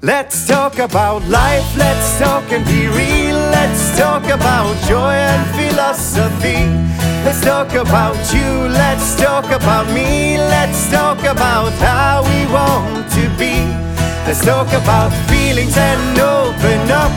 Let's 0.00 0.46
talk 0.46 0.78
about 0.78 1.26
life, 1.26 1.76
let's 1.76 2.20
talk 2.20 2.52
and 2.52 2.64
be 2.64 2.86
real. 2.86 3.34
Let's 3.34 3.98
talk 3.98 4.22
about 4.26 4.76
joy 4.86 5.10
and 5.10 5.44
philosophy. 5.56 6.66
Let's 7.24 7.40
talk 7.40 7.74
about 7.74 8.14
you, 8.32 8.68
let's 8.68 9.16
talk 9.16 9.46
about 9.46 9.92
me. 9.92 10.38
Let's 10.38 10.88
talk 10.88 11.24
about 11.24 11.72
how 11.82 12.22
we 12.22 12.46
want 12.46 13.10
to 13.10 13.28
be. 13.36 13.66
Let's 14.24 14.44
talk 14.44 14.68
about 14.68 15.10
feelings 15.28 15.76
and 15.76 16.16
open 16.16 16.88
up. 16.92 17.10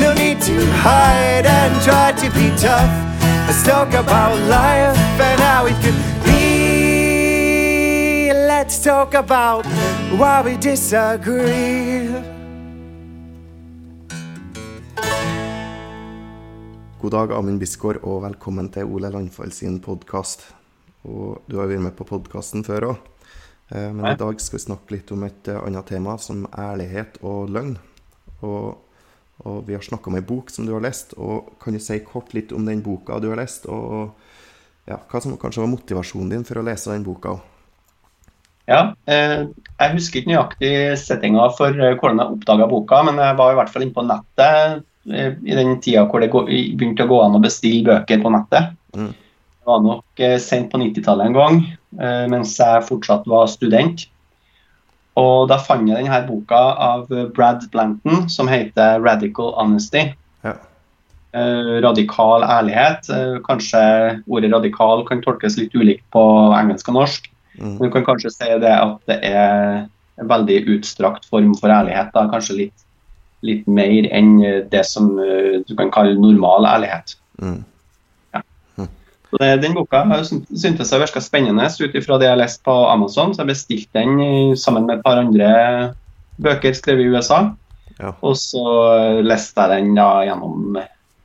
No 0.00 0.12
need 0.12 0.40
to 0.50 0.66
hide 0.82 1.46
and 1.46 1.80
try 1.84 2.10
to 2.10 2.28
be 2.34 2.50
tough. 2.58 2.90
Let's 3.46 3.62
talk 3.64 3.94
about 3.94 4.36
life 4.48 4.98
and 5.20 5.40
how 5.40 5.66
it 5.66 5.80
could 5.80 5.94
be. 6.24 8.32
Let's 8.32 8.82
talk 8.82 9.14
about 9.14 9.64
why 10.18 10.42
we 10.42 10.56
disagree. 10.56 12.05
God 17.06 17.12
dag, 17.12 17.32
Amund 17.38 17.60
Bisgaard, 17.62 18.00
og 18.02 18.24
velkommen 18.24 18.66
til 18.74 18.88
Ole 18.90 19.06
Landfall 19.14 19.52
sin 19.54 19.76
podkast. 19.78 20.40
Du 21.06 21.52
har 21.54 21.68
vært 21.70 21.84
med 21.84 21.92
på 21.94 22.02
podkasten 22.08 22.64
før 22.66 22.86
òg, 22.88 23.04
men 23.70 24.08
i 24.10 24.16
dag 24.18 24.40
skal 24.42 24.56
vi 24.56 24.62
snakke 24.64 24.94
litt 24.96 25.12
om 25.14 25.22
et 25.22 25.50
eh, 25.52 25.60
annet 25.68 25.86
tema, 25.86 26.16
som 26.18 26.40
ærlighet 26.50 27.20
og 27.22 27.52
løgn. 27.54 27.76
Og, 28.40 28.72
og 29.38 29.60
vi 29.68 29.76
har 29.76 29.86
snakka 29.86 30.10
om 30.10 30.18
ei 30.18 30.24
bok 30.26 30.50
som 30.50 30.66
du 30.66 30.72
har 30.74 30.82
lest, 30.82 31.14
og 31.14 31.52
kan 31.62 31.78
du 31.78 31.84
si 31.84 32.00
kort 32.08 32.34
litt 32.34 32.50
om 32.50 32.66
den 32.66 32.82
boka 32.82 33.20
du 33.22 33.28
har 33.30 33.38
lest? 33.38 33.70
Og 33.70 34.10
ja, 34.90 34.98
hva 34.98 35.22
som 35.22 35.38
kanskje 35.38 35.62
var 35.62 35.70
motivasjonen 35.76 36.34
din 36.34 36.48
for 36.50 36.58
å 36.58 36.66
lese 36.66 36.90
den 36.90 37.06
boka? 37.06 37.36
Ja, 38.66 38.82
eh, 39.06 39.46
jeg 39.46 39.94
husker 39.94 40.24
ikke 40.24 40.34
nøyaktig 40.34 40.74
settinga 41.06 41.46
for 41.54 41.70
eh, 41.70 41.94
hvordan 41.94 42.24
jeg 42.24 42.40
oppdaga 42.40 42.70
boka, 42.74 43.04
men 43.06 43.22
jeg 43.28 43.38
var 43.44 43.54
i 43.54 43.62
hvert 43.62 43.74
fall 43.76 43.86
inne 43.86 43.94
på 43.94 44.08
nettet 44.10 44.46
Eh, 44.46 44.82
i 45.06 45.54
den 45.54 45.76
tida 45.82 46.06
hvor 46.10 46.22
det 46.22 46.32
begynte 46.32 47.06
å 47.06 47.10
gå 47.10 47.20
an 47.22 47.38
å 47.38 47.42
bestille 47.42 47.86
bøker 47.86 48.22
på 48.22 48.32
nettet. 48.34 48.74
Mm. 48.96 49.12
Det 49.12 49.70
var 49.70 49.82
nok 49.84 50.22
sent 50.42 50.70
på 50.72 50.80
90-tallet 50.82 51.30
en 51.30 51.36
gang, 51.36 51.58
eh, 52.00 52.26
mens 52.30 52.54
jeg 52.58 52.86
fortsatt 52.88 53.26
var 53.30 53.50
student. 53.50 54.06
Og 55.16 55.48
da 55.50 55.56
fant 55.62 55.88
jeg 55.88 55.96
denne 55.96 56.22
boka 56.28 56.60
av 56.82 57.06
Brad 57.34 57.64
Blanton 57.72 58.26
som 58.28 58.50
heter 58.50 59.00
'Radical 59.00 59.54
Honesty'. 59.56 60.14
Ja. 60.44 60.56
radikal 61.84 62.42
ærlighet. 62.42 63.08
kanskje 63.44 64.22
ordet 64.26 64.52
radikal 64.52 65.04
kan 65.04 65.20
tolkes 65.20 65.58
litt 65.58 65.74
ulikt 65.74 66.04
på 66.10 66.22
engelsk 66.56 66.88
og 66.88 66.94
norsk. 66.94 67.30
Mm. 67.58 67.76
Men 67.76 67.82
du 67.88 67.90
kan 67.90 68.04
kanskje 68.04 68.30
si 68.32 68.48
det 68.60 68.72
at 68.72 68.98
det 69.06 69.18
er 69.22 69.86
en 70.20 70.28
veldig 70.28 70.62
utstrakt 70.76 71.26
form 71.28 71.54
for 71.58 71.72
ærlighet. 71.72 72.12
Da. 72.14 72.26
Kanskje 72.32 72.60
litt 72.62 72.85
litt 73.44 73.66
mer 73.68 74.08
enn 74.14 74.36
eh, 74.44 74.60
det 74.70 74.84
som 74.88 75.16
eh, 75.20 75.60
du 75.66 75.74
kan 75.76 75.92
kalle 75.94 76.16
normal 76.18 76.68
ærlighet. 76.68 77.16
Mm. 77.42 77.60
Ja. 78.34 78.42
Så 79.30 79.42
det, 79.42 79.50
Den 79.64 79.76
boka 79.76 80.02
syntes 80.24 80.92
jeg 80.92 81.02
virka 81.02 81.20
spennende 81.20 81.68
ut 81.68 81.94
ifra 81.98 82.18
det 82.22 82.30
jeg 82.30 82.40
leste 82.40 82.64
på 82.64 82.76
Amazon. 82.88 83.34
Så 83.34 83.42
jeg 83.42 83.52
bestilte 83.52 84.00
den 84.00 84.56
sammen 84.56 84.88
med 84.88 84.98
et 84.98 85.06
par 85.06 85.20
andre 85.20 85.94
bøker 86.42 86.76
skrevet 86.76 87.06
i 87.06 87.12
USA. 87.12 87.42
Ja. 87.96 88.12
Og 88.20 88.36
så 88.36 88.62
leste 89.24 89.64
jeg 89.64 89.82
den 89.82 89.96
da 89.96 90.10
gjennom 90.28 90.76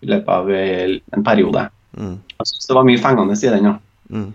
i 0.02 0.10
løpet 0.10 0.32
av 0.34 0.52
eh, 0.56 0.98
en 1.16 1.26
periode. 1.26 1.68
Mm. 1.98 2.16
Jeg 2.40 2.50
syns 2.50 2.70
det 2.70 2.78
var 2.78 2.88
mye 2.88 3.02
fengende 3.02 3.38
i 3.38 3.52
den. 3.54 3.68
Ja. 3.70 3.76
Mm. 4.12 4.30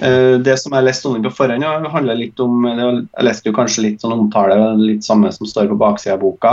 Det 0.00 0.54
som 0.60 0.74
jeg 0.76 0.84
leste 0.86 1.10
på 1.24 1.30
forhånd, 1.34 1.86
handler 1.92 2.18
litt 2.18 2.40
om 2.40 2.66
Jeg 2.68 3.24
leste 3.26 3.48
jo 3.48 3.56
kanskje 3.56 3.84
litt 3.86 4.02
sånn 4.04 4.14
omtale, 4.14 4.56
litt 4.78 5.04
samme 5.04 5.32
som 5.32 5.48
står 5.48 5.70
på 5.70 5.78
baksida 5.80 6.14
av 6.14 6.22
boka. 6.22 6.52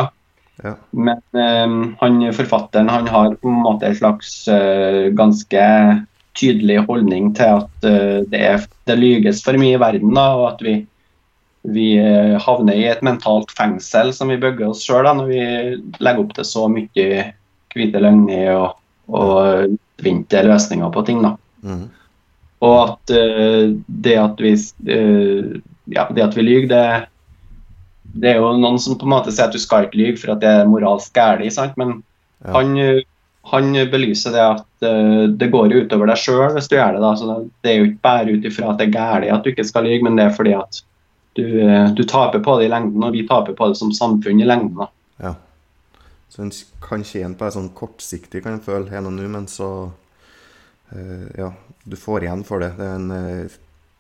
Ja. 0.64 0.75
Men 0.89 1.22
um, 1.70 1.95
han, 2.00 2.33
forfatteren 2.33 2.89
han 2.89 3.08
har 3.08 3.36
på 3.36 3.50
en 3.50 3.61
måte 3.61 3.88
en 3.88 3.95
slags 3.95 4.48
uh, 4.48 5.08
ganske 5.14 5.64
tydelig 6.37 6.80
holdning 6.87 7.33
til 7.37 7.61
at 7.61 7.86
uh, 7.86 8.23
det, 8.30 8.42
er, 8.42 8.66
det 8.89 8.98
lyges 8.98 9.43
for 9.45 9.58
mye 9.60 9.77
i 9.77 9.82
verden, 9.82 10.16
da, 10.17 10.27
og 10.37 10.45
at 10.54 10.64
vi, 10.66 10.76
vi 11.77 11.92
uh, 12.02 12.37
havner 12.42 12.77
i 12.77 12.87
et 12.89 13.05
mentalt 13.05 13.54
fengsel 13.58 14.14
som 14.16 14.33
vi 14.33 14.39
bygger 14.42 14.71
oss 14.71 14.86
sjøl 14.86 15.10
når 15.20 15.30
vi 15.30 15.43
legger 16.02 16.23
opp 16.23 16.33
til 16.37 16.49
så 16.49 16.66
mye 16.71 17.27
hvite 17.77 18.02
løgner 18.02 18.55
og, 18.55 18.82
og 19.14 19.77
vinte 20.02 20.42
løsninger 20.45 20.89
på 20.93 21.05
ting. 21.05 21.21
da. 21.26 21.36
Mm. 21.61 21.86
Og 22.65 22.77
at 22.81 23.11
det 23.85 24.15
at 24.17 24.39
vi 24.41 24.55
ja, 25.93 26.07
det 26.09 26.23
at 26.23 26.37
vi 26.37 26.45
lyver, 26.45 26.67
det 26.71 26.85
det 28.21 28.31
er 28.31 28.41
jo 28.41 28.53
noen 28.57 28.79
som 28.81 28.97
på 28.97 29.07
en 29.07 29.13
måte 29.13 29.33
sier 29.33 29.47
at 29.47 29.55
du 29.55 29.61
skal 29.61 29.87
ikke 29.87 29.99
lyve 29.99 30.17
for 30.21 30.33
at 30.33 30.41
det 30.41 30.49
er 30.49 30.69
moralsk 30.69 31.13
galt, 31.17 31.77
men 31.79 31.99
ja. 32.45 32.53
han, 32.55 32.73
han, 33.51 33.79
belyser 33.91 34.35
det 34.35 34.43
at 34.43 34.85
uh, 34.85 35.25
det 35.29 35.51
går 35.53 35.75
utover 35.75 36.09
deg 36.09 36.21
sjøl 36.21 36.55
hvis 36.55 36.69
du 36.71 36.77
gjør 36.77 36.97
det. 36.97 37.03
da, 37.03 37.13
så 37.19 37.39
Det 37.63 37.71
er 37.71 37.79
jo 37.79 37.89
ikke 37.91 38.05
bare 38.09 38.33
ut 38.33 38.47
ifra 38.49 38.71
at 38.71 38.81
det 38.81 38.89
er 38.89 38.95
galt 38.97 39.33
at 39.33 39.43
du 39.43 39.51
ikke 39.53 39.67
skal 39.67 39.89
lyve, 39.89 40.03
men 40.07 40.19
det 40.19 40.27
er 40.27 40.37
fordi 40.37 40.55
at 40.57 40.81
du, 41.37 41.43
du, 41.93 42.01
taper 42.09 42.41
på 42.41 42.57
det 42.57 42.65
i 42.65 42.71
lengden, 42.73 43.03
og 43.05 43.13
vi 43.13 43.27
taper 43.27 43.53
på 43.53 43.69
det 43.69 43.77
som 43.77 43.93
samfunn 43.93 44.41
i 44.41 44.47
lengden. 44.47 44.79
da. 44.79 44.87
Ja. 45.21 45.35
Så 46.33 46.41
en 46.41 46.51
kan 46.81 47.05
tjene 47.05 47.37
på 47.37 47.45
det 47.45 47.53
sånn 47.53 47.69
kortsiktig, 47.77 48.41
kan 48.41 48.57
en 48.57 48.63
føle 48.65 48.89
her 48.89 49.05
og 49.05 49.13
nå, 49.13 49.27
men 49.29 49.45
så 49.51 49.91
Ja, 51.37 51.52
du 51.83 51.95
får 51.99 52.23
igjen 52.23 52.43
for 52.48 52.64
det. 52.64 52.70
Det 52.77 52.86
er 52.87 52.95
en 52.95 53.48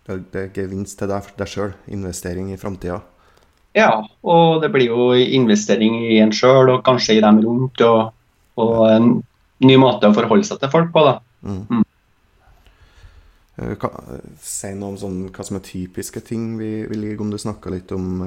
det 0.07 0.39
er 0.39 0.53
gevinst 0.55 0.99
til 1.01 1.09
deg, 1.11 1.25
deg 1.35 1.49
sjøl. 1.51 1.73
Investering 1.91 2.51
i 2.53 2.59
framtida. 2.59 3.01
Ja, 3.75 3.91
og 4.23 4.61
det 4.63 4.71
blir 4.73 4.87
jo 4.89 5.09
investering 5.13 5.99
i 6.07 6.21
en 6.23 6.31
sjøl 6.33 6.71
og 6.71 6.85
kanskje 6.87 7.17
i 7.17 7.23
dem 7.23 7.41
rundt. 7.43 7.81
Og, 7.83 8.13
og, 8.57 8.77
en 8.89 9.11
ny 9.67 9.75
måte 9.81 10.07
å 10.07 10.15
forholde 10.15 10.47
seg 10.47 10.61
til 10.61 10.71
folk 10.71 10.93
på. 10.95 11.03
da. 11.03 11.17
Mm. 11.43 11.59
Mm. 11.69 11.83
Eh, 13.57 13.87
si 14.41 14.71
noe 14.77 14.93
om 14.93 14.99
sånn, 15.01 15.19
hva 15.33 15.45
som 15.45 15.59
er 15.59 15.67
typiske 15.67 16.23
ting 16.25 16.55
vi, 16.61 16.71
vi 16.87 17.01
liker, 17.01 17.25
om 17.25 17.33
du 17.33 17.39
snakker 17.41 17.75
litt 17.75 17.91
om 17.95 18.21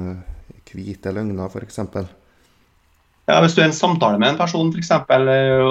hvite 0.71 1.11
løgner 1.11 1.49
f.eks. 1.49 1.81
Ja, 3.31 3.39
Hvis 3.39 3.55
du 3.55 3.61
er 3.61 3.69
i 3.69 3.71
en 3.71 3.77
samtale 3.77 4.19
med 4.19 4.33
en 4.33 4.39
person, 4.39 4.73
f.eks. 4.75 4.91
Eh, 4.91 5.61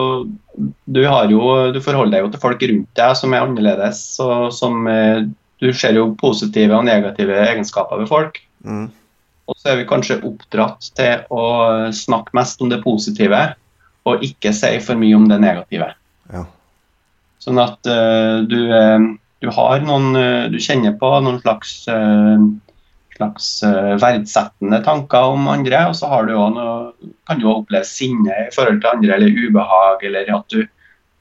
du, 0.88 1.02
du 1.04 1.80
forholder 1.84 2.14
deg 2.14 2.24
jo 2.24 2.30
til 2.32 2.42
folk 2.42 2.64
rundt 2.70 2.88
deg 2.96 3.18
som 3.20 3.36
er 3.36 3.44
annerledes. 3.44 4.00
og 4.24 4.48
som 4.56 4.88
Du 5.60 5.68
ser 5.76 5.98
jo 5.98 6.14
positive 6.20 6.78
og 6.78 6.88
negative 6.88 7.36
egenskaper 7.44 8.00
ved 8.00 8.08
folk. 8.08 8.40
Mm. 8.64 8.88
Og 9.50 9.58
så 9.58 9.72
er 9.72 9.80
vi 9.80 9.88
kanskje 9.88 10.20
oppdratt 10.26 10.92
til 10.94 11.24
å 11.34 11.44
snakke 11.96 12.36
mest 12.38 12.60
om 12.62 12.70
det 12.70 12.82
positive, 12.84 13.40
og 14.06 14.22
ikke 14.24 14.52
si 14.54 14.76
for 14.84 14.98
mye 15.00 15.16
om 15.18 15.26
det 15.30 15.40
negative. 15.42 15.90
Ja. 16.30 16.44
Sånn 17.42 17.58
at 17.58 17.88
uh, 17.88 18.46
du, 18.46 18.58
uh, 18.70 19.00
du, 19.42 19.48
har 19.56 19.82
noen 19.82 20.10
uh, 20.14 20.46
Du 20.52 20.58
kjenner 20.62 20.94
på 21.00 21.10
noen 21.24 21.40
slags, 21.42 21.80
slags 23.20 23.48
verdsettende 24.02 24.80
tanker 24.84 25.34
om 25.36 25.48
andre, 25.52 25.84
og 25.90 25.96
så 25.98 26.08
har 26.10 26.26
du 26.26 26.34
også 26.34 26.68
kan 27.28 27.40
du 27.40 27.46
oppleve 27.52 27.86
sinne 27.86 28.46
i 28.46 28.50
forhold 28.54 28.80
til 28.82 28.90
andre, 28.94 29.16
eller 29.16 29.42
ubehag, 29.46 30.06
eller 30.08 30.32
at, 30.40 30.56
du, 30.56 30.64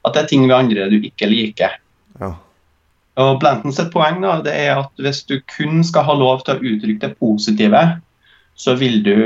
at 0.04 0.16
det 0.16 0.22
er 0.24 0.30
ting 0.32 0.46
ved 0.48 0.56
andre 0.56 0.88
du 0.90 0.98
ikke 0.98 1.28
liker. 1.30 1.76
Ja. 2.20 2.32
Og 3.20 3.36
Blantons 3.42 3.80
poeng 3.92 4.22
da, 4.24 4.38
det 4.44 4.56
er 4.56 4.80
at 4.80 5.04
hvis 5.04 5.22
du 5.28 5.36
kun 5.52 5.84
skal 5.84 6.06
ha 6.08 6.16
lov 6.16 6.42
til 6.46 6.56
å 6.56 6.72
uttrykke 6.72 7.04
det 7.04 7.18
positive, 7.20 7.84
så 8.56 8.74
vil 8.80 9.00
du 9.04 9.16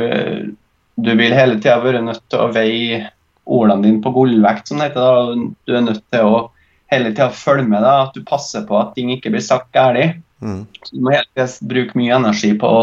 du 0.95 1.15
vil 1.19 1.35
hele 1.35 1.59
tida 1.59 1.81
være 1.83 2.03
nødt 2.05 2.23
til 2.31 2.43
å 2.43 2.53
veie 2.55 3.01
ordene 3.45 3.83
dine 3.89 4.03
på 4.03 4.13
gullvekt, 4.15 4.71
som 4.71 4.81
det 4.81 4.93
heter. 4.93 5.01
Da. 5.03 5.49
Du 5.67 5.75
er 5.75 5.87
nødt 5.89 6.05
til 6.13 6.29
å 6.29 6.43
hele 6.93 7.11
tida 7.13 7.31
følge 7.35 7.67
med 7.67 7.83
deg, 7.83 8.09
at 8.09 8.15
du 8.15 8.27
passer 8.27 8.65
på 8.69 8.79
at 8.79 8.95
ting 8.97 9.11
ikke 9.15 9.33
blir 9.35 9.45
sagt 9.45 9.73
galt. 9.75 10.21
Mm. 10.45 10.67
du 10.91 11.01
må 11.01 11.15
hele 11.15 11.47
bruke 11.65 11.97
mye 11.97 12.17
energi 12.19 12.51
på 12.61 12.69
å 12.69 12.83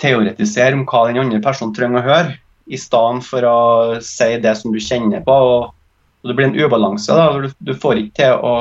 teoretisere 0.00 0.76
om 0.78 0.86
hva 0.88 1.08
den 1.08 1.18
andre 1.20 1.40
personen 1.44 1.74
trenger 1.76 2.00
å 2.00 2.06
høre, 2.06 2.36
i 2.70 2.78
stedet 2.78 3.26
for 3.26 3.46
å 3.46 3.60
si 4.04 4.36
det 4.42 4.52
som 4.60 4.72
du 4.72 4.78
kjenner 4.80 5.24
på. 5.26 5.34
og, 5.34 5.72
og 6.22 6.30
Det 6.30 6.36
blir 6.38 6.50
en 6.50 6.58
ubalanse. 6.58 7.10
da, 7.10 7.32
du, 7.42 7.50
du, 7.58 7.74
får 7.74 8.04
ikke 8.04 8.22
til 8.22 8.46
å 8.46 8.54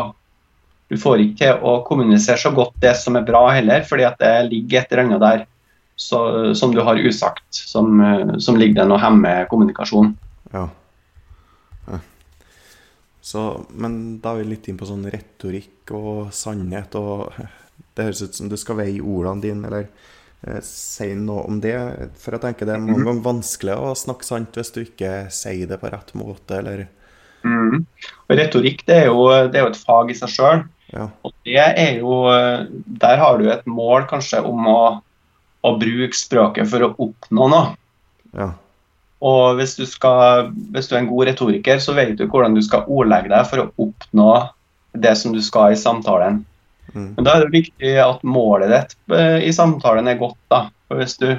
du 0.89 0.97
får 0.97 1.21
ikke 1.21 1.37
til 1.43 1.69
å 1.69 1.75
kommunisere 1.85 2.41
så 2.41 2.49
godt 2.55 2.73
det 2.81 2.95
som 2.97 3.15
er 3.19 3.27
bra 3.27 3.43
heller, 3.53 3.83
fordi 3.85 4.07
at 4.07 4.17
det 4.17 4.49
ligger 4.49 4.81
et 4.81 4.91
eller 4.91 5.05
annet 5.05 5.21
der 5.21 5.45
så, 5.99 6.19
som 6.57 6.73
du 6.73 6.81
har 6.81 6.97
usagt, 6.97 7.45
som, 7.53 8.01
som 8.41 8.57
ligger 8.57 8.81
der 8.81 8.93
og 8.95 9.01
hemmer 9.03 9.45
kommunikasjon. 9.51 10.15
Ja. 10.55 10.65
ja. 11.91 11.99
Så, 13.21 13.43
men 13.69 14.17
da 14.23 14.33
er 14.33 14.41
vi 14.41 14.55
litt 14.55 14.69
inn 14.71 14.79
på 14.79 14.87
sånn 14.89 15.05
retorikk 15.13 15.93
og 15.93 16.31
sannhet. 16.33 16.97
og 16.97 17.35
Det 17.95 18.07
høres 18.07 18.23
ut 18.23 18.37
som 18.37 18.51
du 18.51 18.57
skal 18.59 18.79
veie 18.79 19.01
ordene 19.01 19.43
dine, 19.43 19.67
eller 19.67 19.87
eh, 20.47 20.61
si 20.65 21.11
noe 21.17 21.43
om 21.49 21.59
det. 21.63 21.75
For 22.21 22.37
jeg 22.37 22.45
tenker 22.45 22.69
det 22.69 22.77
er 22.77 22.85
mange 22.85 23.03
mm. 23.03 23.09
ganger 23.09 23.27
vanskelig 23.27 23.75
å 23.77 23.97
snakke 23.97 24.27
sant 24.27 24.59
hvis 24.59 24.73
du 24.75 24.81
ikke 24.85 25.13
sier 25.33 25.69
det 25.69 25.81
på 25.81 25.91
rett 25.91 26.15
måte, 26.19 26.61
eller 26.61 26.87
mm. 27.43 27.85
Retorikk 28.29 28.85
det 28.87 29.03
er, 29.03 29.11
jo, 29.11 29.27
det 29.49 29.59
er, 29.59 29.67
jo, 29.67 29.73
et 29.73 29.83
fag 29.89 30.13
i 30.13 30.17
seg 30.17 30.35
sjøl. 30.35 30.65
Ja. 30.89 31.11
Og 31.21 31.35
det 31.45 31.59
er 31.61 31.99
jo 32.01 32.15
Der 32.97 33.19
har 33.21 33.37
du 33.37 33.43
et 33.53 33.67
mål 33.69 34.07
kanskje 34.09 34.39
om 34.41 34.63
å 34.65 34.79
å 35.61 35.75
bruke 35.79 36.15
språket 36.15 36.69
for 36.71 36.85
å 36.85 36.93
oppnå 36.95 37.47
noe. 37.51 37.75
Ja. 38.35 38.53
Og 39.19 39.57
hvis 39.59 39.75
du, 39.75 39.83
skal, 39.89 40.51
hvis 40.71 40.87
du 40.87 40.95
er 40.95 41.01
en 41.01 41.09
god 41.09 41.27
retoriker, 41.27 41.81
så 41.83 41.95
vet 41.97 42.15
du 42.19 42.23
hvordan 42.29 42.55
du 42.55 42.61
skal 42.63 42.87
ordlegge 42.87 43.31
deg 43.33 43.49
for 43.49 43.65
å 43.65 43.71
oppnå 43.87 44.29
det 44.95 45.15
som 45.19 45.35
du 45.35 45.41
skal 45.43 45.73
i 45.73 45.79
samtalen. 45.79 46.45
Mm. 46.93 47.11
Men 47.17 47.25
da 47.25 47.35
er 47.35 47.45
det 47.45 47.55
viktig 47.55 47.93
at 48.03 48.25
målet 48.27 48.73
ditt 48.73 48.97
eh, 49.15 49.39
i 49.47 49.53
samtalen 49.55 50.09
er 50.09 50.19
godt. 50.19 50.39
da. 50.51 50.65
For 50.89 51.01
hvis 51.01 51.17
du, 51.21 51.29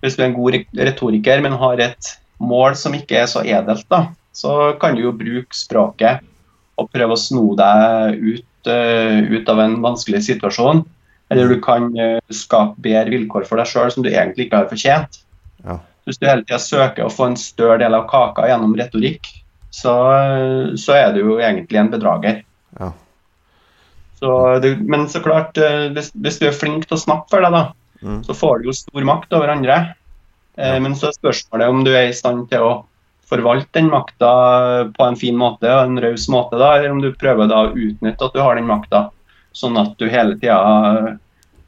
hvis 0.00 0.16
du 0.16 0.24
er 0.24 0.30
en 0.30 0.38
god 0.38 0.60
retoriker, 0.80 1.42
men 1.44 1.58
har 1.60 1.82
et 1.84 2.14
mål 2.40 2.76
som 2.78 2.96
ikke 2.96 3.18
er 3.20 3.28
så 3.30 3.44
edelt, 3.44 3.86
da, 3.92 4.06
så 4.36 4.72
kan 4.80 4.96
du 4.96 5.04
jo 5.04 5.16
bruke 5.16 5.56
språket 5.56 6.24
og 6.80 6.88
prøve 6.94 7.16
å 7.16 7.20
sno 7.20 7.50
deg 7.58 8.16
ut, 8.22 8.70
eh, 8.72 9.20
ut 9.28 9.52
av 9.52 9.60
en 9.60 9.76
vanskelig 9.84 10.22
situasjon. 10.30 10.84
Eller 11.30 11.52
du 11.52 11.60
kan 11.62 11.90
eh, 11.98 12.18
skape 12.34 12.80
bedre 12.82 13.12
vilkår 13.12 13.44
for 13.46 13.60
deg 13.60 13.68
sjøl 13.70 13.92
som 13.92 14.06
du 14.06 14.10
egentlig 14.10 14.48
ikke 14.48 14.64
har 14.64 14.72
fortjent. 14.72 15.20
Ja. 15.66 15.78
Hvis 16.08 16.18
du 16.18 16.26
hele 16.26 16.42
tida 16.46 16.58
søker 16.58 17.06
å 17.06 17.12
få 17.12 17.28
en 17.30 17.38
større 17.38 17.78
del 17.82 17.94
av 17.94 18.08
kaka 18.10 18.48
gjennom 18.48 18.72
retorikk, 18.78 19.28
så, 19.70 19.92
så 20.80 20.96
er 20.96 21.12
du 21.14 21.20
jo 21.20 21.36
egentlig 21.38 21.78
en 21.78 21.92
bedrager. 21.92 22.40
Ja. 22.80 22.90
Så 24.20 24.58
det, 24.60 24.74
men 24.84 25.06
så 25.08 25.20
klart, 25.24 25.56
eh, 25.58 25.88
hvis, 25.96 26.10
hvis 26.12 26.38
du 26.38 26.46
er 26.48 26.52
flink 26.56 26.86
til 26.86 26.96
å 26.98 27.00
snakke 27.00 27.30
for 27.30 27.40
deg, 27.46 27.52
da, 27.52 27.72
Mm. 28.00 28.22
så 28.24 28.32
får 28.32 28.62
du 28.62 28.68
jo 28.70 28.72
stor 28.72 29.02
makt 29.04 29.32
over 29.36 29.50
andre. 29.52 29.74
Eh, 30.56 30.74
Ja. 30.74 30.78
Men 30.80 30.94
så 30.96 31.08
er 31.08 31.12
spørsmålet 31.12 31.68
om 31.68 31.82
du 31.84 31.90
er 31.92 32.08
i 32.08 32.12
stand 32.16 32.48
til 32.48 32.60
å 32.64 32.84
forvalte 33.28 33.68
den 33.76 33.90
makta 33.90 34.90
på 34.96 35.04
en 35.06 35.16
fin 35.16 35.36
måte 35.36 35.68
og 35.68 35.84
en 35.84 36.00
raus 36.00 36.24
måte, 36.32 36.56
da, 36.58 36.78
eller 36.78 36.90
om 36.94 37.00
du 37.02 37.12
prøver 37.12 37.46
da 37.48 37.66
å 37.66 37.74
utnytte 37.76 38.24
at 38.24 38.32
du 38.32 38.40
har 38.40 38.54
den 38.56 38.64
makta, 38.66 39.10
sånn 39.52 39.76
at 39.78 39.98
du 39.98 40.08
hele 40.08 40.34
tida 40.40 41.18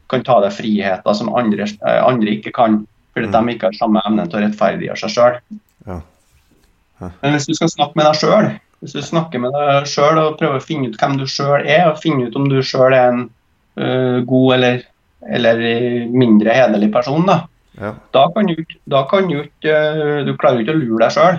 kan 0.09 0.25
ta 0.25 0.41
deg 0.41 0.53
friheter 0.53 1.15
som 1.15 1.29
andre, 1.35 1.65
eh, 1.87 2.01
andre 2.03 2.31
ikke 2.41 2.53
kan, 2.53 2.87
fordi 3.15 3.29
Mm. 3.29 3.33
de 3.47 3.53
ikke 3.55 3.69
har 3.69 3.73
samme 3.73 4.01
evne 4.07 4.27
til 4.31 4.41
å 4.41 4.49
rettferdiggjøre 4.49 4.99
seg 4.99 5.11
sjøl. 5.11 5.41
Ja. 5.87 6.01
Men 7.23 7.35
hvis 7.35 7.47
du 7.47 7.55
skal 7.55 7.69
snakke 7.69 7.97
med 7.97 8.07
deg 8.07 8.15
sjøl, 8.23 8.61
hvis 8.83 8.97
du 8.97 9.03
snakker 9.07 9.39
med 9.43 9.55
deg 9.55 9.87
sjøl 9.87 10.19
og 10.19 10.39
prøver 10.41 10.59
å 10.59 10.65
finne 10.65 10.91
ut 10.91 10.99
hvem 10.99 11.17
du 11.21 11.25
sjøl 11.31 11.63
er, 11.71 11.85
og 11.93 12.01
finne 12.03 12.27
ut 12.27 12.37
om 12.39 12.49
du 12.51 12.59
sjøl 12.67 12.93
er 12.97 13.09
en 13.13 13.21
uh, 13.79 14.19
god 14.27 14.55
eller, 14.59 14.83
eller 15.39 15.63
mindre 16.11 16.55
hederlig 16.57 16.91
person, 16.95 17.25
da, 17.31 17.41
Ja. 17.79 17.95
da 18.13 18.27
kan 18.35 18.47
du, 18.51 18.57
ikke- 18.59 19.07
kan 19.09 19.29
du 19.31 20.35
klarer 20.37 20.59
jo 20.59 20.65
ikke 20.67 20.75
å 20.75 20.81
lure 20.83 21.05
deg 21.07 21.15
sjøl. 21.15 21.39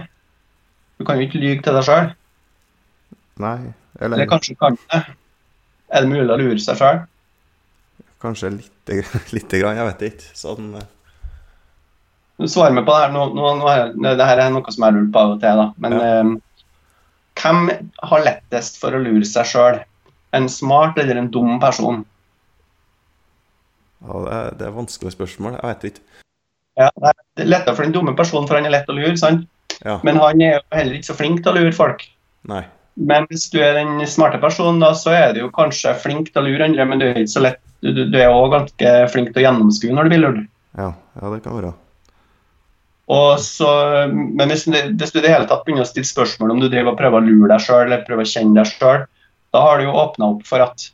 Du 0.98 1.06
kan 1.06 1.20
jo 1.20 1.28
ikke 1.28 1.42
lyge 1.42 1.62
til 1.66 1.74
deg 1.78 1.84
sjøl. 1.84 2.08
Nei, 3.44 3.74
Eller 4.00 4.16
eller 4.18 4.26
kanskje 4.32 4.56
kan 4.58 4.76
du 4.80 4.82
det. 4.94 5.04
Er 5.94 6.02
det 6.02 6.10
mulig 6.10 6.32
å 6.34 6.38
lure 6.40 6.60
seg 6.60 6.78
sjøl? 6.80 7.04
kanskje 8.24 8.50
lite, 8.56 9.04
lite 9.36 9.60
grann, 9.60 9.76
jeg 9.76 9.86
vet 9.92 10.04
ikke. 10.14 10.30
Sånn 10.40 10.70
eh, 10.80 10.88
Du 12.40 12.48
svarer 12.48 12.72
meg 12.78 12.86
på 12.88 12.94
det 12.96 13.02
her. 13.04 13.12
Nå, 13.12 13.26
nå, 13.36 13.50
nå 13.60 14.14
det 14.16 14.28
her 14.30 14.40
er 14.46 14.50
noe 14.54 14.72
som 14.72 14.80
jeg 14.86 14.88
har 14.94 14.96
lurt 14.98 15.12
på 15.14 15.20
av 15.20 15.34
og 15.36 15.42
til. 15.44 15.60
da. 15.60 15.66
Men 15.84 15.94
øh, 16.00 16.32
hvem 17.40 17.70
har 18.10 18.26
lettest 18.26 18.80
for 18.82 18.94
å 18.96 19.02
lure 19.04 19.26
seg 19.28 19.46
sjøl? 19.50 19.80
En 20.34 20.48
smart 20.50 20.98
eller 21.02 21.20
en 21.22 21.30
dum 21.34 21.60
person? 21.62 22.04
ja, 24.04 24.20
det, 24.26 24.32
er, 24.36 24.56
det 24.60 24.66
er 24.68 24.76
vanskelige 24.76 25.16
spørsmål. 25.16 25.58
Jeg 25.62 25.70
vet 25.70 25.84
ikke. 25.92 26.02
Ja, 26.82 26.88
det 27.00 27.44
er 27.46 27.52
lettere 27.54 27.76
for 27.78 27.86
den 27.86 27.94
dumme 27.96 28.16
personen, 28.18 28.48
for 28.50 28.58
han 28.58 28.66
er 28.68 28.74
lett 28.74 28.90
å 28.90 28.96
lure. 28.98 29.16
sant? 29.20 29.46
Ja. 29.86 30.00
Men 30.04 30.18
han 30.20 30.42
er 30.42 30.58
jo 30.58 30.64
heller 30.74 30.98
ikke 30.98 31.12
så 31.12 31.16
flink 31.20 31.44
til 31.44 31.54
å 31.54 31.62
lure 31.62 31.76
folk. 31.76 32.04
Nei. 32.50 32.64
Men 33.00 33.26
hvis 33.30 33.48
du 33.54 33.60
er 33.64 33.78
den 33.78 34.02
smarte 34.10 34.38
personen, 34.42 34.82
da, 34.84 34.92
så 34.98 35.14
er 35.16 35.32
du 35.34 35.40
jo 35.46 35.52
kanskje 35.54 35.96
flink 36.02 36.34
til 36.34 36.44
å 36.44 36.46
lure 36.46 36.68
andre, 36.68 36.86
men 36.90 37.00
du 37.02 37.08
er 37.08 37.22
ikke 37.24 37.36
så 37.38 37.46
lett 37.48 37.62
Du, 37.84 37.90
du- 37.92 38.16
er 38.16 38.32
òg 38.32 38.54
ganske 38.54 38.92
flink 39.12 39.34
til 39.34 39.42
å 39.42 39.44
gjennomskue 39.44 39.92
når 39.92 40.06
du 40.08 40.12
blir 40.14 40.22
lurt. 40.24 40.44
Ja, 40.80 40.94
ja, 41.20 41.32
det 41.34 41.42
kan 41.44 41.58
være. 41.58 41.74
Så, 43.08 43.70
men 44.08 44.48
hvis, 44.48 44.64
hvis 44.64 45.12
du 45.12 45.18
i 45.20 45.24
det 45.24 45.32
hele 45.34 45.48
tatt 45.50 45.66
begynner 45.66 45.84
å 45.84 45.90
stille 45.90 46.08
spørsmål 46.08 46.54
om 46.54 46.62
du 46.64 46.70
driver 46.70 46.94
og 46.94 47.00
prøver 47.02 47.20
å 47.20 47.26
lure 47.26 47.50
deg 47.52 47.66
sjøl 47.66 47.88
eller 47.88 48.06
prøver 48.08 48.24
å 48.24 48.32
kjenne 48.32 48.56
deg 48.56 48.70
sjøl, 48.70 49.04
da 49.54 49.64
har 49.66 49.80
du 49.80 49.88
jo 49.88 49.98
åpna 50.02 50.30
opp 50.34 50.46
for 50.48 50.64
at, 50.64 50.86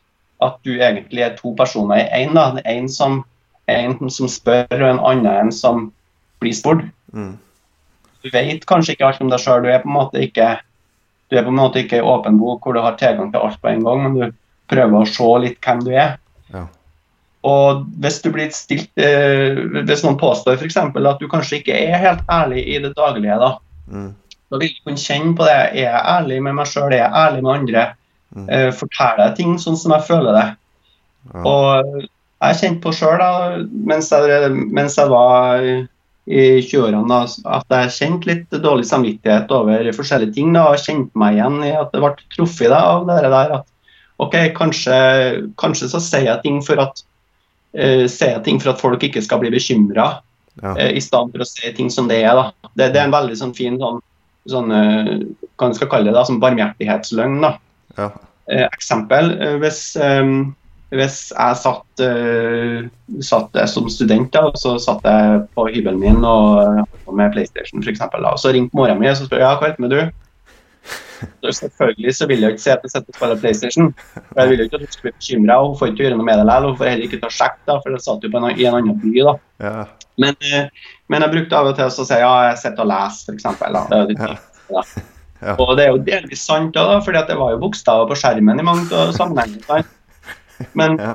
at 0.44 0.58
du 0.66 0.74
egentlig 0.80 1.24
er 1.24 1.36
to 1.38 1.54
personer 1.58 2.02
i 2.02 2.24
én. 2.24 2.34
En, 2.34 2.58
en, 2.66 2.90
som, 2.90 3.22
en 3.70 4.10
som 4.10 4.32
spør, 4.32 4.74
og 4.74 4.88
en 4.90 5.04
annen 5.12 5.30
en 5.36 5.54
som 5.54 5.86
blir 6.42 6.56
spurt. 6.58 6.88
Mm. 7.14 7.38
du 8.22 8.28
vet 8.30 8.66
kanskje 8.70 8.94
ikke 8.94 9.08
alt 9.08 9.22
om 9.24 9.32
deg 9.32 9.42
sjøl. 9.42 9.64
Du 9.64 9.70
er 9.70 9.84
på 9.84 9.90
en 9.90 9.98
måte 10.00 10.26
ikke 10.26 10.58
du 11.30 11.38
er 11.38 11.46
på 11.46 11.54
en 11.54 11.60
måte 11.60 11.84
ikke 11.84 12.00
en 12.02 12.10
åpen 12.10 12.40
bok 12.42 12.66
hvor 12.66 12.74
du 12.74 12.82
har 12.82 12.98
tilgang 12.98 13.30
til 13.30 13.44
alt 13.46 13.62
på 13.62 13.70
en 13.70 13.86
gang, 13.86 14.02
men 14.02 14.16
du 14.18 14.38
prøver 14.70 14.98
å 14.98 15.10
se 15.10 15.30
litt 15.44 15.60
hvem 15.62 15.84
du 15.86 15.92
er. 15.94 16.18
Og 17.48 17.86
hvis 18.04 18.18
du 18.22 18.32
blir 18.36 18.50
stilt 18.52 18.90
eh, 19.00 19.56
Hvis 19.88 20.02
noen 20.04 20.18
påstår 20.20 20.58
f.eks. 20.60 20.76
at 20.78 21.20
du 21.22 21.28
kanskje 21.32 21.62
ikke 21.62 21.78
er 21.88 22.02
helt 22.02 22.26
ærlig 22.30 22.66
i 22.68 22.80
det 22.84 22.96
daglige, 22.98 23.38
da, 23.40 23.58
Mm. 23.90 24.14
da 24.52 24.58
vil 24.60 24.70
du 24.70 24.82
kunne 24.86 24.98
kjenne 25.02 25.36
på 25.38 25.46
det. 25.48 25.54
Er 25.56 25.86
jeg 25.88 26.02
ærlig 26.06 26.44
med 26.44 26.54
meg 26.60 26.68
sjøl? 26.68 26.92
Er 26.94 26.98
jeg 27.00 27.12
ærlig 27.16 27.44
med 27.44 27.52
andre? 27.56 27.86
Mm. 28.36 28.50
Eh, 28.50 28.72
forteller 28.72 29.24
jeg 29.30 29.36
ting 29.40 29.56
sånn 29.58 29.78
som 29.78 29.92
jeg 29.96 30.04
føler 30.06 30.34
det? 30.38 30.48
Ja. 31.34 31.42
Og 31.46 32.04
jeg 32.42 32.56
kjente 32.60 32.82
på 32.84 32.94
sjøl 32.94 33.70
mens, 33.72 34.12
jeg- 34.12 34.52
mens 34.52 34.96
jeg 34.98 35.10
var 35.10 35.58
i 36.30 36.62
20-årene 36.62 37.18
at 37.46 37.66
jeg 37.74 37.90
kjente 37.98 38.26
litt 38.28 38.50
dårlig 38.62 38.86
samvittighet 38.86 39.50
over 39.50 39.90
forskjellige 39.92 40.34
ting. 40.36 40.54
da, 40.54 40.68
og 40.70 40.78
Kjente 40.78 41.10
meg 41.16 41.36
igjen 41.38 41.64
i 41.64 41.72
at 41.72 41.92
det 41.92 42.02
ble 42.02 42.14
truffet 42.36 42.72
av 42.72 43.08
det 43.08 43.22
der 43.24 43.54
at 43.56 43.66
OK, 44.20 44.34
kanskje, 44.54 45.50
kanskje 45.58 45.88
så 45.90 46.00
sier 46.00 46.26
jeg 46.26 46.42
ting 46.44 46.62
for 46.62 46.78
at 46.80 47.02
eh, 47.78 48.06
se 48.10 48.30
ting 48.46 48.60
for 48.62 48.74
at 48.74 48.82
folk 48.82 49.04
ikke 49.04 49.24
skal 49.26 49.42
bli 49.44 49.52
bekymra, 49.54 50.20
Ja. 50.60 50.74
uh, 50.76 50.90
i 50.92 51.00
stedet 51.00 51.32
for 51.32 51.40
å 51.40 51.48
se 51.48 51.70
ting 51.72 51.90
som 51.90 52.10
det 52.10 52.18
er. 52.26 52.36
da. 52.36 52.70
Det, 52.76 52.90
det 52.92 53.00
er 53.00 53.06
en 53.08 53.14
veldig 53.16 53.38
sånn 53.40 53.54
fin 53.56 53.78
sånn, 53.80 54.02
sånn 54.50 54.72
uh, 54.74 55.12
hva 55.56 55.70
man 55.70 55.76
skal 55.78 55.88
kalle 55.88 56.10
det, 56.10 56.16
da, 56.18 56.26
sånn 56.28 56.42
barmhjertighetsløgn. 56.44 57.38
da. 57.46 57.54
Ja. 57.98 58.10
Eksempel, 58.66 59.36
hvis, 59.62 59.96
um, 60.02 60.56
hvis 60.90 61.30
jeg 61.30 61.58
satt, 61.62 62.02
satt 63.22 63.56
eh, 63.62 63.68
som 63.70 63.90
student, 63.94 64.32
da, 64.34 64.48
og 64.50 64.58
så 64.58 64.74
satt 64.82 65.06
jeg 65.06 65.44
på 65.54 65.68
hybelen 65.70 66.00
min 66.02 66.26
og, 66.26 66.82
med 67.14 67.32
PlayStation 67.36 67.84
for 67.84 67.92
eksempel, 67.94 68.26
da, 68.26 68.34
og 68.34 68.42
så 68.42 68.52
ringte 68.56 68.76
mora 68.76 68.96
mi 68.98 69.08
og 69.12 69.20
så 69.20 69.28
spør 69.28 69.44
ja, 69.44 69.52
hva 69.60 69.70
heter 69.70 69.94
du? 69.94 70.00
Så 71.44 71.52
selvfølgelig 71.60 72.14
så 72.16 72.28
vil 72.30 72.44
jeg 72.46 72.56
ikke 72.56 72.64
si 72.64 72.72
at 72.72 72.84
jeg 72.86 72.92
sitter 72.94 73.12
og 73.12 73.18
spiller 73.18 73.40
PlayStation. 73.42 73.90
For 74.16 74.40
Jeg 74.42 74.50
vil 74.50 74.62
jo 74.62 74.68
ikke 74.70 74.78
at 74.80 74.86
hun 74.86 74.92
skal 74.94 75.06
bli 75.08 75.12
bekymra, 75.18 75.58
og 75.60 75.68
hun 75.72 75.78
får 75.80 75.92
ikke 75.92 76.04
gjøre 76.06 76.18
noe 76.20 76.28
med 76.28 76.40
det 76.40 76.46
likevel. 76.48 76.70
Hun 76.70 76.78
får 76.80 76.90
heller 76.92 77.08
ikke 77.10 77.22
ta 77.24 77.32
sjekk, 77.36 77.58
da, 77.68 77.78
for 77.84 77.96
jeg 77.96 78.04
satt 78.06 78.26
jo 78.28 78.32
på 78.34 78.42
en, 78.42 78.50
i 78.56 78.68
en 78.70 78.78
annen 78.80 79.00
by. 79.04 79.14
da. 79.28 79.34
Ja. 79.66 79.74
Men, 80.20 80.36
eh, 80.48 80.90
men 81.12 81.26
jeg 81.26 81.34
brukte 81.36 81.60
av 81.60 81.72
og 81.72 81.78
til 81.80 81.88
å 81.88 82.08
si 82.10 82.20
ja, 82.20 82.34
jeg 82.50 82.60
sitter 82.64 82.86
og 82.86 82.92
leser, 82.94 83.40
f.eks. 83.40 83.48
Det 83.94 84.20
Ja. 84.70 84.84
Ja. 85.40 85.54
Og 85.56 85.78
det 85.80 85.86
er 85.86 85.94
jo 85.94 86.02
delvis 86.04 86.42
sant, 86.44 86.74
da, 86.76 86.98
at 87.00 87.30
det 87.30 87.38
var 87.40 87.54
jo 87.54 87.62
bokstaver 87.62 88.10
på 88.10 88.18
skjermen 88.20 88.60
i 88.60 88.66
mange 88.68 89.04
sammenhenger. 89.16 89.86
Men 90.76 90.98
Ja. 91.06 91.14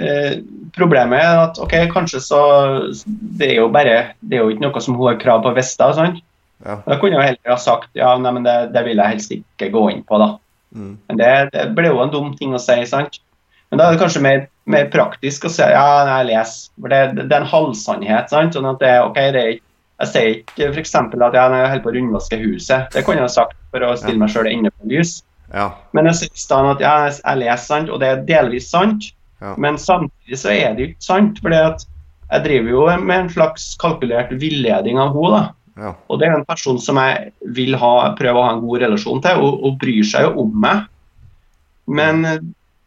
eh, 0.00 0.38
problemet 0.72 1.20
er 1.20 1.40
at 1.42 1.60
ok, 1.60 1.74
kanskje 1.92 2.22
så 2.24 2.38
Det 2.96 3.50
er 3.50 3.58
jo 3.60 3.66
bare 3.68 4.14
Det 4.24 4.38
er 4.38 4.46
jo 4.46 4.54
ikke 4.54 4.64
noe 4.64 4.80
som 4.80 4.96
hun 4.96 5.10
har 5.10 5.20
krav 5.20 5.42
på 5.44 5.52
å 5.52 5.56
vite. 5.58 5.90
Ja. 6.62 6.78
Da 6.86 6.96
kunne 7.00 7.18
jeg 7.18 7.32
heller 7.32 7.54
ha 7.54 7.58
sagt 7.58 7.90
ja, 7.98 8.12
nei, 8.22 8.32
men 8.36 8.46
det, 8.46 8.56
det 8.74 8.84
vil 8.86 9.00
jeg 9.00 9.16
helst 9.16 9.34
ikke 9.34 9.72
gå 9.74 9.82
inn 9.90 10.04
på, 10.06 10.20
da. 10.22 10.30
Mm. 10.72 10.94
Men 11.10 11.20
det, 11.20 11.32
det 11.52 11.66
ble 11.76 11.90
jo 11.90 12.00
en 12.04 12.12
dum 12.12 12.32
ting 12.38 12.54
å 12.54 12.62
si, 12.62 12.78
sant? 12.88 13.18
Men 13.72 13.80
da 13.80 13.88
er 13.88 13.96
det 13.96 14.02
kanskje 14.02 14.22
mer, 14.24 14.46
mer 14.68 14.88
praktisk 14.92 15.48
å 15.48 15.52
si 15.52 15.64
ja, 15.64 15.84
jeg 16.08 16.28
leser. 16.30 16.70
For 16.78 16.92
det, 16.92 17.02
det 17.18 17.28
er 17.30 17.40
en 17.40 17.52
halvsannhet. 17.52 18.32
sant? 18.32 18.56
Sånn 18.56 18.68
at 18.68 18.80
det, 18.84 18.94
ok, 19.04 19.20
det 19.34 19.42
er 19.42 19.54
ikke 19.56 19.68
jeg 20.02 20.10
sier 20.10 20.30
ikke 20.40 20.70
f.eks. 20.72 20.94
at 20.98 21.36
ja, 21.36 21.42
jeg 21.46 21.68
holder 21.70 21.82
på 21.84 21.90
å 21.92 21.94
rundvaske 21.94 22.38
huset. 22.42 22.88
Det 22.90 23.04
kunne 23.06 23.22
jeg 23.22 23.28
ha 23.28 23.34
sagt 23.36 23.58
for 23.70 23.84
å 23.86 23.92
stille 24.00 24.18
meg 24.18 24.32
sjøl 24.34 24.48
inne 24.50 24.72
på 24.74 24.90
lys. 24.90 25.20
Ja. 25.52 25.68
Men 25.94 26.08
jeg 26.10 26.18
sier 26.18 26.32
i 26.32 26.42
stedet 26.42 26.72
at 26.72 26.82
ja, 26.82 26.94
jeg 27.06 27.18
jeg 27.20 27.40
leser, 27.44 27.66
sant, 27.68 27.92
og 27.92 28.00
det 28.02 28.08
er 28.08 28.24
delvis 28.26 28.70
sant. 28.72 29.10
Ja. 29.42 29.54
Men 29.62 29.78
samtidig 29.78 30.38
så 30.40 30.50
er 30.54 30.74
det 30.74 30.82
jo 30.82 30.90
ikke 30.90 31.06
sant. 31.06 31.38
For 31.44 31.54
jeg 31.54 32.44
driver 32.46 32.74
jo 32.74 32.86
med 33.04 33.16
en 33.18 33.30
slags 33.30 33.68
kalkulert 33.82 34.32
villeding 34.42 34.98
av 35.02 35.14
henne. 35.18 35.42
Ja. 35.78 35.94
Og 36.12 36.20
det 36.20 36.28
er 36.28 36.36
en 36.36 36.48
person 36.48 36.80
som 36.82 36.98
jeg 37.00 37.32
vil 37.56 37.76
ha, 37.80 37.92
prøve 38.18 38.40
å 38.40 38.44
ha 38.46 38.56
en 38.56 38.64
god 38.64 38.82
relasjon 38.84 39.22
til, 39.24 39.40
og, 39.40 39.62
og 39.64 39.78
bryr 39.80 40.04
seg 40.06 40.28
jo 40.28 40.44
om 40.44 40.52
meg. 40.64 40.84
Men 41.88 42.26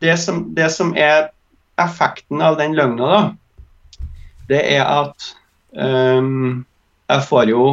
det 0.04 0.18
som, 0.22 0.44
det 0.56 0.70
som 0.76 0.94
er 0.98 1.32
effekten 1.82 2.44
av 2.46 2.60
den 2.60 2.76
løgna, 2.78 3.10
da, 3.10 4.06
det 4.50 4.62
er 4.78 4.86
at 4.86 5.30
um, 5.74 6.64
jeg 7.10 7.28
får 7.30 7.52
jo 7.52 7.66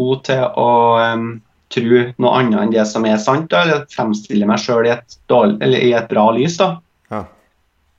henne 0.00 0.20
til 0.24 0.44
å 0.56 0.70
um, 0.96 1.24
tro 1.70 1.98
noe 2.22 2.30
annet 2.38 2.56
enn 2.62 2.70
det 2.72 2.86
som 2.88 3.04
er 3.04 3.18
sant, 3.20 3.50
da, 3.52 3.66
eller 3.66 3.82
fremstille 3.92 4.46
meg 4.48 4.62
sjøl 4.62 4.88
i, 4.88 4.94
i 4.96 5.90
et 5.92 6.08
bra 6.08 6.30
lys. 6.32 6.56
da. 6.56 6.70
Ja. 7.12 7.24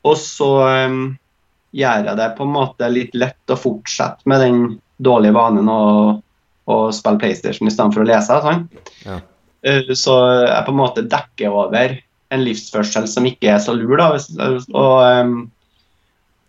Og 0.07 0.17
så 0.17 0.49
um, 0.89 1.03
gjør 1.77 2.09
jeg 2.09 2.17
det 2.19 2.29
på 2.39 2.47
en 2.47 2.55
måte 2.55 2.89
litt 2.89 3.13
lett 3.13 3.53
å 3.53 3.59
fortsette 3.59 4.25
med 4.25 4.41
den 4.43 4.63
dårlige 5.01 5.35
vanen 5.35 5.69
å, 5.71 5.81
å 6.69 6.77
spille 6.95 7.21
PlayStation 7.21 7.69
i 7.69 7.73
stedet 7.73 7.95
for 7.95 8.03
å 8.03 8.07
lese. 8.09 8.37
Sånn. 8.45 8.67
Ja. 9.07 9.19
Eh, 9.65 9.91
Så 9.97 10.15
jeg 10.45 10.65
på 10.67 10.73
en 10.73 10.79
måte 10.79 11.07
dekker 11.09 11.57
over 11.63 11.97
en 12.31 12.45
livsførsel 12.45 13.07
som 13.11 13.27
ikke 13.27 13.49
er 13.55 13.59
så 13.63 13.75
lur. 13.75 13.97
Da. 13.99 14.13
Og, 14.15 15.01
ehm, 15.03 15.35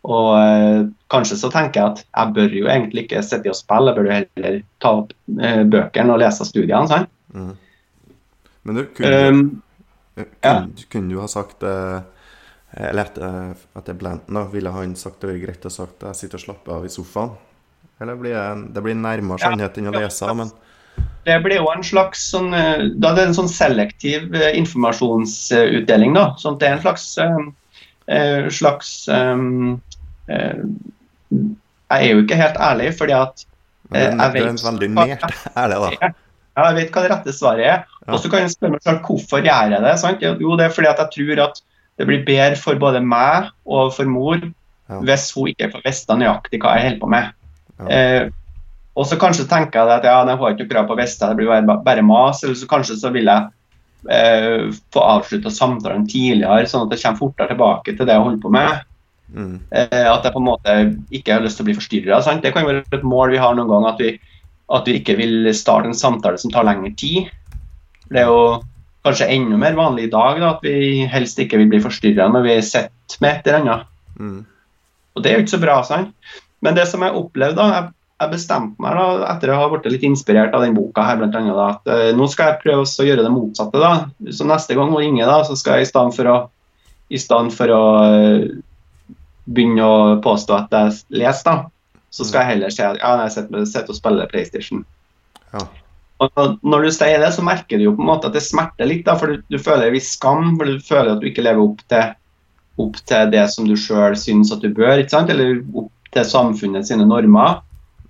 og 0.07 0.29
eh, 0.39 0.85
kanskje 1.13 1.41
så 1.41 1.51
tenker 1.53 1.81
jeg 1.81 1.91
at 1.91 2.05
jeg 2.07 2.37
bør 2.39 2.57
jo 2.61 2.71
egentlig 2.71 3.07
ikke 3.07 3.25
sitte 3.27 3.51
og 3.51 3.59
spille, 3.59 3.91
jeg 3.91 3.99
bør 3.99 4.09
jo 4.09 4.17
heller 4.21 4.63
ta 4.83 4.95
opp 5.01 5.13
eh, 5.41 5.63
bøkene 5.67 6.15
og 6.15 6.23
lese 6.23 6.47
studiene. 6.49 6.87
Sånn. 6.91 7.09
Mm. 7.35 7.53
Men 8.63 8.79
du, 8.79 8.83
kunne, 8.95 9.21
Um, 9.27 9.63
kunne, 10.15 10.27
ja. 10.45 10.85
kunne 10.93 11.11
du 11.11 11.17
ha 11.19 11.27
sagt 11.27 11.65
eh, 11.67 12.03
Eller 12.79 13.09
at, 13.11 13.89
jeg 13.89 13.97
Blanton, 13.99 14.37
da. 14.39 14.45
Ville 14.53 14.71
han 14.71 14.95
sagt 14.97 15.21
det 15.21 15.33
var 15.33 15.41
greit 15.43 15.67
å 15.67 15.73
sagt 15.73 16.05
jeg 16.07 16.21
sitter 16.21 16.39
og 16.39 16.45
slapper 16.45 16.77
av 16.77 16.87
i 16.87 16.93
sofaen? 16.93 17.35
Eller 18.03 18.19
blir 18.19 18.35
det, 18.35 18.75
det 18.75 18.85
blir 18.85 18.99
nærmere 18.99 19.43
sannhet 19.43 19.79
enn 19.79 19.91
å 19.93 19.97
lese, 19.97 20.35
men 20.39 20.53
Det 21.25 21.39
blir 21.45 21.61
jo 21.61 21.69
en 21.71 21.85
slags 21.87 22.25
sånn, 22.33 22.51
eh, 22.55 22.89
da 22.99 23.13
det 23.15 23.23
er 23.23 23.31
en 23.31 23.37
sånn 23.39 23.51
selektiv 23.51 24.35
eh, 24.35 24.51
informasjonsutdeling. 24.59 26.17
da, 26.19 26.33
sånn 26.43 26.59
at 26.59 26.61
Det 26.61 26.69
er 26.69 26.77
en 26.77 26.83
slags, 26.83 27.07
eh, 28.11 28.51
slags 28.51 28.91
eh, 29.09 29.47
Jeg 31.31 31.99
er 31.99 32.11
jo 32.11 32.25
ikke 32.25 32.41
helt 32.43 32.59
ærlig, 32.59 32.91
fordi 32.99 33.17
at 33.17 33.47
men 33.93 34.21
Eh, 34.21 34.33
det, 34.33 34.43
det 34.43 34.43
er 34.49 34.65
veldig 34.71 34.89
nært 34.97 35.27
ærlig, 35.57 35.79
da. 35.85 36.11
ja, 36.57 36.65
jeg 36.71 36.79
vet 36.79 36.95
hva 36.95 37.05
det 37.05 37.13
rette 37.13 37.35
svaret 37.37 37.69
er. 37.69 37.85
Og 38.09 38.19
så 38.23 38.31
kan 38.33 38.45
jeg 38.45 38.55
spørre 38.55 38.77
meg 38.77 38.87
selv 38.87 39.05
hvorfor 39.07 39.45
gjør 39.45 39.77
jeg 39.77 39.85
det. 39.85 39.93
sant? 40.01 40.25
Jo, 40.25 40.57
det 40.59 40.67
er 40.67 40.75
fordi 40.75 40.91
at 40.91 41.05
jeg 41.05 41.15
tror 41.19 41.45
at 41.49 41.63
det 42.01 42.09
blir 42.09 42.25
bedre 42.27 42.59
for 42.59 42.81
både 42.81 43.03
meg 43.05 43.53
og 43.69 43.93
for 43.95 44.09
mor 44.09 44.41
hvis 45.07 45.31
hun 45.33 45.53
ikke 45.53 45.71
får 45.73 45.85
vite 45.87 46.17
nøyaktig 46.21 46.59
hva 46.61 46.75
jeg 46.77 46.87
holder 46.89 47.01
på 47.01 47.09
med. 47.13 47.29
Ja. 47.89 47.99
Eh, 47.99 48.31
og 48.93 49.09
så 49.09 49.17
kanskje 49.17 49.49
tenker 49.49 49.81
jeg 49.81 50.01
at 50.01 50.07
ja, 50.07 50.19
hun 50.21 50.31
har 50.37 50.55
ikke 50.55 50.69
krav 50.69 50.89
på 50.89 50.97
å 50.97 51.01
det 51.01 51.35
blir 51.39 51.49
bare, 51.49 51.79
bare 51.85 52.05
mas. 52.05 52.43
Eller 52.45 52.59
så 52.61 52.69
kanskje 52.69 52.99
så 53.01 53.13
vil 53.15 53.31
jeg 53.31 53.49
eh, 54.13 54.69
få 54.93 55.05
avslutta 55.17 55.53
samtalen 55.53 56.05
tidligere, 56.09 56.69
sånn 56.69 56.87
at 56.87 56.97
jeg 56.97 57.07
kommer 57.07 57.23
fortere 57.23 57.55
tilbake 57.55 57.97
til 57.97 58.09
det 58.09 58.17
jeg 58.17 58.27
holder 58.27 58.43
på 58.43 58.53
med. 58.53 58.83
Mm. 59.33 59.55
Eh, 59.71 60.05
at 60.11 60.27
jeg 60.27 60.35
på 60.35 60.43
en 60.43 60.49
måte 60.51 60.77
ikke 61.15 61.39
har 61.39 61.45
lyst 61.45 61.57
til 61.59 61.65
å 61.65 61.71
bli 61.71 61.79
forstyrra. 61.79 62.21
Det 62.45 62.53
kan 62.53 62.69
være 62.69 62.85
et 62.85 63.09
mål 63.15 63.33
vi 63.33 63.41
har 63.41 63.57
noen 63.57 63.73
gang, 63.73 63.89
at 63.89 64.03
vi, 64.03 64.13
at 64.77 64.89
vi 64.89 64.99
ikke 65.01 65.17
vil 65.21 65.49
starte 65.57 65.89
en 65.89 65.97
samtale 65.97 66.41
som 66.41 66.53
tar 66.53 66.69
lengre 66.69 66.93
tid. 67.01 67.33
Det 68.13 68.21
er 68.21 68.29
jo 68.29 68.61
kanskje 69.07 69.33
enda 69.35 69.59
mer 69.59 69.75
vanlig 69.79 70.07
i 70.07 70.13
dag 70.13 70.39
da, 70.39 70.55
at 70.55 70.65
vi 70.67 71.07
helst 71.11 71.41
ikke 71.41 71.59
vil 71.63 71.73
bli 71.73 71.81
forstyrra 71.83 72.29
når 72.31 72.45
vi 72.47 72.57
sitter 72.67 73.25
med 73.25 73.39
et 73.39 73.49
eller 73.49 73.63
annet. 73.63 73.93
Mm. 74.21 74.41
Og 75.13 75.25
det 75.25 75.31
er 75.31 75.39
jo 75.39 75.45
ikke 75.47 75.57
så 75.57 75.63
bra. 75.63 75.81
sant? 75.87 76.13
Men 76.63 76.77
det 76.79 76.87
som 76.91 77.03
jeg 77.03 77.17
opplevde 77.19 77.59
da, 77.59 77.67
jeg, 77.75 77.93
jeg 78.23 78.31
bestemte 78.37 78.83
meg 78.85 78.95
da, 78.95 79.07
etter 79.33 79.51
å 79.51 79.59
ha 79.59 79.69
blitt 79.73 79.89
litt 79.91 80.05
inspirert 80.07 80.55
av 80.55 80.63
den 80.63 80.77
boka 80.77 81.03
her, 81.09 81.19
blant 81.19 81.35
annet, 81.39 81.57
da, 81.59 81.69
at 81.75 81.91
uh, 81.91 82.11
nå 82.17 82.29
skal 82.31 82.53
jeg 82.53 82.61
prøve 82.63 82.85
å 82.87 83.07
gjøre 83.09 83.25
det 83.27 83.33
motsatte. 83.35 83.83
da. 83.83 83.93
Så 84.31 84.47
neste 84.47 84.77
gang 84.79 84.93
hun 84.93 85.03
ringer, 85.03 85.27
da, 85.27 85.41
så 85.49 85.57
skal 85.59 85.81
jeg 85.81 85.89
i 85.89 85.91
stedet 85.91 86.15
for 86.19 86.31
å, 86.31 86.37
i 87.11 87.19
stedet 87.21 87.57
for 87.57 87.75
å 87.75 87.83
uh, 88.07 88.47
begynne 89.51 89.83
å 89.91 90.01
påstå 90.23 90.55
at 90.61 90.77
jeg 90.79 91.19
leser, 91.19 91.47
da, 91.51 91.57
så 92.13 92.27
skal 92.29 92.45
jeg 92.45 92.55
heller 92.55 92.75
si 92.75 92.83
at 92.87 92.99
ja, 93.01 93.13
jeg 93.25 93.33
sitter, 93.35 93.65
sitter 93.67 93.95
og 93.95 93.99
spiller 93.99 94.31
PlayStation. 94.31 94.85
Ja. 95.55 95.65
Og 96.23 96.31
når- 96.39 96.59
når 96.63 96.85
du 96.87 96.91
sier 96.95 97.19
det, 97.19 97.33
så 97.35 97.43
merker 97.43 97.81
du 97.81 97.89
jo 97.89 97.95
på 97.97 98.05
en 98.05 98.11
måte 98.13 98.29
at 98.31 98.37
det 98.37 98.45
smerter 98.47 98.87
litt, 98.87 99.03
da, 99.09 99.17
for 99.19 99.33
du, 99.33 99.43
du 99.51 99.59
føler 99.59 99.89
en 99.89 99.97
viss 99.97 100.13
skam, 100.15 100.53
for 100.61 100.71
du 100.71 100.79
føler 100.79 101.17
at 101.17 101.25
du 101.25 101.27
ikke 101.27 101.43
lever 101.43 101.65
opp 101.65 101.81
til, 101.91 102.13
opp 102.85 103.01
til 103.11 103.33
det 103.35 103.43
som 103.51 103.67
du 103.67 103.75
sjøl 103.75 104.15
syns 104.17 104.53
at 104.55 104.63
du 104.63 104.69
bør, 104.71 105.01
ikke 105.03 105.17
sant? 105.17 105.33
eller 105.35 105.59
opp 105.75 105.91
til 106.13 106.25
samfunnet 106.29 106.87
sine 106.89 107.07
normer. 107.09 107.61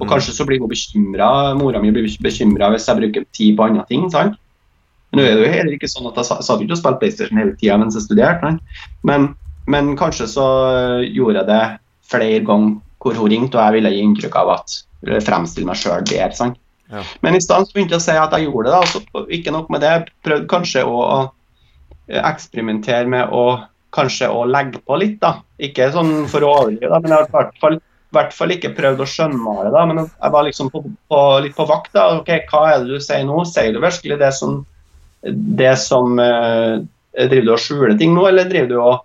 Og 0.00 0.06
Mm. 0.06 0.11
kanskje 0.11 0.32
så 0.35 0.47
blir 0.47 0.59
hun 0.59 0.68
bekymra, 0.71 1.54
mora 1.59 1.80
mi 1.80 1.90
blir 1.92 2.09
bekymra 2.21 2.71
hvis 2.73 2.87
jeg 2.88 2.97
bruker 2.99 3.25
tid 3.32 3.56
på 3.56 3.64
andre 3.68 3.85
ting. 3.88 4.11
sant? 4.11 4.37
Men 5.12 5.21
nå 5.21 5.28
er 5.28 5.35
det 5.37 5.47
jo 5.47 5.52
heller 5.52 5.73
ikke 5.76 5.90
sånn 5.92 6.09
at 6.09 6.16
jeg 6.16 6.25
satt 6.42 6.61
ikke 6.61 6.73
og 6.73 6.78
spilte 6.78 6.99
PlayStation 7.00 7.38
hele 7.38 7.54
tida 7.56 7.76
mens 7.78 7.94
jeg 7.94 8.02
studerte. 8.02 8.59
Men, 9.04 9.35
men 9.66 9.97
kanskje 9.97 10.26
så 10.26 10.47
gjorde 11.04 11.42
jeg 11.42 11.47
det 11.47 11.78
flere 12.09 12.40
ganger 12.44 12.80
hvor 13.02 13.14
hun 13.14 13.30
ringte, 13.30 13.59
og 13.59 13.64
jeg 13.66 13.73
ville 13.82 13.90
gi 13.90 14.02
inntrykk 14.02 14.37
av 14.37 14.50
at 14.56 14.82
fremstille 15.26 15.66
meg 15.66 15.76
sjøl 15.76 16.04
der. 16.06 16.30
sant? 16.32 16.56
Ja. 16.90 17.02
Men 17.23 17.35
i 17.35 17.40
stedet 17.40 17.68
så 17.68 17.73
begynte 17.75 17.97
jeg 17.97 18.00
å 18.00 18.04
si 18.04 18.11
at 18.12 18.32
jeg 18.32 18.47
gjorde 18.49 18.71
det. 18.71 18.78
og 18.78 18.87
så 18.87 19.26
Ikke 19.30 19.52
nok 19.52 19.71
med 19.71 19.80
det, 19.80 20.09
prøvde 20.25 20.47
kanskje 20.49 20.85
å, 20.87 21.30
eksperimentere 22.09 23.06
med 23.09 23.28
å 23.32 23.44
kanskje 23.92 24.28
å 24.32 24.44
legge 24.49 24.80
på 24.87 24.99
litt. 24.99 25.21
da. 25.21 25.37
Ikke 25.61 25.90
sånn 25.92 26.26
for 26.28 26.40
å 26.40 26.52
overdrive, 26.62 27.00
men 27.02 27.12
i 27.12 27.16
hvert 27.28 27.59
fall, 27.61 27.80
i 28.12 28.16
hvert 28.19 28.35
fall 28.37 28.52
ikke 28.52 28.75
prøvd 28.76 29.00
å 29.00 29.07
skjønnmale. 29.09 29.71
da, 29.73 29.83
Men 29.88 30.02
jeg 30.04 30.33
var 30.35 30.45
liksom 30.45 30.69
på, 30.73 30.83
på, 31.09 31.21
litt 31.40 31.54
på 31.57 31.64
vakt. 31.71 31.92
da, 31.97 32.11
ok, 32.19 32.28
Hva 32.50 32.61
er 32.75 32.83
det 32.85 32.99
du 32.99 33.00
sier 33.00 33.25
nå? 33.25 33.38
Sier 33.49 33.73
du 33.73 33.81
virkelig 33.81 34.19
det 34.21 34.33
som, 34.37 34.59
det 35.25 35.73
som 35.81 36.19
eh, 36.21 36.83
Driver 37.12 37.45
du 37.47 37.52
og 37.57 37.61
skjuler 37.61 37.97
ting 38.00 38.14
nå, 38.16 38.26
eller 38.28 38.49
driver 38.49 38.69
du 38.71 38.76
og, 38.81 39.02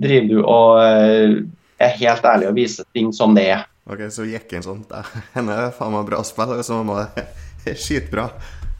driver 0.00 0.28
du 0.28 0.40
og 0.42 0.80
eh, 0.84 1.36
er 1.80 1.94
helt 2.00 2.24
ærlig 2.28 2.48
og 2.50 2.56
viser 2.58 2.84
ting 2.96 3.12
som 3.16 3.36
det 3.36 3.46
er? 3.54 3.62
Ok, 3.88 4.02
så 4.12 4.26
gikk 4.28 4.52
en 4.58 4.64
sånn 4.66 4.82
"Dæ, 4.88 5.00
Henne 5.36 5.54
er 5.68 5.70
faen 5.72 5.94
meg 5.94 6.04
bra 6.10 6.20
spill, 6.28 6.50
og 6.58 6.64
så 6.66 6.82
må 6.84 6.98
det 7.16 7.24
skitbra. 7.84 8.26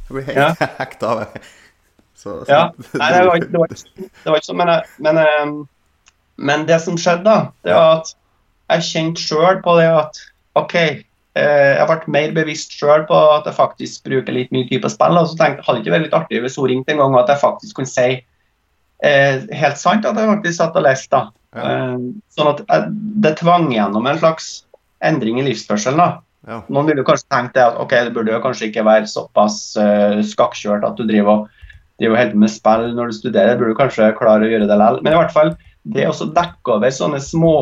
Jeg 0.08 0.12
blir 0.18 0.26
helt 0.28 0.36
Ja. 0.36 0.50
hekta 0.82 1.12
av 1.14 1.22
det. 1.22 1.42
Så, 2.18 2.34
så, 2.44 2.50
Ja, 2.50 2.60
Nei, 2.98 3.08
det 3.14 3.24
var, 3.28 3.38
det 3.40 3.60
var, 3.62 3.72
det 3.96 4.28
var 4.32 4.36
ikke 4.40 4.48
sånn, 4.50 4.60
men, 4.60 4.72
men, 5.06 5.20
eh, 5.22 5.52
men 6.50 6.66
det 6.68 6.80
som 6.84 6.96
skjedde, 7.00 7.24
da, 7.24 7.38
det 7.64 7.76
var 7.78 8.00
at 8.02 8.12
jeg 8.68 8.86
kjente 8.88 9.22
sjøl 9.22 9.60
på 9.64 9.76
det 9.78 9.88
at 9.90 10.20
OK, 10.58 10.74
eh, 10.78 11.72
jeg 11.78 11.88
ble 11.88 12.14
mer 12.14 12.34
bevisst 12.36 12.74
sjøl 12.76 13.06
på 13.08 13.18
at 13.38 13.48
jeg 13.48 13.56
faktisk 13.56 14.08
bruker 14.08 14.34
litt 14.34 14.52
mye 14.54 14.68
på 14.68 14.92
spill. 14.92 15.20
Og 15.20 15.30
så 15.30 15.38
tenkte 15.38 15.62
jeg 15.62 15.68
hadde 15.68 15.84
ikke 15.84 15.96
vært 15.96 16.06
litt 16.08 16.18
artig 16.20 16.42
hvis 16.44 16.58
hun 16.60 16.70
ringte 16.72 16.94
en 16.94 17.02
gang 17.02 17.16
og 17.16 17.22
at 17.24 17.34
jeg 17.34 17.44
faktisk 17.44 17.80
kunne 17.80 17.92
si 17.92 18.08
eh, 19.04 19.44
helt 19.62 19.80
sant 19.80 20.06
at 20.08 20.18
jeg 20.18 20.32
faktisk 20.34 20.60
satt 20.60 20.78
og 20.78 20.86
leste. 20.86 21.12
da. 21.16 21.24
Ja. 21.56 21.74
Eh, 21.74 22.08
sånn 22.36 22.52
at 22.52 22.64
jeg, 22.64 22.96
det 23.24 23.36
tvang 23.40 23.70
gjennom 23.72 24.08
en 24.08 24.20
slags 24.20 24.50
endring 25.04 25.38
i 25.40 25.46
livsførselen. 25.46 26.00
da. 26.00 26.10
ja. 26.48 26.62
Noen 26.68 26.90
ville 26.90 27.06
kanskje 27.06 27.30
tenkt 27.32 27.56
det 27.56 27.64
at 27.66 27.78
ok, 27.80 27.94
det 28.08 28.16
burde 28.16 28.34
jo 28.34 28.42
kanskje 28.44 28.68
ikke 28.70 28.86
være 28.86 29.08
såpass 29.10 29.60
uh, 29.78 30.18
skakkjørt 30.26 30.86
at 30.86 30.98
du 30.98 31.06
driver 31.06 31.44
og, 31.44 31.54
driver 31.98 32.20
helt 32.20 32.36
med 32.38 32.52
spill 32.52 32.92
når 32.94 33.10
du 33.10 33.16
studerer. 33.16 33.56
Du 33.56 33.62
burde 33.62 33.74
du 33.74 33.80
kanskje 33.80 34.12
klare 34.18 34.46
å 34.46 34.50
gjøre 34.50 34.68
det 34.70 34.78
likevel. 34.78 35.00
Men 35.02 35.14
i 35.14 35.18
hvert 35.18 35.34
fall, 35.34 35.54
det 35.88 36.04
å 36.08 36.28
dekke 36.34 36.74
over 36.74 36.92
sånne 36.92 37.20
små 37.22 37.54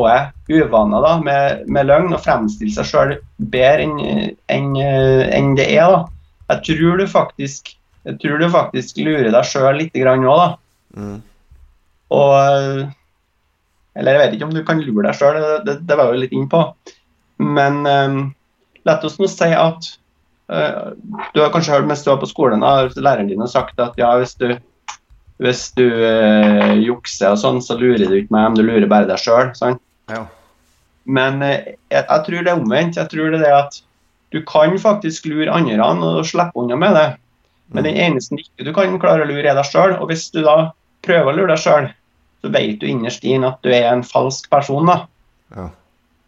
uvaner 0.49 1.03
da, 1.05 1.13
med, 1.23 1.63
med 1.71 1.87
løgn 1.87 2.15
og 2.15 2.23
fremstille 2.23 2.73
seg 2.73 2.89
sjøl 2.89 3.15
bedre 3.53 3.85
enn 3.85 3.97
en, 4.51 4.69
en 4.77 5.51
det 5.57 5.67
er, 5.77 5.93
da. 5.93 6.05
Jeg 6.47 6.63
tror 6.67 7.01
du 7.01 7.07
faktisk, 7.11 7.73
tror 8.23 8.39
du 8.39 8.47
faktisk 8.51 8.99
lurer 9.03 9.31
deg 9.31 9.47
sjøl 9.47 9.81
litt 9.81 9.95
nå, 9.95 10.35
da. 10.39 10.47
Mm. 10.97 11.17
Og 12.15 12.87
Eller 13.97 14.13
jeg 14.13 14.21
vet 14.21 14.35
ikke 14.37 14.47
om 14.47 14.55
du 14.55 14.63
kan 14.65 14.81
lure 14.81 15.07
deg 15.09 15.19
sjøl, 15.19 15.39
det, 15.41 15.59
det, 15.67 15.77
det 15.89 15.97
var 15.99 16.11
jeg 16.11 16.17
jo 16.17 16.23
litt 16.25 16.35
inn 16.35 16.49
på. 16.51 16.63
Men 17.43 17.83
um, 17.85 18.19
la 18.87 18.97
oss 19.05 19.17
nå 19.19 19.27
si 19.29 19.49
at 19.53 19.89
uh, 20.49 20.93
Du 21.33 21.41
har 21.43 21.51
kanskje 21.53 21.75
hørt 21.75 21.89
mens 21.89 22.03
du 22.05 22.11
var 22.11 22.21
på 22.21 22.29
skolen, 22.29 22.65
har 22.65 22.93
læreren 22.95 23.29
din 23.29 23.43
har 23.43 23.51
sagt 23.51 23.79
at 23.83 23.97
ja, 23.99 24.13
hvis 24.17 24.35
du, 24.39 24.55
hvis 25.43 25.67
du 25.77 25.85
eh, 25.85 26.73
jukser 26.81 27.35
og 27.35 27.41
sånn, 27.41 27.59
så 27.61 27.77
lurer 27.77 28.07
du 28.07 28.15
ikke 28.17 28.33
meg, 28.33 28.49
men 28.49 28.57
du 28.57 28.63
lurer 28.65 28.87
bare 28.89 29.09
deg 29.09 29.21
sjøl. 29.21 29.51
ja. 30.09 30.23
Men 31.07 31.43
eh, 31.45 31.75
jeg, 31.93 32.03
jeg 32.03 32.23
tror 32.25 32.41
det 32.41 32.51
er 32.51 32.57
omvendt. 32.57 32.97
Jeg 32.99 33.11
tror 33.11 33.31
det 33.31 33.39
er 33.39 33.45
det 33.45 33.53
at 33.55 33.79
du 34.35 34.41
kan 34.47 34.75
faktisk 34.81 35.29
lure 35.29 35.53
andre 35.53 35.85
og 35.85 36.25
slippe 36.27 36.59
unna 36.59 36.75
med 36.79 36.97
det. 36.97 37.07
Men 37.75 37.87
den 37.87 37.99
eneste 37.99 38.37
ikke 38.39 38.65
du 38.67 38.73
kan 38.75 38.99
klare 38.99 39.23
å 39.23 39.29
lure, 39.29 39.45
er 39.45 39.55
deg 39.55 39.67
sjøl. 39.67 39.95
Og 40.01 40.11
hvis 40.11 40.27
du 40.33 40.41
da 40.45 40.71
prøver 41.05 41.31
å 41.31 41.37
lure 41.37 41.53
deg 41.53 41.63
sjøl, 41.63 41.89
så 42.43 42.51
vet 42.53 42.79
du 42.81 42.87
innerst 42.89 43.25
inne 43.27 43.51
at 43.53 43.61
du 43.65 43.71
er 43.73 43.89
en 43.91 44.05
falsk 44.05 44.49
person. 44.51 44.87
da. 44.89 45.03
ja. 45.55 45.69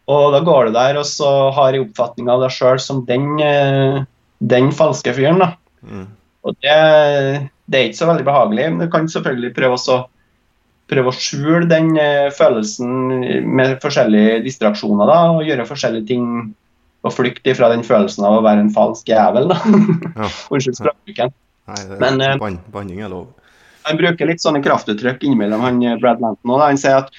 Og 0.09 0.31
da 0.33 0.39
går 0.41 0.69
du 0.69 0.73
der 0.73 0.97
og 0.97 1.05
så 1.05 1.27
har 1.53 1.75
en 1.75 1.83
oppfatning 1.85 2.31
av 2.33 2.41
deg 2.41 2.53
sjøl 2.55 2.79
som 2.81 3.03
den, 3.05 3.27
eh, 3.45 3.99
den 4.39 4.71
falske 4.73 5.13
fyren. 5.13 5.43
da. 5.43 5.51
Mm. 5.85 6.07
Og 6.47 6.55
det, 6.65 7.49
det 7.69 7.79
er 7.79 7.89
ikke 7.89 8.01
så 8.01 8.09
veldig 8.09 8.25
behagelig. 8.27 8.69
Men 8.71 8.81
du 8.83 8.91
kan 8.91 9.09
selvfølgelig 9.11 9.53
prøve 9.57 9.77
også 9.77 9.99
prøve 10.89 11.11
å 11.11 11.17
skjule 11.17 11.67
den 11.69 11.93
eh, 12.01 12.29
følelsen 12.33 13.19
med 13.45 13.75
forskjellige 13.83 14.39
distraksjoner 14.47 15.09
da, 15.09 15.19
og 15.35 15.45
gjøre 15.45 15.67
forskjellige 15.69 16.09
ting 16.09 16.25
og 17.05 17.13
flykte 17.15 17.53
fra 17.55 17.69
den 17.71 17.85
følelsen 17.85 18.25
av 18.27 18.39
å 18.39 18.45
være 18.45 18.65
en 18.65 18.71
falsk 18.73 19.11
jævel. 19.11 19.51
da. 19.51 19.59
Ja. 20.17 20.29
Unnskyld 20.53 20.79
språkbruken. 20.79 21.35
Men, 22.01 22.21
eh, 22.25 22.37
ban 22.41 22.57
banning 22.73 23.03
er 23.05 23.13
lov. 23.13 23.27
Han 23.87 23.99
bruker 23.99 24.29
litt 24.29 24.43
sånne 24.43 24.61
kraftuttrykk 24.65 25.23
innimellom, 25.23 25.63
han 25.63 25.83
eh, 25.85 25.99
Brad 26.01 26.23
Lanton. 26.23 26.55
da. 26.55 26.65
Han 26.65 26.81
sier 26.81 27.03
at 27.03 27.13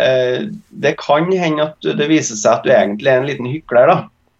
eh, 0.00 0.48
det 0.72 0.96
kan 1.02 1.28
hende 1.30 1.68
at 1.68 1.90
det 2.00 2.08
viser 2.10 2.38
seg 2.40 2.58
at 2.58 2.66
du 2.66 2.72
egentlig 2.72 3.12
er 3.12 3.20
en 3.20 3.28
liten 3.28 3.50
hykler. 3.50 3.92
da. 3.92 3.98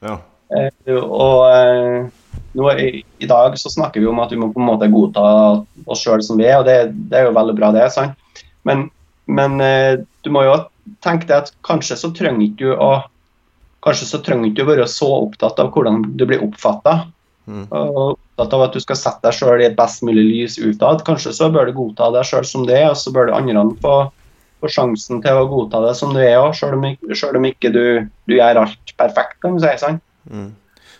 Ja. 0.09 0.16
Eh, 0.57 0.97
og 0.97 1.45
eh, 1.50 2.09
nå, 2.57 2.69
i, 2.81 3.03
i 3.23 3.29
dag 3.31 3.57
så 3.61 3.73
snakker 3.73 4.03
vi 4.03 4.09
om 4.11 4.21
at 4.23 4.33
vi 4.33 4.39
må 4.41 4.51
på 4.53 4.63
en 4.63 4.71
måte 4.71 4.91
godta 4.93 5.25
oss 5.87 6.05
sjøl 6.05 6.25
som 6.25 6.41
vi 6.41 6.49
er, 6.49 6.61
og 6.61 6.69
det, 6.69 6.93
det 7.11 7.21
er 7.21 7.29
jo 7.29 7.37
veldig 7.37 7.57
bra, 7.59 7.73
det. 7.77 7.89
sant? 7.95 8.17
Men, 8.67 8.89
men 9.31 9.61
eh, 9.63 10.01
du 10.25 10.33
må 10.35 10.47
jo 10.47 10.57
tenke 11.05 11.29
deg 11.29 11.45
at 11.45 11.53
kanskje 11.67 11.99
så 12.01 12.13
trenger 12.17 12.49
ikke 12.49 12.65
du 12.65 12.75
å 12.75 12.97
Kanskje 13.87 14.07
så 14.09 14.19
trenger 14.25 14.49
ikke 14.49 14.65
du 14.65 14.71
være 14.73 14.85
så 14.91 15.07
opptatt 15.07 15.61
av 15.63 15.69
hvordan 15.71 16.01
du 16.19 16.25
blir 16.27 16.41
oppfatta. 16.43 17.05
Mm. 17.47 17.69
Og 17.71 18.17
opptatt 18.17 18.57
av 18.57 18.65
at 18.65 18.75
du 18.75 18.83
skal 18.83 18.99
sette 18.99 19.23
deg 19.23 19.37
sjøl 19.37 19.63
i 19.63 19.67
et 19.69 19.77
best 19.79 20.03
mulig 20.03 20.25
lys 20.27 20.57
utad. 20.59 21.05
Kanskje 21.07 21.31
så 21.37 21.47
bør 21.55 21.71
du 21.71 21.77
godta 21.77 22.09
deg 22.17 22.27
sjøl 22.27 22.49
som 22.51 22.65
det 22.67 22.81
er, 22.81 22.89
og 22.91 22.99
så 22.99 23.13
bør 23.15 23.29
du 23.29 23.37
andre 23.37 23.63
få 23.85 23.95
få, 24.61 24.71
sjansen 24.73 25.23
til 25.25 25.39
å 25.39 25.47
godta 25.51 25.83
det 25.85 25.95
som 25.99 26.15
du 26.15 26.21
er 26.23 26.39
òg, 26.41 26.55
selv, 26.57 26.79
om, 26.79 26.87
om 26.87 27.49
ikke 27.49 27.73
du, 27.75 27.85
du, 28.27 28.37
gjør 28.37 28.63
alt 28.65 28.95
perfekt, 28.99 29.39
kan 29.43 29.57
du 29.57 29.63
si. 29.63 29.73
sant? 29.81 30.03
Mm. 30.31 30.51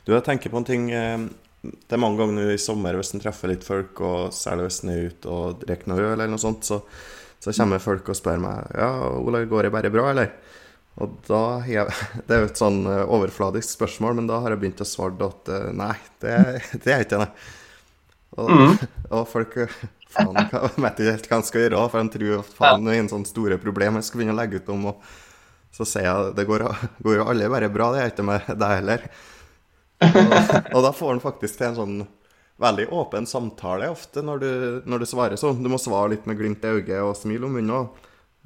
Du, 0.07 0.15
jeg 0.15 0.25
tenker 0.27 0.53
på 0.53 0.61
en 0.61 0.69
ting 0.69 0.91
eh, 0.95 1.19
Det 1.75 1.97
er 1.97 2.03
mange 2.03 2.21
ganger 2.21 2.39
nå 2.39 2.55
i 2.55 2.61
sommer 2.61 2.97
hvis 2.99 3.15
en 3.15 3.23
treffer 3.23 3.53
litt 3.53 3.67
folk, 3.67 4.01
og 4.05 4.35
særlig 4.35 4.69
hvis 4.69 4.83
en 4.85 4.93
er 4.95 5.07
ute 5.11 5.33
og 5.33 5.63
drikker 5.63 5.93
noe 5.93 6.03
øl 6.03 6.13
eller 6.15 6.33
noe 6.33 6.43
sånt, 6.43 6.67
så, 6.69 6.81
så 7.43 7.55
kommer 7.57 7.83
folk 7.83 8.09
og 8.13 8.19
spør 8.19 8.43
meg 8.43 8.77
Ja, 8.79 8.91
Ola, 9.19 9.45
går 9.49 9.69
det 9.69 9.75
bare 9.75 9.93
bra, 9.95 10.11
eller? 10.13 10.33
Og 11.03 11.19
da 11.29 11.43
jeg, 11.69 11.93
Det 12.27 12.37
er 12.37 12.43
jo 12.45 12.49
et 12.51 12.63
sånn 12.63 12.81
eh, 12.89 13.05
overfladisk 13.19 13.77
spørsmål, 13.77 14.17
men 14.21 14.31
da 14.31 14.41
har 14.45 14.55
jeg 14.55 14.63
begynt 14.63 14.83
å 14.85 14.89
svare 14.89 15.29
at 15.29 15.53
eh, 15.53 15.69
nei, 15.77 15.93
det, 16.25 16.39
det 16.85 16.95
er 16.95 17.07
ikke 17.07 17.23
det. 17.25 17.31
Og, 18.37 18.51
mm. 18.51 18.89
og 19.17 19.29
folk 19.31 19.61
faen, 20.17 20.41
jeg 20.41 20.73
vet 20.81 20.99
ikke 21.01 21.13
helt 21.13 21.31
hva 21.31 21.39
han 21.39 21.47
skal 21.47 21.65
gjøre, 21.67 21.85
for 21.93 22.01
han 22.01 22.13
tror 22.13 22.35
at 22.41 22.59
faen, 22.59 22.89
det 22.89 22.97
er 22.97 23.05
en 23.05 23.13
sånn 23.13 23.29
store 23.29 23.61
problem 23.63 24.01
jeg 24.01 24.09
skal 24.09 24.23
begynne 24.23 24.37
å 24.37 24.41
legge 24.41 24.61
ut 24.63 24.75
om. 24.75 24.91
Og 24.93 25.77
så 25.77 25.87
sier 25.89 26.09
jeg 26.09 26.37
det 26.39 26.47
går, 26.49 26.65
går 27.05 27.19
jo 27.19 27.27
alle 27.29 27.53
bare 27.53 27.73
bra, 27.73 27.91
det 27.93 28.03
er 28.03 28.13
ikke 28.15 28.29
med 28.31 28.53
deg 28.57 28.77
heller. 28.79 29.09
Og, 30.05 30.75
og, 30.75 30.81
da 30.85 30.93
får 30.93 31.15
han 31.15 31.23
faktisk 31.23 31.61
til 31.61 31.71
en 31.71 31.79
sånn 31.79 31.99
veldig 32.61 32.87
åpen 32.97 33.27
samtale 33.29 33.89
ofte 33.93 34.23
når 34.25 34.41
du, 34.43 34.51
når 34.89 35.03
du 35.03 35.09
svarer 35.09 35.41
sånn. 35.41 35.63
Du 35.65 35.71
må 35.73 35.81
svare 35.81 36.15
litt 36.15 36.29
med 36.29 36.39
glimt 36.41 36.65
i 36.65 36.73
øyet 36.79 36.99
og 37.03 37.17
smil 37.19 37.49
om 37.49 37.57
munnen. 37.57 37.91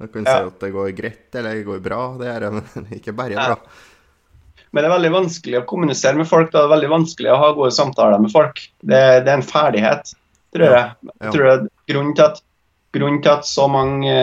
Du 0.01 0.09
kan 0.11 0.25
ja. 0.25 0.37
si 0.37 0.49
at 0.49 0.63
det 0.63 0.73
går 0.73 0.91
greit 0.97 1.37
eller 1.37 1.59
det 1.59 1.67
går 1.67 1.81
bra, 1.83 2.01
det 2.19 2.29
er 2.31 2.45
det, 2.45 2.53
men 2.57 2.87
ikke 2.97 3.15
bare 3.15 3.37
bra. 3.37 3.59
Men 4.71 4.83
det 4.83 4.87
er 4.87 4.95
veldig 4.95 5.11
vanskelig 5.13 5.59
å 5.59 5.67
kommunisere 5.67 6.15
med 6.15 6.29
folk. 6.29 6.51
Det 6.53 6.59
er 6.61 6.71
veldig 6.71 6.89
vanskelig 6.93 7.31
å 7.33 7.39
ha 7.41 7.51
gode 7.57 7.73
samtaler 7.75 8.23
med 8.23 8.31
folk. 8.31 8.63
Det, 8.79 9.01
det 9.25 9.31
er 9.31 9.37
en 9.37 9.45
ferdighet 9.45 10.13
tror 10.55 10.75
jeg. 10.75 11.11
jeg 11.11 11.33
tror 11.35 11.47
det 11.47 11.57
grunnen 11.91 12.15
til 12.15 12.25
at, 12.27 12.41
grunnen 12.95 13.21
til 13.23 13.33
at 13.33 13.47
så, 13.47 13.67
mange, 13.71 14.15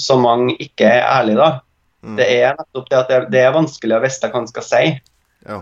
så 0.00 0.16
mange 0.20 0.56
ikke 0.62 0.88
er 0.88 1.04
ærlige, 1.04 1.40
da, 1.40 1.48
mm. 2.04 2.16
det 2.20 2.28
er 2.32 2.58
nettopp 2.58 2.90
det 2.90 2.98
at 3.00 3.12
det, 3.12 3.20
det, 3.34 3.42
er 3.44 3.56
vanskelig 3.56 3.96
å 3.96 4.02
vite 4.04 4.30
hva 4.32 4.42
en 4.42 4.50
skal 4.50 4.66
si. 4.68 4.82
Ja. 5.44 5.60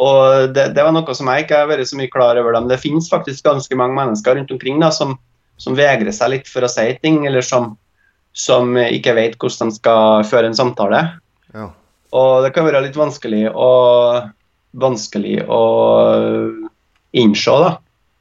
Og 0.00 0.54
det, 0.56 0.70
det, 0.76 0.84
var 0.84 0.94
noe 0.96 1.16
som 1.16 1.28
jeg 1.28 1.44
ikke 1.44 1.58
har 1.60 1.68
vært 1.68 1.90
så 1.90 1.98
mye 1.98 2.12
klar 2.12 2.38
over. 2.40 2.56
Men 2.56 2.70
det 2.70 2.80
finnes 2.80 3.10
faktisk 3.12 3.44
ganske 3.44 3.76
mange 3.76 3.98
mennesker 3.98 4.38
rundt 4.38 4.52
omkring 4.54 4.80
da, 4.80 4.88
som, 4.94 5.18
som 5.60 5.76
vegrer 5.76 6.14
seg 6.16 6.32
litt 6.34 6.48
for 6.48 6.64
å 6.64 6.72
si 6.72 6.86
ting, 7.04 7.22
eller 7.28 7.44
som, 7.44 7.74
som 8.32 8.72
ikke 8.80 9.16
vet 9.18 9.36
hvordan 9.36 9.72
de 9.72 9.80
skal 9.80 10.24
føre 10.30 10.50
en 10.50 10.56
samtale. 10.56 11.04
Ja. 11.52 11.68
Og 12.16 12.46
det 12.46 12.54
kan 12.56 12.66
være 12.66 12.82
litt 12.86 12.98
vanskelig 12.98 13.44
å, 13.52 13.70
vanskelig 14.80 15.44
å 15.46 15.62
innse, 17.20 17.60
da. 17.66 17.76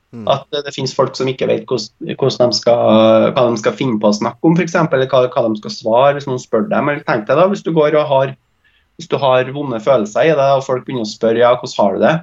Mm. 0.09 0.25
At 0.33 0.47
det 0.49 0.73
finnes 0.73 0.95
folk 0.97 1.13
som 1.13 1.29
ikke 1.29 1.45
vet 1.45 1.69
hvordan, 1.69 2.15
hvordan 2.17 2.51
de 2.51 2.57
skal, 2.57 3.27
hva 3.29 3.43
de 3.45 3.59
skal 3.61 3.75
finne 3.77 3.99
på 4.01 4.09
å 4.09 4.17
snakke 4.17 4.49
om, 4.49 4.55
f.eks. 4.57 4.75
Eller 4.81 5.09
hva, 5.09 5.25
hva, 5.29 5.43
de 5.45 5.61
skal 5.61 5.75
svare 5.75 6.13
hvis 6.17 6.29
noen 6.29 6.41
spør 6.41 6.65
dem. 6.69 6.89
Eller 6.89 7.05
tenk 7.05 7.27
deg 7.29 7.37
da, 7.37 7.45
hvis 7.51 7.65
du 7.65 7.71
går 7.75 7.97
og 7.99 8.09
har, 8.09 8.33
hvis 8.99 9.07
du 9.07 9.15
har 9.21 9.47
vonde 9.55 9.79
følelser 9.79 10.27
i 10.27 10.33
deg, 10.35 10.57
og 10.57 10.65
folk 10.65 10.83
begynner 10.83 11.07
å 11.07 11.09
spørre 11.09 11.39
ja, 11.39 11.53
hvordan 11.55 11.79
har 11.79 11.95
du 11.95 12.03
det. 12.03 12.15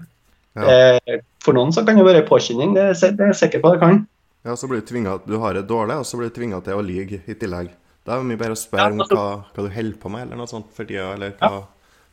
Ja. 0.57 0.75
Eh, 0.75 1.23
for 1.45 1.57
noen 1.57 1.73
så 1.73 1.85
kan 1.87 1.97
det 1.97 2.05
være 2.05 2.27
påkjenning, 2.29 2.75
det, 2.77 2.91
det 3.17 3.31
er 3.31 3.37
sikker 3.37 3.63
på 3.65 3.73
det 3.73 3.81
kan. 3.81 4.03
Ja, 4.47 4.55
så 4.61 4.69
blir 4.69 4.83
du 4.83 4.87
tvinget, 4.87 5.25
du 5.27 5.39
har 5.43 5.57
det 5.57 5.65
dårlig, 5.71 5.97
og 6.03 6.07
så 6.07 6.21
blir 6.21 6.29
du 6.29 6.37
tvinga 6.37 6.61
til 6.63 6.79
å 6.79 6.85
lyge 6.85 7.23
i 7.25 7.37
tillegg. 7.39 7.73
Da 8.07 8.15
er 8.15 8.21
det 8.23 8.29
mye 8.29 8.39
bedre 8.39 8.55
å 8.55 8.61
spørre 8.61 8.93
om 8.93 9.01
altså, 9.03 9.17
hva, 9.19 9.31
hva, 9.57 9.65
du 9.65 9.73
holder 9.75 9.97
på 10.03 10.13
med, 10.13 10.27
eller 10.27 10.39
noe 10.39 10.51
sånt 10.51 10.69
for 10.77 10.87
tida. 10.87 11.09
Eller 11.17 11.33
hva. 11.41 11.65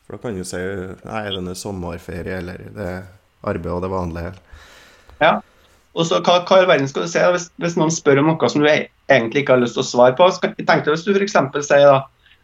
For 0.03 0.15
da 0.15 0.21
kan 0.23 0.39
du 0.39 0.47
si 0.47 0.61
nei, 1.03 1.19
det 1.29 1.43
er 1.51 1.59
sommerferie, 1.59 2.39
eller 2.39 2.63
det 2.73 2.87
er 2.95 3.03
arbeid 3.51 3.73
og 3.75 3.83
det 3.83 3.91
vanlige. 3.93 4.31
Ja. 5.21 5.35
Og 5.93 6.07
så 6.09 6.17
Hva, 6.25 6.39
hva 6.49 6.63
i 6.63 6.65
verden 6.65 6.89
skal 6.89 7.05
du 7.05 7.11
si 7.11 7.21
hvis, 7.35 7.51
hvis, 7.61 7.75
noen 7.77 7.93
spør 7.93 8.23
om 8.23 8.31
noe 8.31 8.49
som 8.49 8.63
du 8.63 8.69
egentlig 8.71 9.43
ikke 9.43 9.53
har 9.53 9.61
lyst 9.61 9.77
til 9.77 9.83
å 9.83 9.91
svare 9.91 10.17
på? 10.17 10.25
Skal, 10.33 10.55
tenk 10.57 10.87
deg 10.87 10.95
hvis 10.95 11.05
du 11.05 11.13
f.eks. 11.13 11.37
sier 11.67 11.85
da 11.85 11.99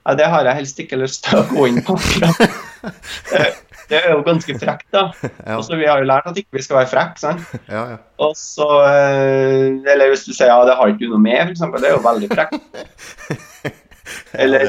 ja, 0.09 0.15
det 0.17 0.27
har 0.33 0.47
jeg 0.47 0.57
helst 0.57 0.79
ikke 0.81 0.97
lyst 0.97 1.27
til 1.27 1.37
å 1.37 1.47
gå 1.51 1.67
inn 1.69 1.83
på. 1.85 1.93
det 3.89 3.99
er 3.99 4.07
jo 4.15 4.23
ganske 4.25 4.55
frekt, 4.61 4.87
da. 4.95 5.03
Ja. 5.21 5.59
Også, 5.59 5.77
Vi 5.77 5.85
har 5.85 6.01
jo 6.01 6.07
lært 6.09 6.29
at 6.29 6.39
ikke 6.41 6.57
vi 6.57 6.65
skal 6.65 6.81
være 6.81 6.91
frekke. 6.93 7.21
sant? 7.21 7.45
Ja, 7.69 7.83
ja. 7.93 7.99
Og 8.25 8.33
så, 8.39 8.67
eh, 8.89 9.77
Eller 9.93 10.09
hvis 10.09 10.25
du 10.25 10.33
sier 10.33 10.49
ja, 10.49 10.57
det 10.65 10.77
har 10.79 10.89
ikke 10.89 11.05
du 11.05 11.13
noe 11.13 11.21
med, 11.21 11.53
f.eks. 11.53 11.61
Det 11.77 11.91
er 11.91 11.95
jo 11.95 12.03
veldig 12.05 12.29
frekt. 12.33 12.57
Eller 14.43 14.65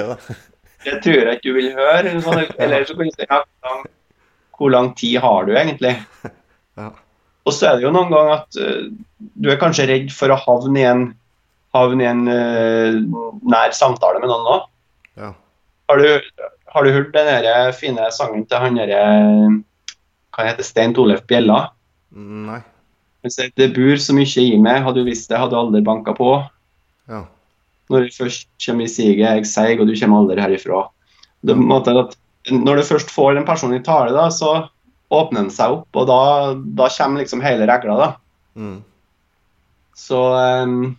det 0.85 0.99
tror 1.05 1.17
jeg 1.17 1.39
ikke 1.39 1.49
du 1.49 1.57
vil 1.57 1.73
høre. 1.77 1.97
Eller, 2.03 2.21
sånn, 2.25 2.45
eller 2.59 2.85
så 2.89 2.97
kan 2.97 3.09
du 3.09 3.17
si 3.17 3.27
ja, 3.29 3.41
hvor 4.61 4.73
lang 4.73 4.93
tid 4.99 5.21
har 5.25 5.49
du 5.49 5.57
egentlig? 5.57 5.97
Ja. 6.79 6.93
Og 7.45 7.53
så 7.53 7.67
er 7.67 7.77
det 7.77 7.83
jo 7.85 7.91
noen 7.93 8.13
ganger 8.13 8.31
at 8.39 8.57
uh, 8.57 8.85
du 9.19 9.49
er 9.51 9.59
kanskje 9.61 9.85
redd 9.91 10.13
for 10.15 10.33
å 10.33 10.37
havne 10.39 10.79
i 10.81 10.85
en, 10.87 11.03
havne 11.77 12.05
i 12.05 12.09
en 12.09 12.23
uh, 12.31 13.27
nær 13.53 13.75
samtale 13.77 14.23
med 14.23 14.31
noen 14.31 14.47
nå. 14.47 14.55
Ja. 15.19 15.33
Har, 15.91 15.99
du, 15.99 16.51
har 16.75 16.87
du 16.87 16.93
hørt 16.95 17.15
den 17.15 17.27
der 17.27 17.73
fine 17.75 18.07
sangen 18.15 18.45
til 18.47 18.63
han 18.63 18.79
derre 18.79 19.01
Hva 20.31 20.47
heter 20.47 20.67
Stein 20.67 20.95
Torleif 20.95 21.25
Bjella? 21.31 21.73
Nei. 22.15 22.61
Det 23.21 23.73
bor 23.77 23.99
så 24.01 24.15
mye 24.17 24.45
i 24.47 24.57
meg, 24.57 24.81
hadde 24.87 25.03
du 25.03 25.09
visst 25.11 25.29
det, 25.29 25.39
hadde 25.41 25.53
du 25.53 25.61
aldri 25.61 25.83
banka 25.85 26.15
på. 26.17 26.31
Ja. 27.11 27.25
Når 27.91 28.07
du 28.07 28.15
først 28.15 28.47
kommer 28.65 28.87
i 28.87 28.93
siget, 28.93 29.27
jeg 29.27 29.49
seig, 29.51 29.83
og 29.83 29.91
du 29.91 29.97
kommer 29.99 30.23
aldri 30.23 30.41
herifra. 30.41 30.87
Det, 31.45 31.57
når 31.59 32.81
du 32.81 32.87
først 32.87 33.11
får 33.13 33.37
en 33.37 33.49
person 33.49 33.75
i 33.77 33.83
tale, 33.85 34.15
da, 34.17 34.29
så 34.33 34.71
åpner 35.11 35.43
den 35.43 35.53
seg 35.53 35.81
opp, 35.81 35.89
og 35.99 36.07
da, 36.09 36.21
da 36.79 36.89
kommer 36.95 37.25
liksom 37.25 37.43
hele 37.45 37.67
regla, 37.69 37.97
da. 37.99 38.09
Mm. 38.55 38.79
Så 39.99 40.21
um, 40.65 40.95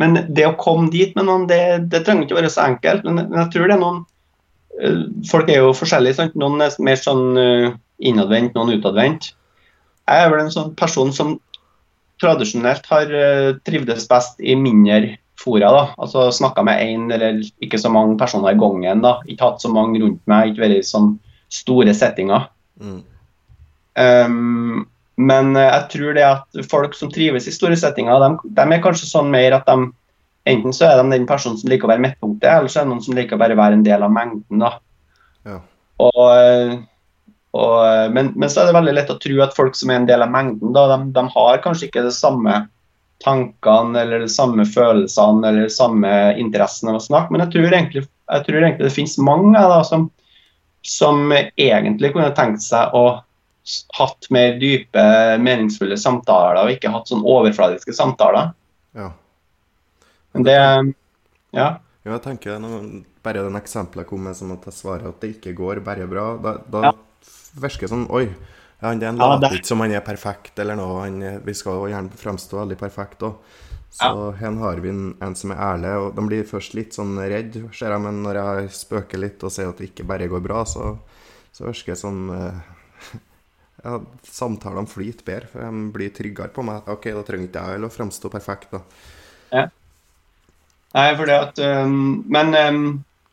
Men 0.00 0.18
det 0.36 0.44
å 0.48 0.56
komme 0.60 0.90
dit 0.92 1.14
med 1.16 1.28
noen, 1.28 1.46
det, 1.50 1.88
det 1.92 2.02
trenger 2.04 2.26
ikke 2.26 2.38
være 2.40 2.52
så 2.52 2.66
enkelt. 2.66 3.06
Men, 3.08 3.24
jeg 3.32 3.50
tror 3.54 3.66
det 3.68 3.76
er 3.76 3.82
noen 3.82 4.02
uh, 4.04 5.02
Folk 5.30 5.50
er 5.52 5.62
jo 5.62 5.74
forskjellige. 5.76 6.18
Sant? 6.20 6.38
Noen 6.38 6.64
er 6.64 6.76
mer 6.84 7.00
sånn 7.00 7.26
uh, 7.40 7.74
innadvendt, 7.98 8.56
noen 8.56 8.76
utadvendt. 8.76 9.32
Jeg 10.06 10.22
er 10.22 10.32
vel 10.32 10.44
en 10.44 10.52
sånn 10.54 10.74
person 10.78 11.12
som 11.16 11.36
tradisjonelt 12.22 12.86
har 12.92 13.12
uh, 13.12 13.54
trivdes 13.68 14.08
best 14.10 14.40
i 14.40 14.56
mindre 14.58 15.16
fora. 15.40 15.70
da, 15.72 15.84
altså 16.00 16.30
Snakka 16.32 16.64
med 16.66 16.82
én 16.82 17.08
eller 17.12 17.40
ikke 17.64 17.80
så 17.80 17.92
mange 17.92 18.18
personer 18.20 18.54
i 18.54 18.60
gangen. 18.60 19.02
da, 19.04 19.18
Ikke 19.26 19.50
hatt 19.50 19.64
så 19.64 19.72
mange 19.72 20.00
rundt 20.02 20.22
meg, 20.28 20.52
ikke 20.52 20.66
vært 20.66 20.80
i 20.80 20.86
sånn 20.86 21.14
store 21.52 21.94
settinger. 21.94 22.48
Mm. 22.82 23.00
Um, 23.96 24.86
men 25.16 25.56
eh, 25.56 25.68
jeg 25.68 25.88
tror 25.92 26.16
det 26.16 26.24
at 26.28 26.58
folk 26.70 26.96
som 26.96 27.12
trives 27.12 27.48
i 27.48 27.54
store 27.54 27.76
settinger, 27.78 28.20
de, 28.20 28.52
de, 28.58 28.66
er 28.66 28.82
kanskje 28.84 29.08
sånn 29.08 29.32
mer 29.32 29.58
at 29.58 29.68
de 29.68 29.92
Enten 30.46 30.70
så 30.70 30.84
er 30.86 31.00
de 31.00 31.10
den 31.10 31.24
personen 31.26 31.58
som 31.58 31.72
liker 31.72 31.88
å 31.88 31.90
være 31.90 32.04
midtpunktet, 32.04 32.46
eller 32.46 32.70
så 32.70 32.78
er 32.78 32.84
det 32.84 32.92
noen 32.92 33.00
som 33.02 33.16
liker 33.18 33.34
å 33.34 33.40
bare 33.40 33.56
være 33.58 33.80
en 33.80 33.80
del 33.82 34.04
av 34.06 34.12
mengden. 34.14 34.60
da. 34.62 34.68
Ja. 35.42 35.56
Og, 36.06 36.20
eh, 36.38 36.76
og, 37.50 37.72
eh, 37.82 38.04
men, 38.14 38.28
men, 38.38 38.52
så 38.52 38.62
er 38.62 38.68
det 38.68 38.76
veldig 38.76 38.94
lett 38.94 39.10
å 39.10 39.16
tro 39.18 39.40
at 39.42 39.56
folk 39.56 39.74
som 39.74 39.90
er 39.90 39.98
en 39.98 40.06
del 40.06 40.22
av 40.22 40.30
mengden, 40.30 40.70
da, 40.76 40.84
de, 40.92 41.10
de 41.16 41.24
har 41.34 41.58
kanskje 41.64 41.88
ikke 41.88 42.04
det 42.06 42.14
samme 42.14 42.60
tankene 43.24 44.04
eller 44.04 44.22
de 44.22 44.30
samme 44.30 44.66
følelsene 44.70 45.48
eller 45.48 45.66
de 45.66 45.74
samme 45.74 46.14
interessene 46.38 46.94
av 46.94 47.00
å 47.00 47.04
snakke. 47.08 47.34
Men 47.34 47.46
jeg 47.46 47.56
tror 47.56 47.78
egentlig, 47.80 48.06
jeg 48.06 48.46
tror 48.46 48.60
egentlig 48.60 48.86
det 48.86 48.96
finnes 49.00 49.18
mange 49.18 49.66
da, 49.74 49.80
som, 49.88 50.08
som 50.86 51.32
egentlig 51.34 52.14
kunne 52.14 52.34
tenkt 52.38 52.62
seg 52.62 52.94
å 52.94 53.06
hatt 53.98 54.28
mer 54.34 54.58
dype, 54.60 55.02
meningsfulle 55.42 55.98
samtaler 56.00 56.60
og 56.62 56.72
ikke 56.74 56.92
hatt 56.94 57.10
sånn 57.10 57.24
overfladiske 57.26 57.94
samtaler. 57.96 58.52
Ja. 58.96 59.10
Men 60.34 60.46
det 60.46 60.60
Ja. 61.56 61.68
Ja, 62.06 62.12
jeg 62.12 62.22
tenker 62.22 62.60
Bare 63.26 63.42
den 63.42 63.58
eksempelet 63.58 64.04
jeg 64.04 64.10
kom 64.10 64.22
med 64.22 64.36
som 64.38 64.52
at 64.54 64.66
jeg 64.68 64.76
svarer 64.76 65.08
at 65.08 65.20
det 65.20 65.36
ikke 65.36 65.56
går 65.58 65.80
bare 65.82 66.06
bra, 66.06 66.36
da, 66.38 66.52
da 66.70 66.82
ja. 66.84 66.92
virker 67.58 67.88
det 67.88 67.90
sånn 67.90 68.06
Oi, 68.14 68.28
han 68.84 69.00
ja, 69.02 69.10
later 69.10 69.56
ikke 69.56 69.66
som 69.72 69.82
han 69.82 69.94
er 69.96 70.04
perfekt 70.04 70.58
eller 70.62 70.76
noe. 70.78 71.00
Han, 71.02 71.22
vi 71.42 71.54
skal 71.56 71.80
jo 71.80 71.88
gjerne 71.90 72.20
fremstå 72.20 72.60
veldig 72.60 72.76
perfekt 72.78 73.24
òg. 73.26 73.40
Så 73.96 74.10
ja. 74.12 74.30
her 74.42 74.56
har 74.60 74.80
vi 74.84 74.90
en, 74.92 75.14
en, 75.24 75.34
som 75.38 75.54
er 75.54 75.60
ærlig, 75.62 75.92
og 75.96 76.08
de 76.18 76.24
blir 76.28 76.48
først 76.48 76.74
litt 76.76 76.92
sånn 76.92 77.14
redd, 77.16 77.54
ser 77.72 77.94
jeg, 77.94 78.02
men 78.04 78.18
når 78.26 78.38
jeg 78.42 78.72
spøker 78.76 79.22
litt 79.22 79.44
og 79.46 79.54
sier 79.54 79.70
at 79.70 79.78
det 79.80 79.88
ikke 79.88 80.04
bare 80.10 80.26
går 80.28 80.42
bra, 80.44 80.64
så, 80.68 80.90
så 81.56 81.64
virker 81.64 81.94
det 81.94 82.00
sånn 82.02 82.26
eh, 82.34 82.58
ja, 83.86 83.98
samtalene 84.26 84.90
flyter 84.90 85.26
bedre. 85.26 85.50
For 85.52 85.64
de 85.64 85.90
blir 85.94 86.14
tryggere 86.14 86.52
på 86.54 86.64
meg. 86.66 86.86
OK, 86.90 87.10
da 87.14 87.24
trenger 87.26 87.50
ikke 87.50 87.66
jeg 87.70 87.86
å 87.86 87.92
framstå 87.92 88.30
perfekt, 88.32 88.72
da. 88.74 88.82
Ja. 89.54 89.66
Nei, 90.96 91.10
for 91.18 91.28
det 91.28 91.36
at 91.36 91.60
um, 91.60 92.24
Men 92.32 92.54
um, 92.56 92.86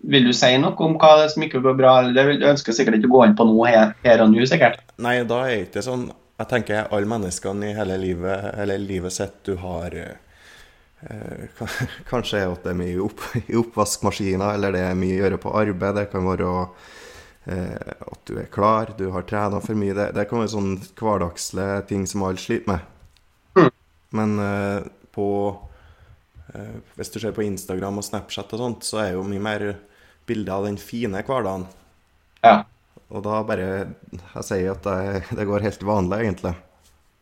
vil 0.03 0.27
du 0.27 0.33
si 0.35 0.51
noe 0.59 0.75
om 0.83 0.97
hva 0.99 1.13
det 1.21 1.29
som 1.33 1.45
ikke 1.45 1.61
går 1.63 1.77
bra? 1.79 1.93
Det 2.15 2.25
vil, 2.27 2.41
du 2.41 2.49
ønsker 2.49 2.75
sikkert 2.75 2.99
ikke 2.99 3.09
å 3.11 3.15
gå 3.15 3.23
inn 3.27 3.37
på 3.39 3.47
noe 3.47 3.71
her, 3.71 3.93
her 4.03 4.23
og 4.23 4.33
nå, 4.33 4.43
sikkert? 4.49 4.81
Nei, 5.01 5.21
da 5.27 5.39
er 5.47 5.55
det 5.55 5.69
ikke 5.69 5.85
sånn 5.85 6.09
Jeg 6.41 6.49
tenker 6.49 6.89
alle 6.91 7.09
menneskene 7.09 7.69
i 7.69 7.77
hele 7.77 7.97
livet, 8.01 8.49
eller 8.59 8.81
livet 8.81 9.15
sitt 9.15 9.39
du 9.47 9.55
har 9.61 9.95
eh, 9.95 10.17
Kanskje 12.11 12.41
er 12.41 12.57
det 12.65 12.75
mye 12.79 12.99
opp, 13.05 13.23
i 13.45 13.55
oppvaskmaskiner, 13.59 14.57
eller 14.57 14.75
det 14.75 14.83
er 14.89 14.99
mye 14.99 15.15
å 15.17 15.23
gjøre 15.23 15.39
på 15.45 15.55
arbeid. 15.61 15.97
Det 15.99 16.09
kan 16.11 16.27
være 16.27 16.51
eh, 17.45 17.93
at 18.07 18.23
du 18.29 18.37
er 18.39 18.49
klar, 18.51 18.93
du 18.97 19.09
har 19.15 19.27
trena 19.29 19.61
for 19.63 19.77
mye. 19.79 19.95
Det, 19.97 20.09
det 20.15 20.27
kan 20.29 20.43
være 20.43 20.53
sånne 20.55 20.89
hverdagslige 20.99 21.83
ting 21.91 22.07
som 22.09 22.25
alle 22.27 22.41
sliter 22.41 22.73
med. 22.73 22.89
Mm. 23.59 23.71
Men 24.19 24.35
eh, 24.43 24.89
på 25.13 25.29
Eh, 26.53 26.75
hvis 26.95 27.09
du 27.09 27.19
ser 27.19 27.33
på 27.33 27.45
Instagram 27.45 27.97
og 27.97 28.05
Snapchat 28.05 28.51
og 28.53 28.61
sånt, 28.61 28.85
så 28.85 29.01
er 29.03 29.15
jo 29.15 29.25
mye 29.25 29.41
mer 29.41 29.65
bilder 30.29 30.57
av 30.57 30.67
den 30.67 30.77
fine 30.81 31.23
hverdagen. 31.25 31.65
Ja. 32.43 32.63
Og 33.13 33.23
da 33.25 33.41
bare 33.45 33.65
Jeg 34.11 34.45
sier 34.45 34.73
at 34.73 34.85
det, 34.85 35.23
det 35.37 35.47
går 35.47 35.65
helt 35.65 35.85
vanlig, 35.87 36.19
egentlig. 36.23 36.53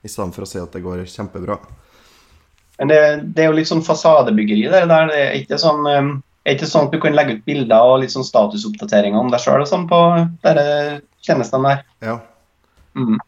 I 0.02 0.10
stedet 0.10 0.36
for 0.36 0.46
å 0.46 0.50
si 0.50 0.60
at 0.60 0.74
det 0.74 0.84
går 0.84 1.06
kjempebra. 1.06 1.60
Men 2.80 2.90
det, 2.90 3.00
det 3.36 3.44
er 3.44 3.52
jo 3.52 3.58
litt 3.60 3.70
sånn 3.70 3.86
fasadebyggeri 3.86 4.66
der. 4.72 4.88
der. 4.90 5.12
Det 5.12 5.20
er 5.22 5.36
ikke 5.38 5.60
sånn, 5.62 5.86
um, 5.86 6.14
er 6.46 6.56
ikke 6.58 6.70
sånn 6.70 6.88
at 6.88 6.96
du 6.96 7.02
kan 7.02 7.16
legge 7.18 7.38
ut 7.38 7.46
bilder 7.46 7.88
og 7.88 8.00
litt 8.02 8.14
sånn 8.14 8.26
statusoppdateringer 8.26 9.20
om 9.20 9.30
deg 9.32 9.44
sjøl 9.44 9.66
sånn 9.70 9.88
på 9.90 10.00
disse 10.42 11.02
tjenestene 11.22 11.76
der. 11.76 11.84
Ja. 12.08 12.16
Mm. 12.98 13.20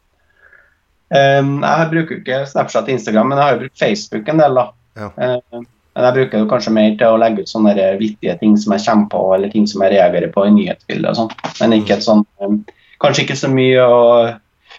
Um, 1.14 1.52
jeg 1.62 1.90
bruker 1.92 2.18
ikke 2.18 2.42
Snapchat 2.50 2.88
og 2.88 2.96
Instagram, 2.96 3.30
men 3.30 3.38
jeg 3.38 3.46
har 3.46 3.54
jo 3.54 3.62
brukt 3.64 3.80
Facebook 3.80 4.30
en 4.32 4.42
del. 4.42 4.58
da. 4.58 4.66
Ja. 4.98 5.10
Um, 5.14 5.68
men 5.94 6.08
jeg 6.08 6.16
bruker 6.18 6.42
jo 6.42 6.50
kanskje 6.50 6.74
mer 6.74 6.96
til 6.98 7.14
å 7.14 7.20
legge 7.22 7.44
ut 7.44 7.52
sånne 7.52 7.74
vittige 8.00 8.34
ting 8.40 8.56
som 8.58 8.74
jeg 8.74 8.86
kommer 8.88 9.12
på, 9.12 9.26
eller 9.36 9.52
ting 9.54 9.68
som 9.70 9.84
jeg 9.86 9.94
reagerer 9.94 10.32
på 10.34 10.48
i 10.48 10.54
nyhetsbilder 10.56 11.12
og 11.12 11.20
sånn. 11.20 11.36
Men 11.60 11.76
ikke 11.78 12.00
et 12.00 12.08
sånn 12.08 12.26
um, 12.42 12.64
Kanskje 13.04 13.26
ikke 13.26 13.36
så 13.36 13.50
mye 13.52 13.84
å 13.84 13.98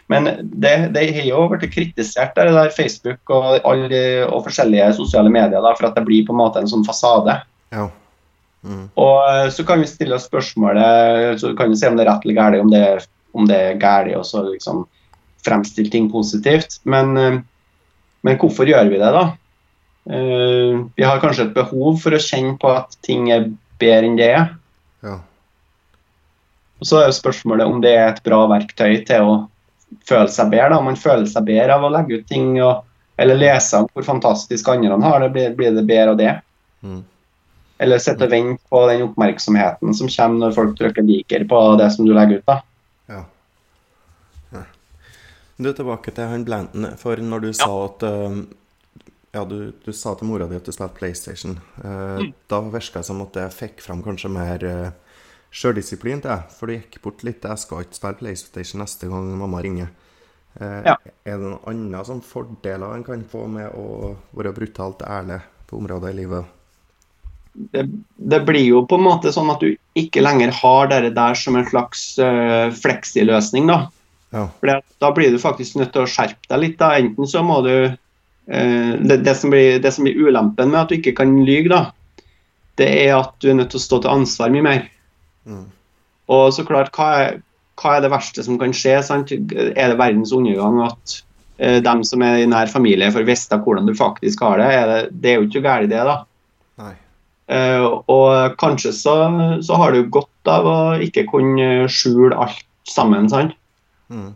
Men 0.09 0.31
det, 0.41 0.71
det 0.95 1.03
har 1.13 1.27
jo 1.29 1.43
blitt 1.53 1.67
kritisert, 1.73 2.33
det 2.37 2.55
der 2.57 2.73
Facebook 2.73 3.31
og, 3.33 3.61
alle, 3.69 4.01
og 4.27 4.47
forskjellige 4.47 4.91
sosiale 4.99 5.31
medier, 5.33 5.61
da, 5.65 5.75
for 5.77 5.89
at 5.89 5.97
det 5.97 6.05
blir 6.09 6.27
på 6.27 6.35
en 6.35 6.41
måte 6.41 6.61
en 6.61 6.69
sånn 6.69 6.85
fasade. 6.85 7.39
Ja. 7.73 7.87
Mm. 8.65 8.85
Og 8.97 9.17
eh, 9.29 9.49
så 9.53 9.65
kan 9.69 9.83
vi 9.83 9.89
stille 9.91 10.17
oss 10.17 10.27
spørsmålet, 10.29 11.41
så 11.41 11.53
kan 11.59 11.73
vi 11.73 11.79
se 11.79 11.91
om 11.91 11.99
det 11.99 12.07
er 12.07 12.11
rett 12.13 12.25
eller 12.25 12.39
galt, 12.39 12.61
om 12.65 12.73
det, 12.73 12.85
om 13.37 13.49
det 13.49 13.61
er 13.61 13.81
galt, 13.81 14.15
og 14.17 14.25
så 14.29 14.45
liksom 14.47 14.85
fremstille 15.45 15.93
ting 15.93 16.09
positivt. 16.13 16.81
Men, 16.89 17.17
eh, 17.21 17.41
men 18.25 18.39
hvorfor 18.41 18.69
gjør 18.69 18.89
vi 18.93 19.01
det, 19.01 19.13
da? 19.13 19.25
Eh, 20.11 20.81
vi 20.97 21.05
har 21.05 21.21
kanskje 21.21 21.49
et 21.49 21.57
behov 21.57 22.01
for 22.03 22.17
å 22.17 22.21
kjenne 22.23 22.57
på 22.61 22.73
at 22.73 22.97
ting 23.05 23.31
er 23.33 23.51
bedre 23.81 24.09
enn 24.09 24.19
det 24.21 24.31
er. 24.33 24.51
Ja. 25.05 25.19
Og 26.81 26.89
så 26.89 27.01
er 27.01 27.09
jo 27.09 27.17
spørsmålet 27.21 27.69
om 27.69 27.81
det 27.85 27.95
er 27.97 28.11
et 28.11 28.25
bra 28.25 28.43
verktøy 28.51 29.05
til 29.09 29.29
å 29.29 29.37
føle 30.09 30.29
seg 30.33 30.51
bedre. 30.53 30.73
da, 30.75 30.81
Om 30.81 30.91
man 30.91 31.01
føler 31.01 31.29
seg 31.31 31.47
bedre 31.49 31.77
av 31.77 31.87
å 31.87 31.93
legge 31.93 32.21
ut 32.21 32.29
ting 32.29 32.57
og, 32.61 32.85
eller 33.21 33.39
lese 33.39 33.81
om 33.81 33.89
hvor 33.93 34.07
fantastisk 34.07 34.69
andre 34.69 34.99
har 35.05 35.21
det, 35.23 35.33
blir, 35.33 35.55
blir 35.57 35.77
det 35.77 35.87
bedre 35.89 36.13
av 36.13 36.21
det. 36.21 36.33
Mm. 36.85 37.03
Eller 37.83 37.99
sitte 37.99 38.27
og 38.29 38.31
vente 38.31 38.63
på 38.71 38.81
den 38.87 39.03
oppmerksomheten 39.09 39.95
som 39.99 40.11
kommer 40.13 40.47
når 40.47 40.53
folk 40.55 40.77
trykker 40.79 41.03
liker 41.03 41.45
på 41.51 41.61
det 41.81 41.89
som 41.95 42.07
du 42.07 42.13
legger 42.15 42.39
ut. 42.39 42.47
da. 42.47 42.61
Ja. 43.11 43.23
Ja. 44.55 44.63
Du 45.59 45.73
tilbake 45.73 46.15
til 46.15 46.31
han 46.31 46.45
Blanton. 46.47 46.87
For 47.01 47.17
når 47.19 47.41
du 47.49 47.53
sa 47.53 47.71
at 47.87 48.05
uh, 48.07 48.39
Ja, 49.35 49.43
du, 49.45 49.73
du 49.83 49.91
sa 49.93 50.15
til 50.15 50.29
mora 50.31 50.47
di 50.47 50.55
at 50.55 50.65
du 50.67 50.71
spilte 50.73 50.95
PlayStation. 51.01 51.59
Uh, 51.83 52.23
Da 52.47 52.61
virka 52.63 53.01
det 53.03 53.09
som 53.11 53.23
at 53.27 53.35
jeg 53.35 53.51
fikk 53.59 53.83
fram 53.83 54.03
kanskje 54.07 54.31
mer 54.31 54.63
uh, 54.71 55.19
sjøldisiplin 55.51 56.23
til 56.23 56.31
deg. 56.31 56.47
For 56.55 56.71
du 56.71 56.77
gikk 56.79 57.01
bort 57.03 57.25
litt. 57.27 57.43
Jeg 57.43 57.59
skal 57.59 57.83
ikke 57.83 57.99
spille 57.99 58.21
PlayStation 58.23 58.83
neste 58.85 59.11
gang 59.11 59.35
mamma 59.39 59.63
ringer. 59.67 59.91
Uh, 60.61 60.83
Ja. 60.87 60.95
Er 61.27 61.39
det 61.43 61.49
noen 61.51 61.59
andre 61.67 62.05
sånn 62.07 62.23
fordeler 62.23 62.95
en 62.95 63.03
kan 63.03 63.27
få 63.27 63.49
med 63.51 63.75
å 63.75 64.15
være 64.39 64.55
brutalt 64.55 65.03
ærlig 65.03 65.41
på 65.67 65.83
områder 65.83 66.15
i 66.15 66.21
livet? 66.23 66.45
Det, 67.55 67.85
det 68.17 68.41
blir 68.41 68.65
jo 68.67 68.85
på 68.87 68.99
en 68.99 69.07
måte 69.07 69.33
sånn 69.35 69.53
at 69.53 69.63
du 69.63 69.75
ikke 69.99 70.23
lenger 70.25 70.53
har 70.57 70.91
det 70.91 71.15
der 71.17 71.37
som 71.39 71.57
en 71.59 71.67
slags 71.69 72.03
uh, 72.19 72.71
fleksiløsning. 72.75 73.69
da. 73.71 73.85
Ja. 74.35 74.49
For 74.59 74.73
da 75.05 75.11
blir 75.15 75.31
du 75.31 75.39
faktisk 75.43 75.79
nødt 75.79 75.93
til 75.95 76.05
å 76.05 76.11
skjerpe 76.11 76.51
deg 76.51 76.63
litt. 76.65 76.79
da. 76.81 76.95
Enten 76.99 77.31
så 77.31 77.45
må 77.47 77.61
du 77.67 77.75
uh, 77.87 78.93
det, 78.99 79.21
det, 79.23 79.37
som 79.39 79.55
blir, 79.55 79.79
det 79.83 79.95
som 79.95 80.07
blir 80.07 80.19
ulempen 80.19 80.73
med 80.73 80.83
at 80.83 80.91
du 80.91 80.99
ikke 80.99 81.17
kan 81.23 81.37
lyge, 81.47 81.71
da, 81.71 81.87
det 82.81 82.91
er 83.07 83.15
at 83.21 83.37
du 83.43 83.53
er 83.53 83.61
nødt 83.61 83.71
til 83.75 83.83
å 83.83 83.87
stå 83.87 84.03
til 84.03 84.15
ansvar 84.17 84.55
mye 84.55 84.67
mer. 84.67 84.87
Mm. 85.47 85.67
Og 86.35 86.49
så 86.57 86.67
klart, 86.67 86.91
hva 86.97 87.11
er, 87.23 87.39
hva 87.79 87.97
er 87.97 88.03
det 88.03 88.15
verste 88.15 88.43
som 88.43 88.59
kan 88.59 88.75
skje? 88.75 88.99
sant? 89.07 89.31
Er 89.31 89.93
det 89.93 90.01
verdens 90.01 90.35
undergang 90.35 90.83
at 90.89 91.19
uh, 91.63 91.79
dem 91.87 92.03
som 92.03 92.27
er 92.27 92.43
i 92.43 92.51
nær 92.51 92.73
familie, 92.73 93.15
får 93.15 93.31
vite 93.31 93.63
hvordan 93.63 93.87
du 93.87 93.95
faktisk 93.95 94.43
har 94.43 94.59
det? 94.59 94.71
Er 94.75 94.91
det, 94.91 95.03
det 95.23 95.31
er 95.31 95.39
jo 95.39 95.51
ikke 95.53 95.69
galt, 95.71 95.93
det, 95.95 96.03
da. 96.03 96.25
Eh, 97.45 97.85
og 98.09 98.57
kanskje 98.61 98.93
så, 98.97 99.15
så 99.65 99.77
har 99.81 99.93
du 99.93 100.09
godt 100.13 100.49
av 100.51 100.69
å 100.69 100.79
ikke 101.05 101.27
kunne 101.29 101.89
skjule 101.93 102.37
alt 102.41 102.65
sammen. 102.89 103.29
sant? 103.33 103.53
Mm. 104.09 104.33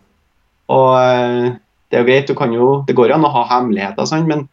Og 0.74 0.90
eh, 1.00 1.54
det 1.88 1.98
er 1.98 2.04
jo 2.04 2.08
greit, 2.10 2.28
du 2.28 2.36
kan 2.36 2.52
jo, 2.52 2.68
det 2.88 2.96
går 2.98 3.14
an 3.16 3.24
å 3.24 3.32
ha 3.32 3.46
hemmeligheter, 3.54 4.08
sant? 4.08 4.28
men, 4.28 4.44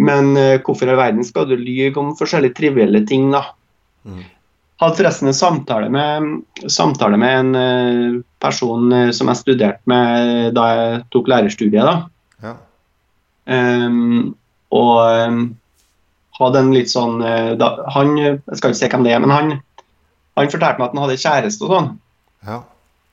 men 0.00 0.32
eh, 0.40 0.56
hvorfor 0.64 0.88
i 0.88 0.94
all 0.94 1.02
verden 1.02 1.26
skal 1.26 1.48
du 1.50 1.56
lyge 1.58 1.92
om 2.00 2.14
forskjellige 2.16 2.56
trivielle 2.56 3.04
ting? 3.08 3.28
da? 3.34 3.44
Mm. 4.08 4.24
Hadde 4.80 5.00
forresten 5.00 5.30
en 5.30 5.36
samtale 5.36 5.92
med, 5.92 6.32
samtale 6.68 7.16
med 7.20 7.38
en 7.56 8.18
person 8.44 8.92
som 9.16 9.30
jeg 9.32 9.40
studerte 9.40 9.88
med 9.88 10.52
da 10.56 10.66
jeg 10.68 10.98
tok 11.14 11.30
lærerstudiet. 11.32 11.80
da. 11.80 11.94
Ja. 12.44 12.52
Um, 13.46 14.34
og 14.76 14.98
ehm, 15.06 15.40
hadde 16.38 16.62
en 16.62 16.72
litt 16.74 16.92
sånn 16.92 17.20
eh, 17.24 17.52
da, 17.58 17.72
han, 17.94 18.16
Jeg 18.18 18.58
skal 18.58 18.72
ikke 18.72 18.80
si 18.80 18.88
hvem 18.92 19.06
det 19.06 19.14
er, 19.14 19.22
men 19.24 19.34
han, 19.34 19.52
han 20.36 20.50
fortalte 20.52 20.80
meg 20.80 20.88
at 20.88 20.96
han 20.96 21.04
hadde 21.06 21.20
kjæreste 21.22 21.66
og 21.66 21.72
sånn. 21.74 21.92
Ja. 22.46 22.58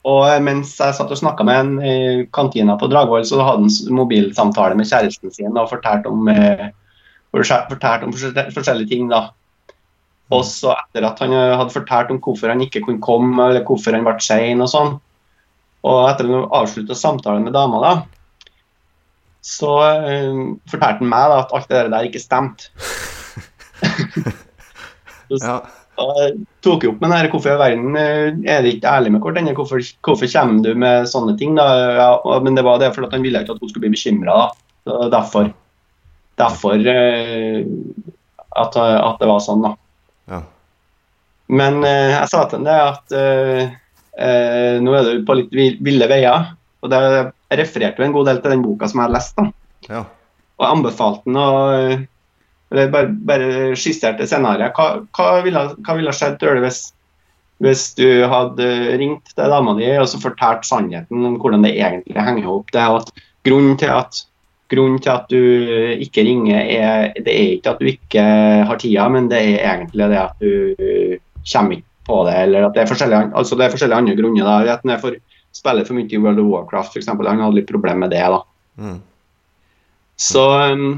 Og 0.10 0.24
eh, 0.28 0.40
mens 0.44 0.74
jeg 0.80 0.98
satt 0.98 1.14
og 1.14 1.20
snakka 1.20 1.46
med 1.48 1.62
en 1.62 1.76
i 1.80 1.94
kantina 2.36 2.76
på 2.80 2.90
Dragvoll, 2.92 3.24
så 3.28 3.40
hadde 3.42 3.70
han 3.70 4.00
mobilsamtale 4.00 4.76
med 4.80 4.90
kjæresten 4.90 5.32
sin 5.36 5.56
og 5.56 5.72
fortalte 5.72 6.12
om, 6.12 6.28
eh, 6.32 6.68
fortalte 7.34 8.10
om 8.10 8.16
forskjellige 8.16 8.92
ting. 8.92 9.08
da. 9.14 9.30
Og 10.34 10.44
så 10.48 10.74
etter 10.74 11.06
at 11.08 11.20
han 11.24 11.34
hadde 11.36 11.74
fortalt 11.74 12.12
om 12.12 12.20
hvorfor 12.24 12.52
han 12.52 12.64
ikke 12.64 12.84
kunne 12.84 13.04
komme, 13.04 13.50
eller 13.50 13.64
hvorfor 13.68 13.96
han 13.96 14.06
ble 14.08 14.18
sein 14.24 14.64
og 14.64 14.72
sånn, 14.72 14.94
og 15.84 15.98
etter 16.10 16.28
at 16.28 16.32
han 16.32 16.52
avslutta 16.60 16.96
samtalen 16.98 17.44
med 17.48 17.56
dama, 17.56 17.82
da, 17.84 17.94
så 19.44 19.72
uh, 19.84 20.42
fortalte 20.72 21.04
han 21.04 21.12
meg 21.12 21.32
da, 21.32 21.40
at 21.44 21.54
alt 21.56 21.72
det 21.72 21.86
der 21.92 22.10
ikke 22.10 22.22
stemte. 22.24 22.70
ja. 25.44 25.62
Da 25.94 26.30
tok 26.66 26.86
jeg 26.86 26.90
opp 26.90 27.02
med 27.04 27.12
den 27.12 27.18
her, 27.20 27.28
hvorfor 27.30 27.54
i 27.54 27.60
verden 27.60 27.98
eh, 28.00 28.32
er 28.50 28.64
det 28.66 28.72
ikke 28.78 28.90
ærlig 28.90 29.12
med 29.14 29.22
hverandre? 29.22 29.54
Hvorfor, 29.54 29.84
hvorfor 30.08 30.32
kommer 30.32 30.64
du 30.66 30.72
med 30.80 31.06
sånne 31.12 31.36
ting? 31.38 31.54
da? 31.60 31.68
Ja, 32.00 32.40
men 32.42 32.58
det 32.58 32.64
var 32.66 32.80
det 32.82 32.90
fordi 32.96 33.12
han 33.14 33.26
ville 33.26 33.44
ikke 33.44 33.54
at 33.54 33.62
hun 33.62 33.70
skulle 33.70 33.86
bli 33.86 33.94
bekymra. 33.94 34.48
Derfor, 35.14 35.52
derfor 36.42 36.90
eh, 36.96 37.62
at, 38.58 38.78
at 38.80 39.22
det 39.22 39.30
var 39.30 39.46
sånn, 39.46 39.62
da. 39.68 39.76
Ja. 40.34 40.42
Men 41.54 41.84
eh, 41.86 42.16
jeg 42.16 42.32
sa 42.32 42.44
til 42.48 42.62
ham 42.62 42.68
det 42.68 42.80
at 42.80 43.16
uh, 43.18 43.78
eh, 44.18 44.76
nå 44.82 44.98
er 44.98 45.10
du 45.10 45.26
på 45.28 45.38
litt 45.38 45.54
vi- 45.54 45.78
ville 45.84 46.10
veier. 46.10 46.54
Og 46.84 46.92
det, 46.92 47.00
refererte 47.54 48.02
jo 48.02 48.08
en 48.08 48.16
god 48.16 48.28
del 48.28 48.42
til 48.42 48.56
den 48.56 48.64
boka 48.66 48.90
som 48.90 49.00
jeg 49.00 49.08
har 49.08 49.16
lest. 49.16 49.38
da. 49.38 49.52
Ja. 49.92 50.04
og 50.62 50.66
anbefalte 50.70 51.28
den 51.28 51.38
og 51.42 52.04
eller 52.74 52.90
bare, 52.90 53.10
bare 53.28 53.48
skisserte 53.78 54.26
scenarioet. 54.26 54.74
Hva, 54.74 55.04
hva, 55.14 55.42
ville, 55.46 55.62
hva 55.86 55.96
ville 55.98 56.14
skjedd 56.16 56.40
tror 56.42 56.58
du, 56.58 56.64
hvis, 56.66 56.80
hvis 57.62 57.84
du 58.00 58.08
hadde 58.32 58.70
ringt 58.98 59.30
til 59.36 59.52
dama 59.54 59.76
di 59.78 59.92
og 59.94 60.08
så 60.10 60.22
fortalt 60.24 60.66
sannheten 60.66 61.28
om 61.30 61.38
hvordan 61.42 61.68
det 61.68 61.76
egentlig 61.76 62.18
henger 62.18 62.50
opp? 62.56 62.74
Det 62.74 62.82
er 62.82 62.98
at 62.98 63.12
grunnen 63.46 63.78
til 63.82 63.94
at 63.94 64.24
Grunnen 64.74 64.98
til 65.04 65.12
at 65.12 65.28
du 65.30 65.38
ikke 66.02 66.24
ringer, 66.26 66.56
er, 66.58 67.12
det 67.20 67.30
er 67.30 67.50
ikke 67.60 67.74
at 67.76 67.82
du 67.84 67.90
ikke 67.92 68.22
har 68.66 68.80
tida, 68.82 69.04
men 69.12 69.28
det 69.30 69.38
er 69.38 69.60
egentlig 69.60 70.08
det 70.10 70.18
at 70.18 70.40
du 70.42 71.20
kommer 71.52 71.76
ikke 71.78 72.08
på 72.08 72.18
det. 72.26 72.36
eller 72.46 72.66
at 72.66 72.74
Det 72.74 72.82
er 72.82 72.90
forskjellige, 72.90 73.28
altså 73.38 73.60
det 73.60 73.66
er 73.66 73.76
forskjellige 73.76 74.00
andre 74.02 74.16
grunner. 74.18 74.48
da, 74.48 74.74
At 74.74 74.82
den 74.82 74.96
er 74.96 75.04
for, 75.04 75.20
spiller 75.54 75.86
for 75.88 75.98
mye 75.98 76.10
i 76.10 76.22
World 76.22 76.42
of 76.42 76.52
Warcraft, 76.52 76.96
f.eks. 76.96 77.10
Han 77.14 77.26
hadde 77.44 77.58
litt 77.60 77.70
problemer 77.70 78.06
med 78.06 78.16
det. 78.16 78.24
da. 78.34 78.40
Mm. 78.82 79.02
Så 80.24 80.44
um, 80.74 80.96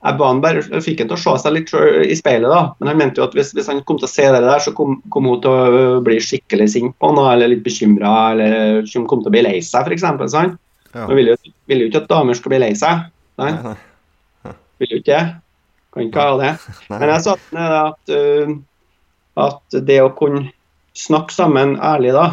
jeg 0.00 0.16
ba 0.16 0.28
han 0.30 0.40
bare, 0.40 0.62
jeg 0.64 0.84
fikk 0.84 1.02
han 1.02 1.10
til 1.10 1.18
å 1.18 1.20
se 1.20 1.34
seg 1.42 1.52
litt 1.52 1.72
i 2.08 2.16
speilet, 2.16 2.48
da. 2.48 2.60
Men 2.80 2.88
han 2.88 3.00
mente 3.02 3.20
jo 3.20 3.26
at 3.26 3.34
hvis, 3.36 3.52
hvis 3.56 3.68
han 3.68 3.82
kom 3.84 3.98
til 4.00 4.08
å 4.08 4.12
se 4.12 4.24
det 4.32 4.40
der, 4.46 4.62
så 4.64 4.72
kom, 4.76 4.96
kom 5.12 5.28
hun 5.28 5.42
til 5.44 5.52
å 5.52 6.00
bli 6.04 6.16
skikkelig 6.24 6.70
sint 6.72 6.96
på 6.96 7.10
han, 7.10 7.20
eller 7.34 7.52
litt 7.52 7.64
bekymra, 7.66 8.14
eller 8.32 8.80
hun 8.94 9.06
kom 9.10 9.20
til 9.20 9.28
å 9.28 9.34
bli 9.36 9.44
lei 9.44 9.58
seg, 9.64 9.84
f.eks. 9.90 10.06
Sånn. 10.32 10.56
Ja. 10.94 11.04
Man 11.04 11.18
vil 11.18 11.32
jo, 11.32 11.36
vil 11.70 11.84
jo 11.84 11.90
ikke 11.90 12.00
at 12.02 12.08
damer 12.10 12.38
skal 12.38 12.54
bli 12.54 12.62
lei 12.64 12.72
seg. 12.78 13.04
Nei, 13.40 13.52
Nei, 13.60 13.74
nei. 13.76 14.54
vil 14.80 14.96
jo 14.96 15.02
ikke 15.02 15.12
det. 15.12 15.26
Kan 15.92 16.06
ikke 16.06 16.24
ha 16.24 16.38
det. 16.40 16.54
Men 16.96 17.12
jeg 17.12 17.26
sa 17.26 17.36
til 17.44 17.60
at, 17.60 18.14
uh, 18.16 18.56
at 19.44 19.80
det 19.92 20.00
å 20.00 20.12
kunne 20.16 20.46
snakke 20.96 21.36
sammen 21.36 21.76
ærlig, 21.76 22.14
da, 22.16 22.26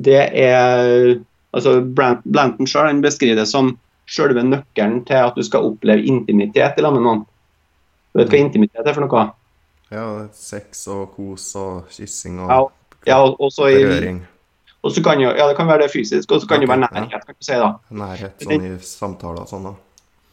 det 0.00 0.22
er 0.32 1.18
altså 1.52 1.80
Blanton 1.84 2.66
sjøl 2.66 3.00
beskriver 3.04 3.36
det 3.42 3.48
som 3.50 3.74
selve 4.08 4.42
nøkkelen 4.44 5.04
til 5.08 5.14
at 5.20 5.36
du 5.36 5.42
skal 5.46 5.68
oppleve 5.72 6.04
intimitet 6.08 6.78
i 6.78 6.84
lag 6.84 6.92
med 6.96 7.04
noen. 7.04 7.22
Du 8.12 8.20
vet 8.20 8.28
hva 8.32 8.40
intimitet 8.40 8.86
er 8.86 8.96
for 8.96 9.04
noe? 9.06 9.26
Ja, 9.92 10.06
sex 10.32 10.86
og 10.88 11.14
kos 11.16 11.50
og 11.60 11.88
kyssing 11.92 12.40
og 12.40 12.50
Ja, 12.50 12.60
Ja, 13.06 13.16
og 13.24 13.40
og 13.40 13.50
så 13.52 13.66
i- 13.68 13.82
berøring. 13.82 14.22
og 14.84 14.92
så 14.92 15.02
kan 15.02 15.18
jo, 15.20 15.28
ja, 15.34 15.48
det 15.48 15.56
kan 15.56 15.66
være 15.66 15.82
det 15.82 15.90
fysisk, 15.90 16.30
og 16.32 16.40
så 16.40 16.46
kan 16.48 16.60
det 16.60 16.68
være 16.68 16.80
ja. 16.80 17.00
nærhet, 17.00 17.26
kan 17.26 17.34
du 17.38 17.44
si. 17.44 17.52
da. 17.52 17.72
Nærhet 17.90 18.38
sånn 18.40 18.62
i 18.66 18.78
samtaler 18.78 19.40
og 19.42 19.48
sånn. 19.48 19.64
da. 19.64 19.74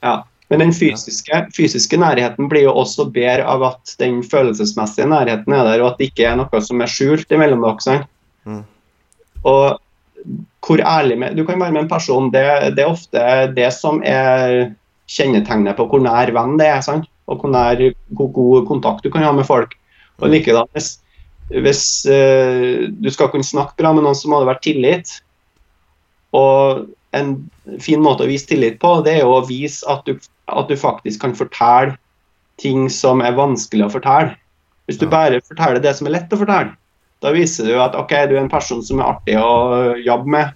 Ja. 0.03 0.23
Men 0.49 0.59
den 0.59 0.71
fysiske, 0.73 1.47
fysiske, 1.53 1.97
nærheten 1.97 2.49
blir 2.49 2.63
jo 2.63 2.71
også 2.73 3.11
bedre 3.13 3.45
av 3.45 3.61
at 3.63 3.95
den 3.99 4.23
følelsesmessige 4.23 5.05
nærheten 5.05 5.53
er 5.53 5.63
der, 5.63 5.81
og 5.83 5.91
at 5.91 5.97
det 5.99 6.09
ikke 6.11 6.25
er 6.31 6.35
noe 6.37 6.61
som 6.61 6.81
er 6.81 6.87
skjult 6.87 7.29
mellom 7.37 7.61
dere. 7.61 8.07
Mm. 8.45 8.63
Og 9.47 9.79
hvor 10.65 10.81
ærlig 10.83 11.17
med, 11.17 11.37
Du 11.37 11.45
kan 11.45 11.59
være 11.59 11.71
med 11.71 11.81
en 11.81 11.89
person. 11.89 12.31
Det, 12.33 12.43
det, 12.75 12.83
er 12.83 12.91
ofte 12.91 13.21
det 13.55 13.69
som 13.73 14.01
er 14.05 14.73
kjennetegnet 15.09 15.77
på 15.77 15.87
hvor 15.89 16.03
nær 16.03 16.31
venn 16.35 16.57
det 16.59 16.67
er. 16.67 16.81
Sant? 16.85 17.07
Og 17.29 17.41
hvor 17.41 17.53
nær 17.53 17.79
hvor 18.17 18.31
god 18.35 18.67
kontakt 18.67 19.03
du 19.03 19.09
kan 19.09 19.23
ha 19.23 19.31
med 19.31 19.47
folk. 19.47 19.75
Og 20.19 20.29
likedan, 20.29 20.67
hvis, 20.75 20.99
hvis 21.49 21.83
uh, 22.09 22.89
du 22.91 23.09
skal 23.09 23.31
kunne 23.31 23.47
snakke 23.47 23.77
bra 23.79 23.93
med 23.95 24.03
noen, 24.03 24.17
så 24.17 24.29
må 24.29 24.41
det 24.41 24.51
være 24.51 24.65
tillit. 24.67 25.13
Og 26.35 26.89
en 27.15 27.31
fin 27.81 28.01
måte 28.03 28.25
å 28.25 28.29
vise 28.29 28.49
tillit 28.49 28.77
på, 28.81 28.99
det 29.05 29.15
er 29.15 29.23
jo 29.23 29.39
å 29.39 29.45
vise 29.47 29.87
at 29.89 30.03
du, 30.05 30.19
at 30.51 30.69
du 30.69 30.75
faktisk 30.77 31.23
kan 31.23 31.33
fortelle 31.37 31.95
ting 32.61 32.89
som 32.91 33.23
er 33.23 33.37
vanskelig 33.37 33.87
å 33.87 33.93
fortelle. 33.95 34.35
Hvis 34.89 34.99
du 34.99 35.07
bare 35.09 35.41
forteller 35.45 35.81
det 35.81 35.95
som 35.97 36.09
er 36.09 36.17
lett 36.17 36.33
å 36.33 36.41
fortelle, 36.41 36.75
da 37.23 37.33
viser 37.35 37.67
du 37.67 37.75
at 37.81 37.97
ok, 37.99 38.13
du 38.29 38.37
er 38.37 38.43
en 38.43 38.51
person 38.51 38.81
som 38.85 39.01
er 39.01 39.11
artig 39.11 39.35
å 39.39 39.97
jobbe 39.99 40.33
med, 40.35 40.55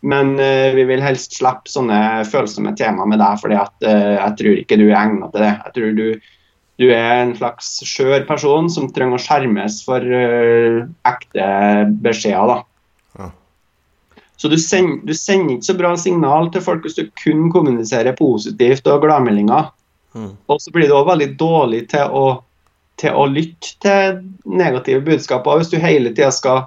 men 0.00 0.34
uh, 0.40 0.70
vi 0.74 0.86
vil 0.88 1.04
helst 1.04 1.36
slippe 1.38 1.70
sånne 1.70 2.24
følsomme 2.30 2.72
tema 2.78 3.06
med 3.08 3.20
deg, 3.22 3.40
fordi 3.42 3.58
at 3.60 3.74
uh, 3.86 4.16
jeg 4.16 4.36
tror 4.40 4.60
ikke 4.62 4.80
du 4.80 4.86
er 4.88 4.98
egnet 5.02 5.34
til 5.34 5.44
det. 5.44 5.52
Jeg 5.66 5.76
tror 5.76 5.94
du, 5.98 6.32
du 6.80 6.86
er 6.88 7.12
en 7.20 7.36
slags 7.36 7.68
skjør 7.86 8.24
person 8.28 8.70
som 8.72 8.88
trenger 8.94 9.20
å 9.20 9.22
skjermes 9.22 9.82
for 9.86 10.02
uh, 10.02 10.82
ekte 11.10 11.46
beskjeder. 12.02 12.56
da. 12.56 12.64
Så 14.40 14.48
du 14.48 14.56
sender, 14.56 15.02
du 15.04 15.12
sender, 15.12 15.58
ikke 15.58 15.68
så 15.68 15.74
bra 15.76 15.90
signal 16.00 16.46
til 16.52 16.62
folk 16.64 16.86
hvis 16.86 16.96
du 16.96 17.10
kun 17.20 17.50
kommuniserer 17.52 18.16
positivt 18.16 18.86
og 18.88 19.02
gladmeldinger. 19.04 19.68
Mm. 20.16 20.30
Og 20.48 20.62
så 20.64 20.72
blir 20.72 20.88
du 20.88 20.94
òg 20.96 21.10
veldig 21.10 21.26
dårlig 21.38 21.82
til 21.90 22.08
å, 22.08 22.22
til 23.00 23.16
å, 23.16 23.26
lytte 23.30 23.74
til 23.82 24.20
negative 24.44 25.04
budskaper 25.06 25.60
hvis 25.60 25.72
du 25.72 25.78
hele 25.80 26.12
tida 26.12 26.30
skal, 26.34 26.64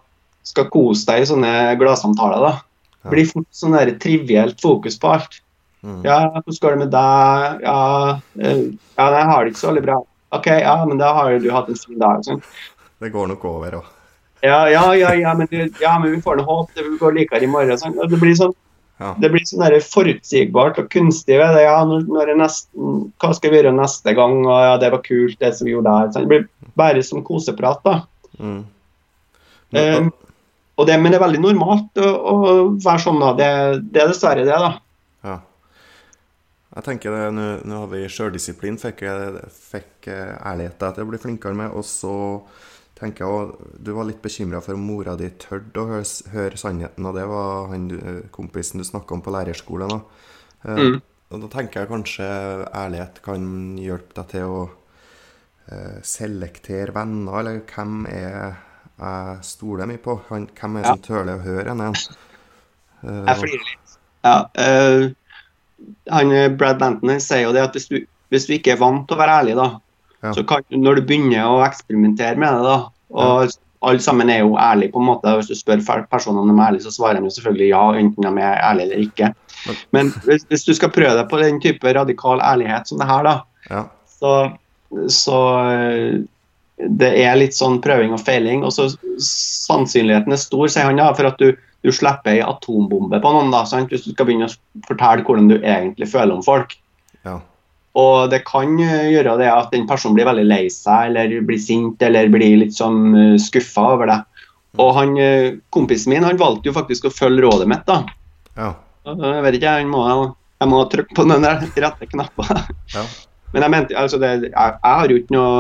skal, 0.48 0.69
kose 0.74 1.06
deg 1.10 1.24
i 1.24 1.30
sånne 1.30 1.54
gladsamtaler. 1.82 2.43
da. 2.43 2.54
Ja. 3.04 3.12
blir 3.12 3.28
fort 3.28 3.50
sånn 3.52 3.76
der 3.76 3.91
trivielt 4.00 4.62
fokus 4.63 4.96
på 5.00 5.12
alt. 5.17 5.41
Mm. 5.84 6.00
Ja, 6.08 6.19
hvordan 6.32 6.60
går 6.63 6.76
det 6.76 6.82
med 6.86 6.93
deg? 6.93 7.65
Ja, 7.65 7.80
uh, 8.39 8.62
ja, 8.96 9.08
jeg 9.17 9.26
har 9.30 9.43
det 9.43 9.52
ikke 9.52 9.60
så 9.60 9.72
veldig 9.74 9.88
bra. 9.89 9.98
OK, 10.34 10.48
ja, 10.63 10.78
men 10.88 11.02
da 11.02 11.12
har 11.17 11.36
du 11.43 11.50
hatt 11.54 11.67
en 11.69 11.82
fin 11.82 12.00
dag. 12.00 12.24
Sånn. 12.26 12.39
Det 13.04 13.12
går 13.13 13.28
nok 13.34 13.43
over 13.50 13.82
òg. 13.82 13.91
Ja, 14.43 14.63
ja, 14.72 14.84
ja, 14.96 15.12
ja, 15.15 15.34
men, 15.39 15.48
ja, 15.80 15.93
men 16.00 16.15
vi 16.15 16.22
får 16.24 16.39
nå 16.39 16.48
håpe 16.48 16.76
det 16.76 16.98
går 17.00 17.13
likere 17.15 17.46
i 17.46 17.52
morgen. 17.52 17.80
Sånn. 17.80 17.96
Det 18.12 18.19
blir 18.19 18.34
sånn 18.39 18.56
ja. 19.02 19.14
Det 19.20 19.30
blir 19.34 19.46
sånn 19.48 19.64
forutsigbart 19.90 20.78
og 20.80 20.90
kunstig 20.94 21.40
ved 21.42 21.56
det. 21.58 21.64
ja, 21.66 21.78
når, 21.88 22.34
nesten, 22.38 23.08
Hva 23.20 23.32
skal 23.36 23.52
vi 23.52 23.60
gjøre 23.60 23.74
neste 23.76 24.14
gang? 24.16 24.44
og 24.46 24.54
ja, 24.54 24.76
Det 24.82 24.92
var 24.94 25.02
kult, 25.06 25.40
det 25.42 25.54
som 25.58 25.68
vi 25.68 25.74
gjorde 25.74 25.90
der. 25.90 26.12
Sånn. 26.14 26.28
Det 26.28 26.32
blir 26.32 26.76
bare 26.80 27.04
som 27.06 27.24
koseprat. 27.26 27.82
da. 27.84 27.96
Mm. 28.38 28.62
Um, 29.74 30.12
og 30.78 30.88
det, 30.88 31.00
men 31.02 31.12
det 31.12 31.18
er 31.18 31.26
veldig 31.26 31.42
normalt 31.42 31.98
å, 32.02 32.12
å 32.14 32.36
være 32.78 33.02
sånn. 33.02 33.20
da. 33.24 33.34
Det, 33.40 33.50
det, 33.90 34.04
er 34.04 34.14
dessverre 34.14 34.46
det. 34.46 34.60
da. 34.62 34.72
Ja. 35.26 35.40
Jeg 36.74 36.88
tenker 36.88 37.14
det, 37.14 37.48
Nå 37.70 37.82
har 37.84 37.90
vi 37.92 38.06
sjøldisiplin, 38.10 38.78
fikk, 38.82 39.04
fikk 39.72 40.10
ærlighet 40.14 40.78
til 40.82 41.04
å 41.06 41.10
bli 41.10 41.22
flinkere 41.22 41.58
med. 41.58 41.74
Og 41.74 41.86
så 41.86 42.16
tenker 43.04 43.26
jeg 43.26 43.38
òg 43.38 43.80
Du 43.84 43.94
var 43.98 44.08
litt 44.08 44.22
bekymra 44.24 44.62
for 44.63 44.78
om 44.78 44.86
mora 44.88 45.16
di 45.20 45.30
tørde 45.42 45.82
å 45.82 45.89
høre, 45.92 46.06
høre, 46.34 46.60
sannheten, 46.60 47.08
og 47.08 47.18
det 47.18 47.26
var 47.30 47.72
han 47.74 47.89
kompisen 48.36 48.82
du 48.82 48.88
snakka 48.88 49.18
om 49.18 49.24
på 49.26 49.34
lærerskolen. 49.34 49.92
Da. 49.92 50.30
Eh, 50.68 50.80
mm. 50.80 51.02
Og 51.34 51.42
da 51.44 51.50
tenker 51.56 51.82
jeg 51.82 51.89
kanskje 51.89 52.28
ærlighet 52.70 53.20
kan 53.26 53.48
hjelpe 53.82 54.13
deg 54.20 54.28
til 54.36 54.52
å 54.54 54.60
uh, 54.68 55.98
selektere 56.06 56.94
venner, 56.94 57.39
eller 57.39 57.63
hvem 57.74 58.04
er 58.12 58.36
jeg 58.94 59.39
stoler 59.48 59.89
mye 59.89 60.02
på? 60.04 60.20
Hvem 60.30 60.46
er 60.78 60.84
det 60.84 60.86
ja. 60.86 60.92
som 60.92 61.02
tøler 61.02 61.39
å 61.39 61.44
høre 61.48 61.74
en? 61.74 61.82
Uh, 63.02 63.24
jeg 63.32 63.39
flirer 63.42 63.66
litt. 63.72 63.96
Ja, 64.24 64.36
uh, 64.54 65.08
han 66.13 66.36
Brad 66.60 66.78
Banton 66.80 67.18
sier 67.18 67.48
jo 67.48 67.56
det 67.56 67.66
at 67.66 67.74
hvis 67.76 67.89
du, 67.89 67.98
hvis 68.32 68.46
du 68.48 68.54
ikke 68.56 68.76
er 68.76 68.84
vant 68.84 69.08
til 69.10 69.18
å 69.18 69.24
være 69.24 69.39
ærlig, 69.42 69.58
da, 69.58 69.72
ja. 70.24 70.32
Så 70.34 70.46
kan, 70.48 70.63
når 70.72 71.02
du 71.02 71.08
begynner 71.08 71.52
å 71.52 71.63
eksperimentere 71.66 72.39
med 72.39 72.56
det, 72.56 72.63
da, 72.63 72.76
og 73.13 73.54
alle 73.84 74.04
sammen 74.04 74.30
er 74.32 74.43
jo 74.43 74.58
ærlige, 74.58 74.91
på 74.93 75.02
en 75.02 75.10
måte, 75.12 75.36
hvis 75.38 75.49
du 75.52 75.58
spør 75.60 75.82
personene 76.12 76.43
om 76.43 76.52
de 76.52 76.56
er 76.56 76.67
ærlige, 76.67 76.86
så 76.86 76.93
svarer 76.95 77.19
de 77.19 77.28
jo 77.28 77.34
selvfølgelig 77.36 77.69
ja, 77.69 77.84
enten 77.99 78.28
de 78.28 78.41
er 78.41 78.62
ærlige 78.69 78.86
eller 78.88 79.08
ikke. 79.08 79.34
Men 79.95 80.12
hvis, 80.26 80.45
hvis, 80.49 80.63
du 80.63 80.73
skal 80.76 80.91
prøve 80.91 81.15
deg 81.17 81.28
på 81.30 81.39
den 81.39 81.60
type 81.63 81.95
radikal 81.99 82.41
ærlighet 82.43 82.88
som 82.88 82.99
det 82.99 83.08
her, 83.08 83.28
da, 83.28 83.36
ja. 83.69 83.84
så, 84.19 84.34
så 85.12 85.39
det 86.78 87.12
er 87.23 87.38
litt 87.39 87.56
sånn 87.56 87.80
prøving 87.84 88.15
og 88.15 88.23
feiling. 88.23 88.63
og 88.63 88.73
så 88.76 88.89
Sannsynligheten 89.23 90.36
er 90.36 90.41
stor, 90.41 90.67
sier 90.71 90.89
han, 90.89 90.99
da, 90.99 91.12
for 91.15 91.30
at 91.30 91.39
du, 91.39 91.54
du 91.84 91.91
slipper 91.91 92.34
ei 92.34 92.43
atombombe 92.43 93.19
på 93.23 93.36
noen. 93.36 93.52
da, 93.54 93.63
sant? 93.69 93.91
Hvis 93.93 94.08
du 94.08 94.13
skal 94.13 94.30
begynne 94.30 94.49
å 94.49 94.88
fortelle 94.88 95.28
hvordan 95.28 95.52
du 95.52 95.58
egentlig 95.60 96.10
føler 96.12 96.36
om 96.36 96.43
folk. 96.45 96.76
Og 98.00 98.30
det 98.32 98.42
kan 98.48 98.74
eh, 98.82 99.12
gjøre 99.14 99.36
det 99.42 99.50
at 99.54 99.74
den 99.74 99.86
personen 99.90 100.18
blir 100.18 100.26
veldig 100.26 100.46
lei 100.48 100.64
seg, 100.74 101.12
eller 101.12 101.44
blir 101.46 101.62
sint, 101.62 102.02
eller 102.02 102.32
blir 102.34 102.58
litt 102.64 102.74
sånn 102.74 103.02
eh, 103.14 103.36
skuffa 103.42 103.86
over 103.96 104.10
det. 104.10 104.20
Og 104.82 104.90
han, 104.98 105.14
eh, 105.22 105.60
kompisen 105.74 106.16
min 106.16 106.26
han 106.26 106.40
valgte 106.42 106.72
jo 106.72 106.76
faktisk 106.76 107.06
å 107.06 107.14
følge 107.14 107.46
rådet 107.46 107.70
mitt. 107.70 107.86
da. 107.86 108.02
Ja. 108.58 108.72
Jeg 109.06 109.46
vet 109.46 109.60
ikke, 109.60 109.76
jeg 109.78 109.90
må, 109.92 110.02
jeg 110.64 110.72
må 110.72 110.82
trykke 110.90 111.18
på 111.20 111.28
den 111.30 111.46
rette 111.86 112.10
knappen. 112.10 112.66
Ja. 112.96 113.06
Men 113.54 113.68
jeg 113.68 113.76
mente, 113.76 113.98
altså 114.00 114.18
det, 114.18 114.34
jeg, 114.48 114.54
jeg, 114.56 114.78
har 114.82 115.12
jo 115.12 115.22
ikke 115.22 115.36
noe 115.36 115.58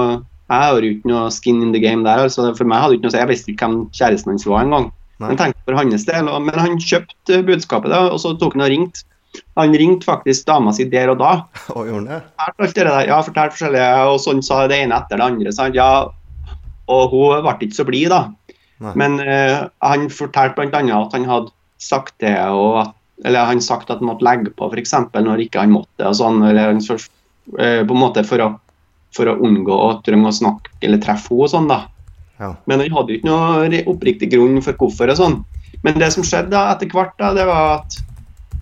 jeg 0.53 0.59
har 0.59 0.85
jo 0.85 0.89
ikke 0.95 1.09
noe 1.09 1.29
skin 1.33 1.61
in 1.63 1.71
the 1.73 1.81
game 1.81 2.03
der. 2.05 2.25
altså 2.25 2.49
For 2.57 2.67
meg 2.67 2.81
hadde 2.81 2.97
ikke 2.97 3.05
noe 3.05 3.13
å 3.13 3.15
si, 3.15 3.21
Jeg 3.21 3.29
visste 3.29 3.53
ikke 3.53 3.69
hvem 3.69 3.77
kjæresten 3.95 4.33
hans 4.33 4.45
var 4.49 4.65
engang. 4.65 4.89
Men 5.21 5.37
tenkte 5.39 5.69
for 5.69 5.77
hans 5.77 6.05
del. 6.09 6.29
Men 6.49 6.59
han 6.59 6.81
kjøpte 6.81 7.39
budskapet, 7.47 7.93
da, 7.93 8.07
og 8.09 8.19
så 8.21 8.33
tok 8.41 8.57
han 8.57 8.65
og 8.65 8.73
ringte 8.73 9.05
han 9.57 9.73
ringte 9.77 10.07
faktisk 10.07 10.47
dama 10.49 10.73
si 10.73 10.85
der 10.89 11.11
og 11.13 11.19
da. 11.21 11.31
Og 11.75 11.89
gjorde 11.89 12.09
det? 12.09 12.21
Ja, 13.07 13.21
fortalte 13.25 13.55
forskjellige, 13.55 13.89
og 14.09 14.19
sånn 14.23 14.41
sa 14.45 14.63
det 14.69 14.81
ene 14.83 14.97
etter 14.97 15.19
det 15.19 15.27
andre. 15.27 15.53
Sant? 15.55 15.77
Ja, 15.77 16.07
og 16.91 17.13
hun 17.13 17.45
ble 17.45 17.55
ikke 17.67 17.79
så 17.79 17.87
blid, 17.87 18.09
da. 18.13 18.25
Nei. 18.83 18.93
Men 18.99 19.19
uh, 19.21 19.69
han 19.85 20.09
fortalte 20.11 20.57
bl.a. 20.57 20.81
at 20.99 21.15
han 21.15 21.29
hadde 21.29 21.53
sagt 21.81 22.15
det, 22.23 22.35
og 22.51 22.83
at, 22.83 22.93
eller 23.23 23.47
han 23.47 23.61
sagt 23.63 23.91
at 23.91 24.01
han 24.01 24.09
måtte 24.09 24.25
legge 24.25 24.51
på 24.57 24.67
f.eks. 24.71 24.95
når 25.13 25.45
ikke 25.45 25.63
han 25.63 25.75
måtte. 25.75 26.09
og 26.09 26.17
sånn, 26.19 26.41
eller 26.49 26.75
for, 26.85 27.07
uh, 27.59 27.81
på 27.85 27.95
en 27.95 28.03
måte 28.03 28.25
for 28.27 28.43
å, 28.43 28.51
for 29.15 29.29
å 29.29 29.37
unngå 29.45 29.73
å 29.73 29.97
trenge 30.05 30.29
å 30.29 30.35
snakke 30.35 30.73
eller 30.81 31.01
treffe 31.01 31.31
henne 31.31 31.47
og 31.47 31.53
sånn. 31.53 31.69
da. 31.71 31.83
Ja. 32.41 32.55
Men 32.67 32.81
han 32.81 32.95
hadde 32.97 33.15
ikke 33.15 33.29
noe 33.29 33.83
oppriktig 33.87 34.33
grunn 34.33 34.57
for 34.65 34.75
hvorfor 34.79 35.13
og 35.13 35.19
sånn. 35.19 35.37
Men 35.83 35.99
det 35.99 36.09
som 36.15 36.25
skjedde 36.25 36.53
da, 36.53 36.71
etter 36.73 36.89
hvert, 36.91 37.13
da, 37.19 37.31
det 37.35 37.45
var 37.47 37.77
at 37.81 38.01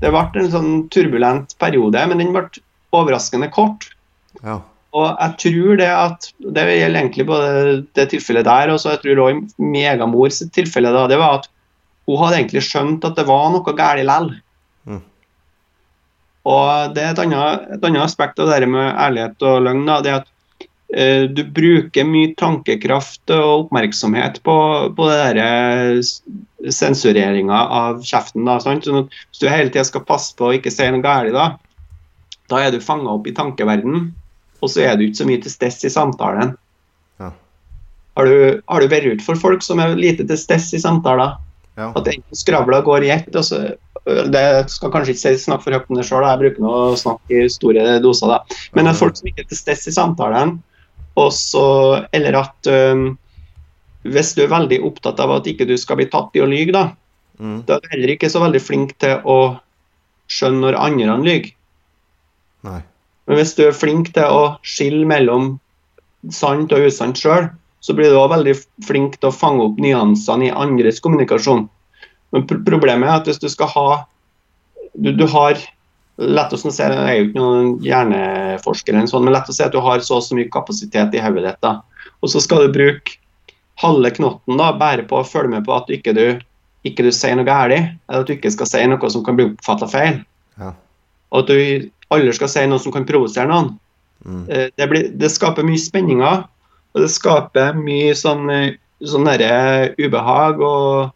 det 0.01 0.11
ble 0.11 0.41
en 0.41 0.51
sånn 0.53 0.75
turbulent 0.93 1.55
periode, 1.61 2.03
men 2.09 2.21
den 2.21 2.33
ble 2.35 2.47
overraskende 2.95 3.51
kort. 3.53 3.91
Ja. 4.41 4.59
Og 4.91 5.07
jeg 5.07 5.35
tror 5.39 5.77
det 5.79 5.87
at 5.87 6.25
Det 6.41 6.63
gjelder 6.67 6.99
egentlig 6.99 7.25
både 7.27 7.49
det 7.95 8.09
tilfellet 8.11 8.47
der, 8.47 8.73
og 8.73 8.79
så 8.81 8.95
jeg 8.95 9.03
tror 9.05 9.21
òg 9.27 9.43
megamors 9.61 10.41
tilfelle, 10.51 10.91
da, 10.91 11.05
det 11.07 11.19
var 11.21 11.39
at 11.39 11.47
hun 12.09 12.19
hadde 12.19 12.41
egentlig 12.41 12.63
skjønt 12.65 13.05
at 13.07 13.15
det 13.15 13.27
var 13.29 13.51
noe 13.53 13.75
galt 13.77 14.01
likevel. 14.01 14.31
Mm. 14.89 15.01
Og 16.51 16.95
det 16.95 17.05
er 17.05 17.13
et 17.13 17.23
annet, 17.23 17.67
et 17.77 17.87
annet 17.87 18.03
aspekt 18.03 18.41
av 18.41 18.49
det 18.51 18.67
med 18.67 18.89
ærlighet 18.89 19.45
og 19.47 19.61
løgn. 19.67 19.85
Da, 19.87 19.99
det 20.03 20.15
at 20.17 20.30
du 21.31 21.43
bruker 21.55 22.07
mye 22.07 22.33
tankekraft 22.35 23.31
og 23.31 23.65
oppmerksomhet 23.65 24.41
på, 24.43 24.55
på 24.97 25.09
eh, 25.15 26.01
sensureringa 26.67 27.59
av 27.81 28.01
kjeften. 28.03 28.43
Da, 28.47 28.57
sånn 28.59 28.81
hvis 28.83 29.39
du 29.39 29.47
hele 29.47 29.71
tida 29.71 29.85
skal 29.87 30.03
passe 30.07 30.35
på 30.35 30.49
å 30.49 30.55
ikke 30.57 30.73
si 30.73 30.89
noe 30.91 31.03
galt, 31.03 31.31
da, 31.35 31.53
da 32.51 32.63
er 32.65 32.73
du 32.73 32.83
fanga 32.83 33.13
opp 33.13 33.29
i 33.29 33.35
tankeverdenen. 33.37 34.11
og 34.61 34.69
så 34.69 34.83
er 34.85 34.97
du 34.97 35.07
ikke 35.07 35.23
så 35.23 35.29
mye 35.29 35.41
til 35.41 35.53
stess 35.53 35.79
i 35.87 35.89
samtalen. 35.89 36.51
Ja. 37.21 37.31
Har, 38.19 38.27
du, 38.27 38.59
har 38.67 38.83
du 38.83 38.91
vært 38.91 39.07
ute 39.07 39.25
for 39.25 39.39
folk 39.39 39.63
som 39.65 39.79
er 39.81 39.95
lite 39.97 40.27
til 40.27 40.37
stess 40.37 40.73
i 40.75 40.81
samtaler? 40.83 41.39
Ja. 41.79 41.93
At 41.95 42.03
enten 42.03 42.35
skravla 42.35 42.81
går 42.85 43.07
i 43.07 43.13
ett, 43.15 43.31
og 43.31 43.47
så 43.47 43.63
det 44.05 44.43
skal 44.73 44.91
kanskje 44.93 45.13
ikke 45.13 45.37
snakke 45.37 45.63
for 45.63 45.77
høyt 45.77 45.89
om 45.89 45.99
det 45.99 46.05
sjøl, 46.07 46.25
jeg 46.25 46.41
bruker 46.41 46.67
å 46.67 46.95
snakke 46.97 47.37
i 47.37 47.49
store 47.53 47.99
doser. 48.01 48.33
da. 48.33 48.59
Men 48.73 48.89
er 48.89 48.97
folk 48.97 49.17
som 49.17 49.29
ikke 49.29 49.45
er 49.45 49.49
til 49.51 49.59
stess 49.59 49.87
i 49.87 49.93
samtalen, 49.95 50.57
også, 51.19 51.63
eller 52.15 52.37
at 52.39 52.69
um, 52.71 53.05
hvis 54.07 54.33
du 54.37 54.43
er 54.45 54.53
veldig 54.53 54.81
opptatt 54.87 55.19
av 55.21 55.33
at 55.37 55.49
ikke 55.49 55.67
du 55.69 55.75
skal 55.79 55.99
bli 55.99 56.07
tatt 56.11 56.35
i 56.37 56.43
å 56.43 56.49
lyge, 56.49 56.73
da, 56.75 56.91
mm. 57.39 57.63
da 57.67 57.77
er 57.77 57.83
du 57.83 57.91
heller 57.95 58.13
ikke 58.15 58.31
så 58.31 58.41
veldig 58.43 58.61
flink 58.63 58.95
til 59.03 59.19
å 59.27 59.39
skjønne 60.31 60.65
når 60.65 60.79
andre 60.79 61.17
lyver. 61.25 61.51
Men 62.63 63.37
hvis 63.37 63.53
du 63.57 63.65
er 63.67 63.75
flink 63.75 64.13
til 64.15 64.27
å 64.27 64.55
skille 64.67 65.05
mellom 65.07 65.55
sant 66.33 66.73
og 66.73 66.87
usant 66.87 67.17
sjøl, 67.17 67.49
så 67.81 67.95
blir 67.97 68.11
du 68.11 68.17
også 68.17 68.35
veldig 68.35 68.55
flink 68.85 69.17
til 69.17 69.31
å 69.31 69.35
fange 69.35 69.65
opp 69.65 69.79
nyansene 69.81 70.49
i 70.49 70.53
andres 70.53 71.01
kommunikasjon. 71.01 71.65
Men 72.31 72.47
problemet 72.47 73.09
er 73.09 73.15
at 73.17 73.29
hvis 73.29 73.41
du 73.41 73.49
skal 73.51 73.71
ha 73.73 73.87
du, 74.93 75.11
du 75.15 75.25
har 75.31 75.57
lett 76.21 76.53
å 76.53 76.59
si, 76.59 76.69
Jeg 76.81 76.91
er 76.91 77.17
jo 77.17 77.25
ikke 77.29 77.39
noen 77.39 77.71
hjerneforsker, 77.85 78.93
eller 78.93 79.09
sånn, 79.09 79.25
men 79.25 79.33
lett 79.35 79.49
å 79.49 79.55
si 79.55 79.63
at 79.65 79.73
du 79.73 79.81
har 79.81 80.03
så 80.05 80.19
og 80.19 80.25
så 80.25 80.37
mye 80.37 80.51
kapasitet 80.51 81.15
i 81.17 81.23
hodet 81.23 81.45
ditt. 81.47 81.61
da. 81.61 81.81
Og 82.21 82.29
så 82.29 82.41
skal 82.43 82.65
du 82.65 82.75
bruke 82.75 83.17
halve 83.81 84.11
knotten 84.13 84.59
da, 84.59 84.71
bare 84.77 85.05
på 85.07 85.19
å 85.19 85.27
følge 85.27 85.55
med 85.55 85.65
på 85.65 85.73
at 85.75 85.87
du 85.87 85.95
ikke, 85.95 86.13
du, 86.13 86.41
ikke 86.87 87.05
du 87.07 87.11
sier 87.15 87.37
noe 87.37 87.47
galt, 87.47 87.73
eller 87.73 88.21
at 88.21 88.29
du 88.29 88.35
ikke 88.35 88.53
skal 88.53 88.69
si 88.69 88.83
noe 88.89 89.09
som 89.13 89.25
kan 89.25 89.39
bli 89.39 89.49
oppfatta 89.49 89.89
feil. 89.89 90.21
Ja. 90.61 90.75
Og 91.31 91.43
at 91.43 91.49
du 91.49 91.89
aldri 92.13 92.35
skal 92.35 92.51
si 92.51 92.65
noe 92.67 92.81
som 92.83 92.93
kan 92.93 93.07
provosere 93.07 93.49
noen. 93.49 93.73
Mm. 94.25 94.43
Eh, 94.49 94.67
Det, 94.77 94.87
blir, 94.91 95.09
det 95.17 95.31
skaper 95.33 95.65
mye 95.65 95.81
spenninger, 95.81 96.43
og 96.93 97.01
det 97.01 97.09
skaper 97.09 97.73
mye 97.77 98.13
sånn, 98.17 98.49
eh, 98.53 98.77
sånn 99.01 99.25
ubehag. 99.97 100.61
Og, 100.61 101.09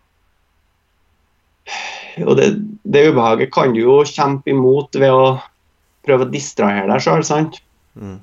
og 2.24 2.38
det, 2.40 2.48
det 2.88 3.10
ubehaget 3.12 3.52
kan 3.54 3.74
du 3.76 3.82
jo 3.82 3.98
kjempe 4.08 4.54
imot 4.54 4.96
ved 4.96 5.12
å 5.12 5.36
prøve 6.06 6.28
å 6.28 6.32
distrahere 6.32 6.88
deg 6.92 7.04
sjøl, 7.04 7.26
sant? 7.28 7.60
Mm. 8.00 8.20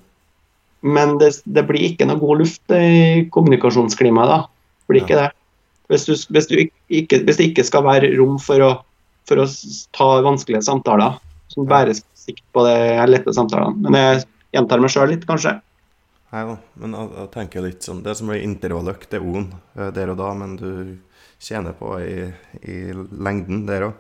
Men 0.83 1.17
det, 1.21 1.35
det 1.45 1.65
blir 1.69 1.91
ikke 1.91 2.07
noe 2.09 2.21
god 2.21 2.43
luft 2.43 2.75
i 2.75 3.27
kommunikasjonsklimaet 3.35 4.31
da. 4.31 4.39
Det 4.47 4.93
blir 4.93 5.05
ikke 5.05 5.19
det. 5.21 5.29
Hvis, 5.93 6.07
du, 6.09 6.15
hvis, 6.35 6.49
du 6.49 6.57
ikke, 6.59 7.21
hvis 7.27 7.39
det 7.39 7.51
ikke 7.51 7.67
skal 7.69 7.85
være 7.87 8.15
rom 8.17 8.39
for 8.43 8.65
å, 8.65 8.71
for 9.29 9.43
å 9.43 9.47
ta 9.95 10.09
vanskelige 10.25 10.65
samtaler, 10.67 11.19
som 11.53 11.69
bare 11.69 11.95
skal 11.99 12.25
sikte 12.25 12.47
på 12.57 12.65
de 12.65 12.77
lette 13.11 13.35
samtalene. 13.37 13.77
Men 13.85 13.99
jeg 13.99 14.25
gjentar 14.57 14.83
meg 14.83 14.95
sjøl 14.95 15.13
litt, 15.13 15.29
kanskje. 15.29 15.59
Nei 16.33 16.43
da, 16.49 16.57
men 16.81 16.97
jeg, 16.97 17.13
jeg 17.19 17.29
tenker 17.35 17.65
litt 17.67 17.85
sånn 17.85 17.99
Det 18.01 18.15
som 18.17 18.31
blir 18.31 18.41
intervalløkt, 18.41 19.11
det 19.13 19.19
er 19.19 19.27
o-en 19.29 19.51
der 19.93 20.13
og 20.15 20.17
da, 20.17 20.31
men 20.39 20.55
du 20.57 20.71
tjener 21.43 21.75
på 21.77 21.95
i, 22.01 22.27
i 22.71 22.77
lengden 22.95 23.65
der 23.69 23.89
òg. 23.91 23.95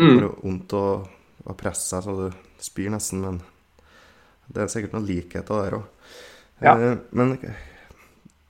Det 0.00 0.06
Mm. 0.06 0.16
er 0.16 0.30
vondt 0.40 0.72
å, 0.72 0.84
å 1.44 1.54
presse 1.58 1.84
seg 1.90 2.06
så 2.06 2.12
du 2.16 2.36
spyr 2.62 2.88
nesten, 2.94 3.20
men 3.20 3.40
det 4.48 4.62
er 4.62 4.70
sikkert 4.72 4.94
noen 4.96 5.08
likheter 5.10 5.66
der 5.66 5.76
òg. 5.76 5.82
Ja. 6.64 6.72
Eh, 6.76 6.96
men 7.12 7.34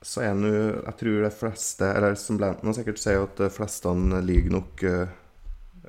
så 0.02 0.22
er 0.24 0.34
nå 0.34 0.50
Jeg 0.50 0.94
tror 1.00 1.24
de 1.26 1.30
fleste, 1.34 1.88
eller 1.96 2.14
som 2.18 2.38
Blanton 2.40 2.74
sikkert 2.74 3.02
sier, 3.02 3.24
at 3.26 3.36
de 3.36 3.50
fleste 3.52 3.90
lyver 4.24 4.54
nok 4.54 4.84
eh, 4.86 5.12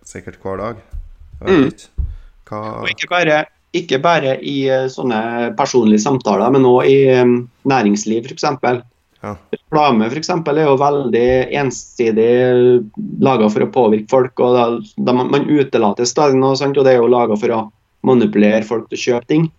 sikkert 0.03 0.41
hver 0.41 0.57
dag. 0.61 0.81
Mm. 1.45 1.69
Hva 2.49 2.61
Og 2.81 2.89
ikke 2.91 3.09
bare, 3.09 3.45
ikke 3.77 4.01
bare 4.03 4.35
i 4.43 4.57
eh, 4.69 4.87
sånne 4.91 5.53
personlige 5.57 6.03
samtaler, 6.03 6.51
men 6.51 6.67
òg 6.67 6.89
i 6.89 6.97
um, 7.21 7.37
næringsliv, 7.69 8.27
f.eks. 8.27 8.49
Ja. 9.21 9.35
Reklame 9.53 10.07
eksempel, 10.17 10.57
er 10.57 10.65
jo 10.65 10.79
veldig 10.81 11.25
ensidig 11.61 12.29
laga 13.21 13.49
for 13.53 13.65
å 13.65 13.71
påvirke 13.73 14.09
folk. 14.09 14.39
og 14.41 14.55
da, 14.57 14.65
da 14.97 15.13
man, 15.13 15.29
man 15.33 15.45
utelater 15.49 16.09
stadig 16.09 16.39
noe, 16.41 16.57
sant? 16.57 16.77
og 16.77 16.87
det 16.87 16.95
er 16.95 17.03
jo 17.03 17.11
laga 17.11 17.37
for 17.37 17.53
å 17.53 17.61
manipulere 18.07 18.65
folk 18.65 18.89
til 18.89 18.97
å 18.97 19.03
kjøpe 19.05 19.29
ting. 19.29 19.51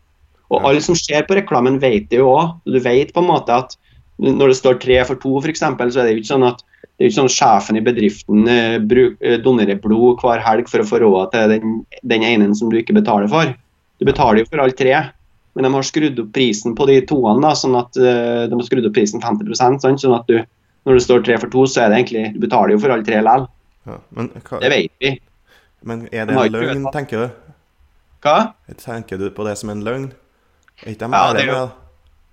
Og 0.51 0.61
Ja. 0.61 0.69
alle 0.69 0.83
som 0.85 0.99
ser 0.99 1.23
på 1.29 1.39
reklamen, 1.39 1.79
vet 1.81 2.11
det 2.11 2.19
jo 2.19 2.33
òg. 2.35 2.59
Du 2.67 2.79
vet 2.83 3.15
på 3.15 3.23
en 3.23 3.31
måte 3.31 3.55
at 3.55 3.77
når 4.19 4.53
det 4.53 4.59
står 4.59 4.81
tre 4.83 4.99
for 5.07 5.17
to, 5.17 5.39
f.eks., 5.41 5.63
så 5.63 6.03
er 6.03 6.05
det 6.05 6.13
jo 6.17 6.21
ikke 6.21 6.35
sånn 6.35 6.49
at 6.51 6.61
det 6.99 7.07
er 7.07 7.09
ikke 7.09 7.21
sånn 7.23 7.31
at 7.31 7.39
sjefen 7.39 7.79
i 7.79 7.83
bedriften 7.83 8.49
eh, 8.49 8.79
bruk, 8.79 9.17
eh, 9.25 9.39
donerer 9.43 9.81
blod 9.81 10.21
hver 10.21 10.43
helg 10.45 10.69
for 10.69 10.83
å 10.83 10.87
få 10.87 11.01
råd 11.03 11.33
til 11.33 11.55
den, 11.55 11.73
den 12.05 12.23
ene 12.23 12.55
som 12.55 12.69
du 12.71 12.77
ikke 12.79 12.95
betaler 12.95 13.31
for. 13.33 13.55
Du 13.99 14.05
betaler 14.07 14.43
jo 14.43 14.51
for 14.51 14.63
alle 14.63 14.77
tre, 14.77 14.93
men 15.55 15.65
de 15.67 15.71
har 15.75 15.83
skrudd 15.85 16.19
opp 16.23 16.33
prisen 16.33 16.75
på 16.75 16.87
de 16.89 17.01
toene. 17.07 17.41
da, 17.45 17.53
sånn 17.59 17.77
at 17.77 17.97
uh, 18.01 18.47
De 18.49 18.55
har 18.57 18.63
skrudd 18.69 18.87
opp 18.89 18.95
prisen 18.97 19.21
50 19.21 19.55
sant? 19.59 19.83
sånn 20.01 20.15
at 20.17 20.27
du, 20.27 20.39
når 20.87 20.95
det 20.99 21.03
står 21.05 21.25
tre 21.27 21.37
for 21.39 21.49
to, 21.53 21.67
så 21.69 21.83
er 21.85 21.91
det 21.93 21.99
egentlig 22.01 22.33
Du 22.35 22.41
betaler 22.47 22.73
jo 22.75 22.79
for 22.83 22.91
alle 22.95 23.05
tre 23.05 23.21
likevel. 23.21 23.47
ja. 23.87 23.99
Hva, 24.17 24.61
Det 24.61 24.71
vet 24.71 24.91
vi. 25.01 25.13
men 25.85 26.07
er 26.13 26.27
det 26.27 26.35
har 26.35 26.47
en 26.47 26.53
løgn, 26.53 26.83
prøvd. 26.87 26.93
tenker 26.93 27.27
du? 27.27 27.31
Hva? 28.23 28.37
Tenker 28.79 29.19
du 29.19 29.31
på 29.31 29.45
det 29.45 29.57
som 29.59 29.71
en 29.71 29.83
løgn? 29.85 30.13
Er 30.87 30.91
ikke 30.95 31.07
de 31.07 31.13
Ja, 31.13 31.33
det 31.33 31.43
er 31.43 31.53
jo-? 31.53 31.71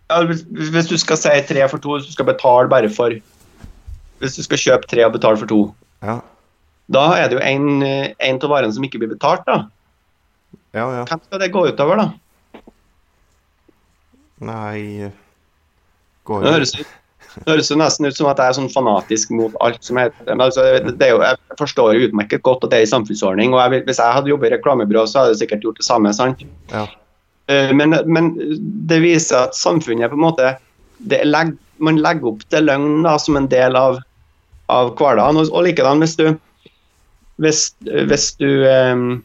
Ja, 0.10 0.24
hvis, 0.26 0.42
hvis 0.74 0.88
du 0.90 0.98
skal 0.98 1.18
si 1.18 1.30
tre 1.50 1.68
for 1.70 1.78
to, 1.78 1.98
hvis 1.98 2.08
du 2.08 2.12
skal 2.16 2.26
betale 2.26 2.70
bare 2.70 2.90
for 2.90 3.14
Hvis 4.20 4.36
du 4.36 4.44
skal 4.44 4.58
kjøpe 4.58 4.88
tre 4.90 5.06
og 5.06 5.14
betale 5.14 5.38
for 5.38 5.46
to, 5.48 5.74
Ja. 6.02 6.20
da 6.92 7.04
er 7.16 7.28
det 7.30 7.38
jo 7.38 7.44
en, 7.46 7.84
eh, 7.84 8.14
en 8.20 8.36
av 8.42 8.50
varene 8.50 8.74
som 8.74 8.84
ikke 8.84 8.98
blir 9.00 9.10
betalt. 9.14 9.46
da. 9.46 9.68
Ja, 10.74 10.86
ja. 10.92 11.04
Hvem 11.06 11.22
skal 11.24 11.40
det 11.40 11.52
gå 11.54 11.62
utover, 11.70 11.96
da? 11.98 12.08
Nei 14.40 15.10
Går 16.28 16.44
Det 16.46 16.54
høres, 16.54 16.74
det 16.76 17.46
høres 17.48 17.72
nesten 17.76 18.08
ut 18.08 18.18
som 18.18 18.30
at 18.32 18.40
jeg 18.42 18.52
er 18.52 18.58
sånn 18.58 18.72
fanatisk 18.72 19.34
mot 19.36 19.56
alt 19.66 19.84
som 19.86 20.00
heter 20.00 20.30
men 20.30 20.44
altså, 20.46 20.66
det 20.88 21.12
jo, 21.12 21.22
Jeg 21.24 21.60
forstår 21.60 21.96
jo 21.96 22.10
utmerket 22.10 22.44
godt 22.48 22.64
at 22.68 22.74
det 22.74 22.80
er 22.80 22.88
en 22.88 22.94
samfunnsordning. 22.96 23.54
og 23.54 23.62
jeg, 23.62 23.86
Hvis 23.90 24.02
jeg 24.02 24.18
hadde 24.18 24.32
jobbet 24.32 24.52
i 24.52 24.56
reklamebyrå, 24.56 25.06
så 25.06 25.24
hadde 25.24 25.36
jeg 25.36 25.44
sikkert 25.44 25.68
gjort 25.68 25.82
det 25.82 25.88
samme. 25.88 26.14
sant? 26.14 26.44
Ja. 26.72 26.86
Eh, 27.50 27.74
Men, 27.76 27.98
men 28.06 28.36
det 28.90 29.02
viser 29.04 29.50
at 29.50 29.58
samfunnet 29.58 30.12
på 30.12 30.20
en 30.20 30.28
måte 30.28 30.54
det 31.00 31.24
legg, 31.26 31.58
Man 31.80 32.02
legger 32.04 32.34
opp 32.34 32.42
til 32.52 32.66
løgn 32.68 33.04
da, 33.06 33.16
som 33.18 33.38
en 33.40 33.48
del 33.48 33.76
av, 33.80 34.02
av 34.68 34.94
hverdagen. 35.00 35.38
Og, 35.40 35.48
og 35.56 35.64
likedan 35.64 36.04
hvis 36.04 36.18
du 36.20 36.26
hvis, 37.40 37.70
hvis 37.80 38.34
du 38.36 38.66
um, 38.68 39.24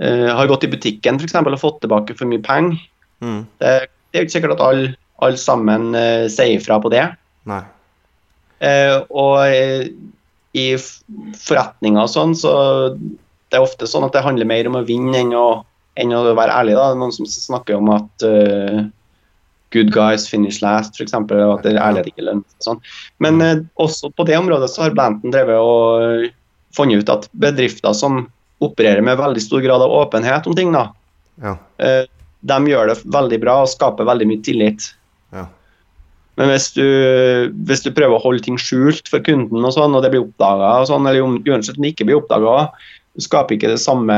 uh, 0.00 0.28
har 0.32 0.48
gått 0.48 0.64
i 0.64 0.70
butikken 0.72 1.18
for 1.20 1.28
eksempel, 1.28 1.52
og 1.52 1.60
fått 1.60 1.82
tilbake 1.84 2.16
for 2.16 2.30
mye 2.30 2.40
penger. 2.44 2.78
Mm. 3.24 3.40
Det, 3.60 3.72
det 3.88 4.18
er 4.18 4.22
jo 4.22 4.28
ikke 4.28 4.36
sikkert 4.36 4.56
at 4.58 4.64
alle 4.68 4.94
all 5.18 5.38
sammen 5.40 5.90
uh, 5.98 6.26
sier 6.30 6.60
fra 6.62 6.78
på 6.82 6.92
det. 6.94 7.02
Nei. 7.50 7.62
Uh, 8.58 9.00
og 9.14 9.34
eh, 9.46 9.88
i 10.58 10.66
forretninger 10.78 12.02
og 12.02 12.10
sånn, 12.10 12.34
så 12.38 12.52
det 12.94 13.58
er 13.58 13.64
ofte 13.64 13.86
sånn 13.90 14.06
at 14.06 14.14
det 14.16 14.24
handler 14.24 14.48
mer 14.50 14.68
om 14.70 14.78
å 14.80 14.84
vinne 14.86 15.14
enn 15.20 15.34
å, 15.36 15.62
enn 15.98 16.14
å 16.14 16.22
være 16.38 16.54
ærlig. 16.54 16.76
da. 16.78 16.92
Noen 16.98 17.14
som 17.14 17.28
snakker 17.28 17.78
om 17.78 17.90
at 17.94 18.26
uh, 18.26 18.82
good 19.74 19.92
guys 19.94 20.26
finish 20.28 20.62
last, 20.64 20.98
f.eks. 20.98 21.14
Og 21.14 21.32
at 21.58 21.64
det 21.66 21.74
er 21.74 21.82
ærlighet 21.82 22.10
ikke 22.12 22.26
seg. 22.26 22.42
Sånn. 22.64 22.82
Men 23.24 23.42
eh, 23.44 23.62
også 23.80 24.10
på 24.16 24.26
det 24.28 24.38
området 24.38 24.70
så 24.72 24.86
har 24.86 24.94
Blanton 24.96 25.34
drevet 25.34 25.58
og 25.60 26.28
funnet 26.76 27.04
ut 27.04 27.12
at 27.12 27.28
bedrifter 27.40 27.96
som 27.96 28.26
opererer 28.64 29.04
med 29.04 29.20
veldig 29.20 29.42
stor 29.42 29.62
grad 29.64 29.84
av 29.84 29.92
åpenhet 30.00 30.48
om 30.50 30.56
ting, 30.58 30.72
da, 30.74 30.88
Ja. 31.42 31.56
eh, 31.78 32.04
de 32.46 32.58
gjør 32.70 32.92
det 32.92 32.98
veldig 33.10 33.38
bra 33.42 33.60
og 33.64 33.70
skaper 33.72 34.06
veldig 34.08 34.28
mye 34.30 34.42
tillit. 34.46 34.92
Ja. 35.34 35.46
Men 36.38 36.52
hvis 36.52 36.70
du, 36.76 36.86
hvis 37.66 37.82
du 37.82 37.90
prøver 37.90 38.14
å 38.14 38.22
holde 38.22 38.44
ting 38.46 38.58
skjult 38.62 39.10
for 39.10 39.24
kunden, 39.26 39.58
og 39.58 39.74
sånn, 39.74 39.96
og 39.96 40.04
det 40.04 40.12
blir 40.14 40.22
oppdaga, 40.22 40.86
sånn, 40.86 41.08
eller 41.10 41.26
uansett 41.50 41.80
om 41.80 41.86
det 41.86 41.96
ikke 41.96 42.06
blir 42.06 42.20
oppdaga, 42.20 42.68
du 43.18 43.24
skaper 43.24 43.56
ikke 43.56 43.72
det 43.72 43.82
samme 43.82 44.14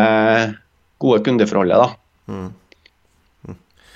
gode 1.01 1.23
kundeforholdet. 1.25 1.81
da. 1.81 2.35
Mm. 2.35 2.51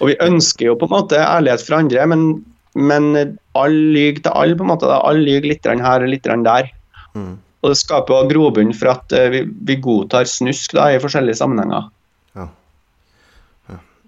Og 0.01 0.11
Vi 0.11 0.17
ønsker 0.25 0.71
jo 0.71 0.79
på 0.81 0.89
en 0.89 0.95
måte 0.97 1.21
ærlighet 1.21 1.67
fra 1.67 1.83
andre, 1.85 2.07
men, 2.11 2.25
men 2.75 3.37
alle 3.55 3.93
lyver 3.95 4.25
til 4.25 4.33
alle. 4.33 4.57
på 4.57 4.65
en 4.65 4.73
måte. 4.73 4.89
da. 4.89 5.03
Alle 5.05 5.25
lyver 5.29 5.53
litt 5.53 5.69
her 5.69 6.05
og 6.05 6.11
litt 6.11 6.25
der. 6.25 6.71
Mm. 7.15 7.35
Og 7.65 7.73
Det 7.73 7.81
skaper 7.81 8.29
grobunn 8.29 8.75
for 8.77 8.93
at 8.93 9.13
eh, 9.13 9.31
vi, 9.33 9.45
vi 9.69 9.77
godtar 9.81 10.27
snusk 10.29 10.75
da, 10.77 10.91
i 10.93 11.01
forskjellige 11.01 11.39
sammenhenger. 11.41 11.87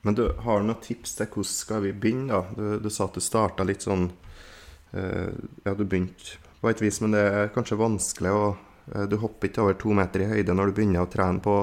Men 0.06 0.14
du, 0.14 0.28
har 0.38 0.60
du 0.60 0.68
noen 0.68 0.82
tips 0.82 1.16
til 1.18 1.26
hvordan 1.26 1.50
skal 1.50 1.80
vi 1.82 1.90
begynne, 1.90 2.30
da? 2.30 2.44
Du, 2.54 2.66
du 2.84 2.92
sa 2.94 3.08
at 3.08 3.16
du 3.18 3.22
starta 3.24 3.64
litt 3.66 3.82
sånn 3.82 4.04
uh, 4.06 5.32
Ja, 5.66 5.72
du 5.74 5.82
begynte 5.82 6.38
på 6.60 6.70
et 6.70 6.82
vis, 6.82 7.00
men 7.02 7.16
det 7.16 7.24
er 7.26 7.50
kanskje 7.54 7.78
vanskelig 7.80 8.30
å 8.30 8.44
uh, 8.54 9.06
Du 9.10 9.16
hopper 9.18 9.50
ikke 9.50 9.64
over 9.64 9.74
to 9.80 9.96
meter 9.98 10.22
i 10.22 10.28
høyde 10.30 10.54
når 10.54 10.70
du 10.70 10.76
begynner 10.78 11.02
å 11.02 11.10
trene 11.10 11.42
på, 11.42 11.56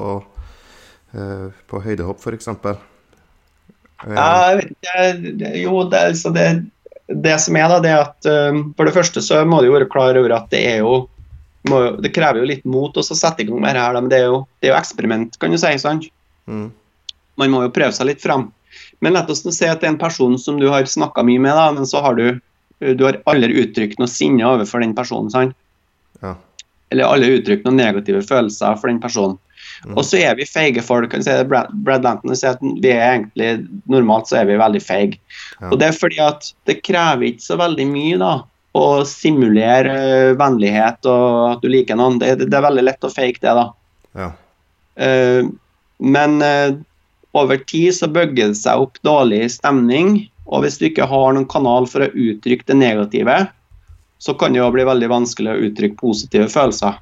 uh, 1.16 1.48
på 1.72 1.82
høydehopp, 1.88 2.20
f.eks. 2.20 2.52
Ja, 4.12 4.28
jo, 5.56 5.80
det, 5.88 6.04
altså 6.12 6.36
det, 6.36 6.48
det 7.08 7.40
som 7.40 7.56
er 7.56 7.72
da, 7.72 7.80
det 7.80 7.94
er 7.94 8.02
at 8.04 8.28
for 8.76 8.84
det 8.90 8.98
første 8.98 9.24
så 9.24 9.40
må 9.48 9.62
du 9.64 9.70
være 9.72 9.88
klar 9.88 10.20
over 10.20 10.36
at 10.36 10.52
det 10.52 10.66
er 10.74 10.82
jo 10.84 11.06
må, 11.72 11.80
Det 12.04 12.12
krever 12.12 12.42
jo 12.42 12.50
litt 12.50 12.68
mot 12.68 13.00
å 13.00 13.08
sette 13.08 13.46
i 13.46 13.48
gang 13.48 13.64
med 13.64 13.78
det 13.78 13.88
her, 13.88 13.96
men 13.96 14.12
det 14.12 14.20
er, 14.20 14.32
jo, 14.34 14.44
det 14.60 14.68
er 14.68 14.74
jo 14.74 14.80
eksperiment, 14.82 15.40
kan 15.40 15.56
du 15.56 15.62
si. 15.62 15.72
sant? 15.80 16.12
mm, 16.52 16.68
Man 17.42 17.54
må 17.54 17.64
jo 17.66 17.74
prøve 17.74 17.96
seg 17.96 18.10
litt 18.12 18.24
fram. 18.24 18.50
Men 19.04 19.16
la 19.16 19.24
oss 19.30 19.44
nå 19.46 19.52
si 19.54 19.68
at 19.68 19.82
det 19.82 19.90
er 19.90 19.96
en 19.96 20.02
person 20.02 20.38
som 20.40 20.60
du 20.62 20.70
har 20.72 20.86
snakka 20.90 21.26
mye 21.28 21.42
med, 21.42 21.56
da, 21.58 21.70
men 21.76 21.88
så 21.90 22.02
har 22.06 22.20
du 22.20 22.28
du 22.84 23.06
har 23.06 23.22
aldri 23.32 23.62
uttrykt 23.62 24.00
noe 24.02 24.12
sinne 24.12 24.44
overfor 24.44 24.82
den 24.84 24.96
personen. 24.98 25.30
sant? 25.32 25.56
ja. 26.24 26.36
Eller 26.92 27.10
alle 27.10 27.32
uttrykt 27.38 27.66
noen 27.66 27.80
negative 27.80 28.22
følelser 28.28 28.76
for 28.78 28.92
den 28.92 29.00
personen. 29.02 29.40
Mm. 29.84 29.96
Og 29.98 30.06
så 30.06 30.20
er 30.22 30.36
vi 30.38 30.46
feige 30.48 30.84
folk. 30.86 31.16
si, 31.26 31.36
Brad, 31.50 31.72
Brad 31.86 32.06
Lanton 32.06 32.36
sier 32.38 32.54
at 32.54 32.62
vi 32.62 32.92
er 32.92 33.16
egentlig, 33.16 33.66
normalt 33.90 34.30
så 34.30 34.42
er 34.42 34.50
vi 34.52 34.60
veldig 34.62 34.82
feige. 34.84 35.20
Ja. 35.58 35.72
Og 35.72 35.80
det 35.82 35.90
er 35.90 35.98
fordi 35.98 36.22
at 36.24 36.52
det 36.70 36.82
krever 36.86 37.32
ikke 37.32 37.48
så 37.48 37.58
veldig 37.60 37.88
mye 37.90 38.20
da, 38.22 38.34
å 38.78 38.86
simulere 39.08 39.98
uh, 39.98 40.36
vennlighet 40.38 41.10
og 41.10 41.26
at 41.56 41.66
du 41.66 41.70
liker 41.72 41.98
noen. 42.00 42.20
Det, 42.22 42.36
det 42.46 42.58
er 42.58 42.68
veldig 42.68 42.86
lett 42.86 43.10
å 43.10 43.12
fake 43.14 43.42
det. 43.42 43.58
da. 43.60 43.68
ja. 44.22 44.32
Uh, 44.94 45.52
men 46.04 46.42
eh, 46.44 46.74
over 47.34 47.60
tid 47.70 47.96
så 47.98 48.10
bygger 48.12 48.54
det 48.54 48.60
seg 48.60 48.86
opp 48.86 49.00
dårlig 49.06 49.46
stemning. 49.56 50.28
Og 50.46 50.64
hvis 50.64 50.80
du 50.80 50.88
ikke 50.90 51.08
har 51.10 51.34
noen 51.34 51.50
kanal 51.50 51.88
for 51.90 52.06
å 52.06 52.12
uttrykke 52.12 52.68
det 52.70 52.78
negative, 52.78 53.38
så 54.24 54.36
kan 54.40 54.54
det 54.54 54.62
jo 54.62 54.72
bli 54.74 54.86
veldig 54.88 55.10
vanskelig 55.12 55.54
å 55.54 55.64
uttrykke 55.70 56.00
positive 56.00 56.50
følelser. 56.52 57.00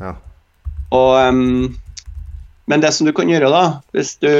ja. 0.00 0.16
Og 0.90 1.12
um, 1.22 1.70
men 2.70 2.82
det 2.82 2.92
som 2.94 3.06
du 3.06 3.12
kan 3.14 3.30
gjøre, 3.30 3.50
da, 3.50 3.64
hvis 3.96 4.14
du 4.22 4.30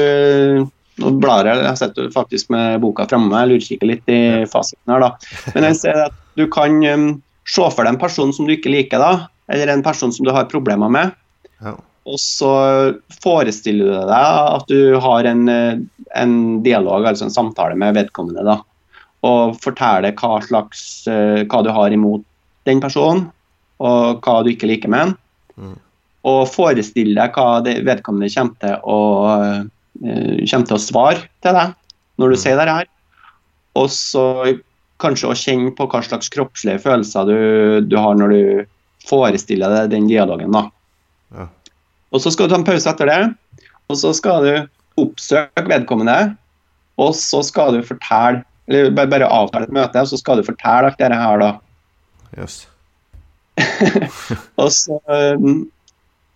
Nå 1.01 1.09
blar 1.23 1.47
jeg, 1.47 1.57
jeg 1.63 1.79
sitter 1.79 2.09
faktisk 2.13 2.49
med 2.53 2.81
boka 2.83 3.05
framme, 3.09 3.31
jeg 3.31 3.49
lurkikker 3.49 3.89
litt 3.89 4.09
i 4.11 4.43
fasiten 4.51 4.91
her, 4.91 5.01
da. 5.01 5.39
Men 5.55 5.65
jeg 5.69 5.77
ser 5.79 5.99
at 6.03 6.17
du 6.37 6.43
kan 6.51 6.75
um, 6.83 7.05
se 7.47 7.63
for 7.63 7.87
deg 7.87 7.95
en 7.95 8.01
person 8.01 8.33
som 8.35 8.45
du 8.45 8.53
ikke 8.53 8.69
liker, 8.69 9.01
da, 9.01 9.31
eller 9.49 9.71
en 9.71 9.81
person 9.85 10.11
som 10.13 10.27
du 10.27 10.33
har 10.35 10.49
problemer 10.51 10.91
med. 10.91 11.15
Ja. 11.63 11.73
Og 12.11 12.19
så 12.19 12.51
forestiller 13.23 13.87
du 13.87 14.09
deg 14.09 14.55
at 14.57 14.71
du 14.71 14.97
har 14.99 15.27
en, 15.29 15.45
en 15.47 16.33
dialog, 16.65 17.05
altså 17.07 17.29
en 17.29 17.33
samtale 17.33 17.77
med 17.79 17.95
vedkommende. 17.95 18.43
da, 18.43 18.57
Og 19.27 19.55
forteller 19.63 20.15
hva, 20.19 20.41
slags, 20.43 21.07
eh, 21.07 21.43
hva 21.45 21.61
du 21.63 21.71
har 21.71 21.93
imot 21.95 22.25
den 22.67 22.81
personen, 22.83 23.29
og 23.81 24.19
hva 24.25 24.41
du 24.43 24.51
ikke 24.51 24.69
liker 24.69 24.91
med 24.91 25.07
den. 25.07 25.13
Mm. 25.61 25.77
Og 26.29 26.41
forestill 26.51 27.15
deg 27.17 27.37
hva 27.37 27.61
det 27.65 27.79
vedkommende 27.87 28.29
kommer 28.33 28.59
til 28.61 28.75
å, 28.83 28.99
eh, 29.39 30.43
kommer 30.51 30.67
til 30.67 30.77
å 30.77 30.83
svare 30.83 31.23
til 31.41 31.55
deg 31.57 31.73
når 32.19 32.35
du 32.35 32.35
Mm. 32.35 32.43
sier 32.43 32.59
det 32.59 32.67
her. 32.67 32.85
Og 33.75 33.87
så 33.89 34.59
kanskje 34.99 35.31
å 35.31 35.37
kjenne 35.37 35.71
på 35.73 35.87
hva 35.89 36.03
slags 36.03 36.29
kroppslige 36.29 36.81
følelser 36.83 37.25
du, 37.25 37.81
du 37.87 37.97
har 37.97 38.13
når 38.19 38.29
du 38.29 38.65
forestiller 39.07 39.69
deg 39.69 39.89
den 39.95 40.07
dialogen. 40.11 40.51
da. 40.51 40.69
Ja. 41.33 41.47
Og 42.11 42.23
så 42.23 42.31
skal 42.33 42.47
du 42.47 42.53
ta 42.53 42.59
en 42.59 42.67
pause 42.67 42.91
etter 42.91 43.09
det, 43.09 43.19
og 43.91 43.99
så 43.99 44.11
skal 44.15 44.45
du 44.45 44.53
oppsøke 45.01 45.67
vedkommende, 45.69 46.35
og 46.99 47.13
så 47.17 47.41
skal 47.47 47.77
du 47.77 47.85
fortelle 47.87 48.43
eller 48.71 48.91
bare, 48.95 49.09
bare 49.11 49.27
avtale 49.27 49.67
et 49.67 49.75
møte, 49.75 49.99
og 49.99 50.07
så 50.11 50.19
skal 50.19 50.39
du 50.39 50.47
fortelle 50.47 50.91
alt 50.91 50.99
dette 51.01 51.17
her, 51.17 51.41
da. 51.41 51.51
Yes. 52.37 52.61
Og 54.61 54.69
så, 54.71 54.95
um, 55.35 55.65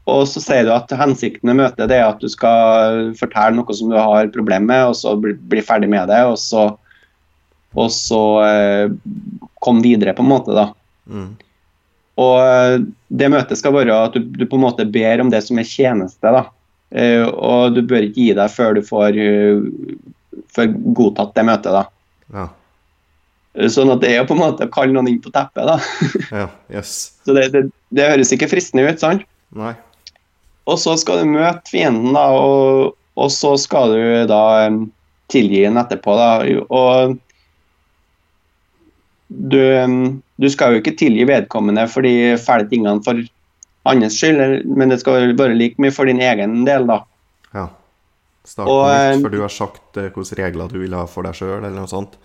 og 0.06 0.26
så 0.30 0.42
sier 0.44 0.68
du 0.68 0.74
at 0.76 0.92
hensikten 1.00 1.50
med 1.50 1.58
møtet 1.62 1.88
det 1.90 1.98
er 1.98 2.10
at 2.12 2.20
du 2.22 2.28
skal 2.30 3.14
fortelle 3.18 3.58
noe 3.58 3.78
som 3.78 3.90
du 3.90 3.96
har 3.98 4.28
problem 4.36 4.68
med, 4.70 4.92
og 4.92 4.98
så 5.00 5.16
bli, 5.18 5.34
bli 5.50 5.64
ferdig 5.66 5.90
med 5.90 6.12
det, 6.12 6.20
og 6.28 6.36
så, 6.38 6.68
og 7.74 7.90
så 7.94 8.22
eh, 8.46 8.94
komme 9.64 9.82
videre, 9.86 10.14
på 10.14 10.22
en 10.26 10.30
måte. 10.30 10.54
da. 10.54 10.68
Mm. 11.10 11.32
Og 12.22 12.36
eh, 12.40 12.84
det 13.12 13.32
møtet 13.32 13.60
skal 13.60 13.76
være 13.76 13.96
at 14.08 14.16
du, 14.16 14.24
du 14.24 14.46
på 14.48 14.60
en 14.60 14.66
måte 14.66 14.88
ber 14.88 15.24
om 15.24 15.32
det 15.34 15.42
som 15.46 15.60
er 15.60 15.68
tjeneste. 15.68 16.32
da. 16.32 16.46
Eh, 16.96 17.26
og 17.26 17.76
du 17.76 17.82
bør 17.88 18.08
ikke 18.08 18.22
gi 18.22 18.36
deg 18.38 18.54
før 18.54 18.78
du 18.78 18.84
får, 18.86 19.18
eh, 19.20 20.46
får 20.56 20.72
godtatt 20.98 21.36
det 21.36 21.48
møtet. 21.48 21.76
da. 21.76 21.84
Ja. 22.36 22.48
Sånn 23.72 23.94
at 23.94 24.02
det 24.04 24.12
er 24.12 24.22
jo 24.22 24.30
på 24.32 24.36
en 24.36 24.44
måte 24.44 24.68
å 24.68 24.72
kalle 24.72 24.96
noen 24.96 25.10
inn 25.12 25.24
på 25.24 25.34
teppet. 25.36 25.68
da. 25.68 25.80
Ja. 26.42 26.48
yes. 26.72 26.96
Så 27.28 27.36
det, 27.38 27.50
det, 27.54 27.68
det 27.96 28.10
høres 28.12 28.34
ikke 28.36 28.52
fristende 28.52 28.88
ut, 28.88 29.02
sant? 29.02 29.28
Nei. 29.56 29.76
Og 30.66 30.80
så 30.82 30.96
skal 30.98 31.22
du 31.22 31.36
møte 31.36 31.70
fienden, 31.70 32.16
da, 32.16 32.26
og, 32.34 32.96
og 33.20 33.30
så 33.32 33.54
skal 33.62 33.94
du 33.94 34.02
da 34.32 34.42
tilgi 35.32 35.62
den 35.62 35.78
etterpå. 35.78 36.16
da, 36.18 36.32
og 36.74 37.20
du, 39.30 39.62
du 40.42 40.50
skal 40.52 40.76
jo 40.76 40.82
ikke 40.82 40.96
tilgi 41.00 41.26
vedkommende 41.30 41.88
for 41.92 42.06
de 42.06 42.36
fæle 42.42 42.68
tingene 42.72 43.04
for 43.06 43.22
andres 43.88 44.18
skyld, 44.20 44.66
men 44.66 44.92
det 44.92 45.00
skal 45.02 45.36
være 45.38 45.58
like 45.58 45.82
mye 45.82 45.94
for 45.94 46.10
din 46.10 46.22
egen 46.24 46.64
del, 46.68 46.88
da. 46.90 47.02
Ja. 47.56 47.68
Start 48.46 48.68
på 48.70 48.80
eh, 48.90 49.12
nytt, 49.16 49.26
for 49.26 49.34
du 49.34 49.42
har 49.42 49.54
sagt 49.54 50.02
eh, 50.02 50.10
hvilke 50.14 50.38
regler 50.42 50.70
du 50.70 50.82
vil 50.82 50.98
ha 50.98 51.06
for 51.10 51.26
deg 51.26 51.38
sjøl, 51.38 51.60
eller 51.62 51.78
noe 51.78 51.92
sånt. 51.92 52.18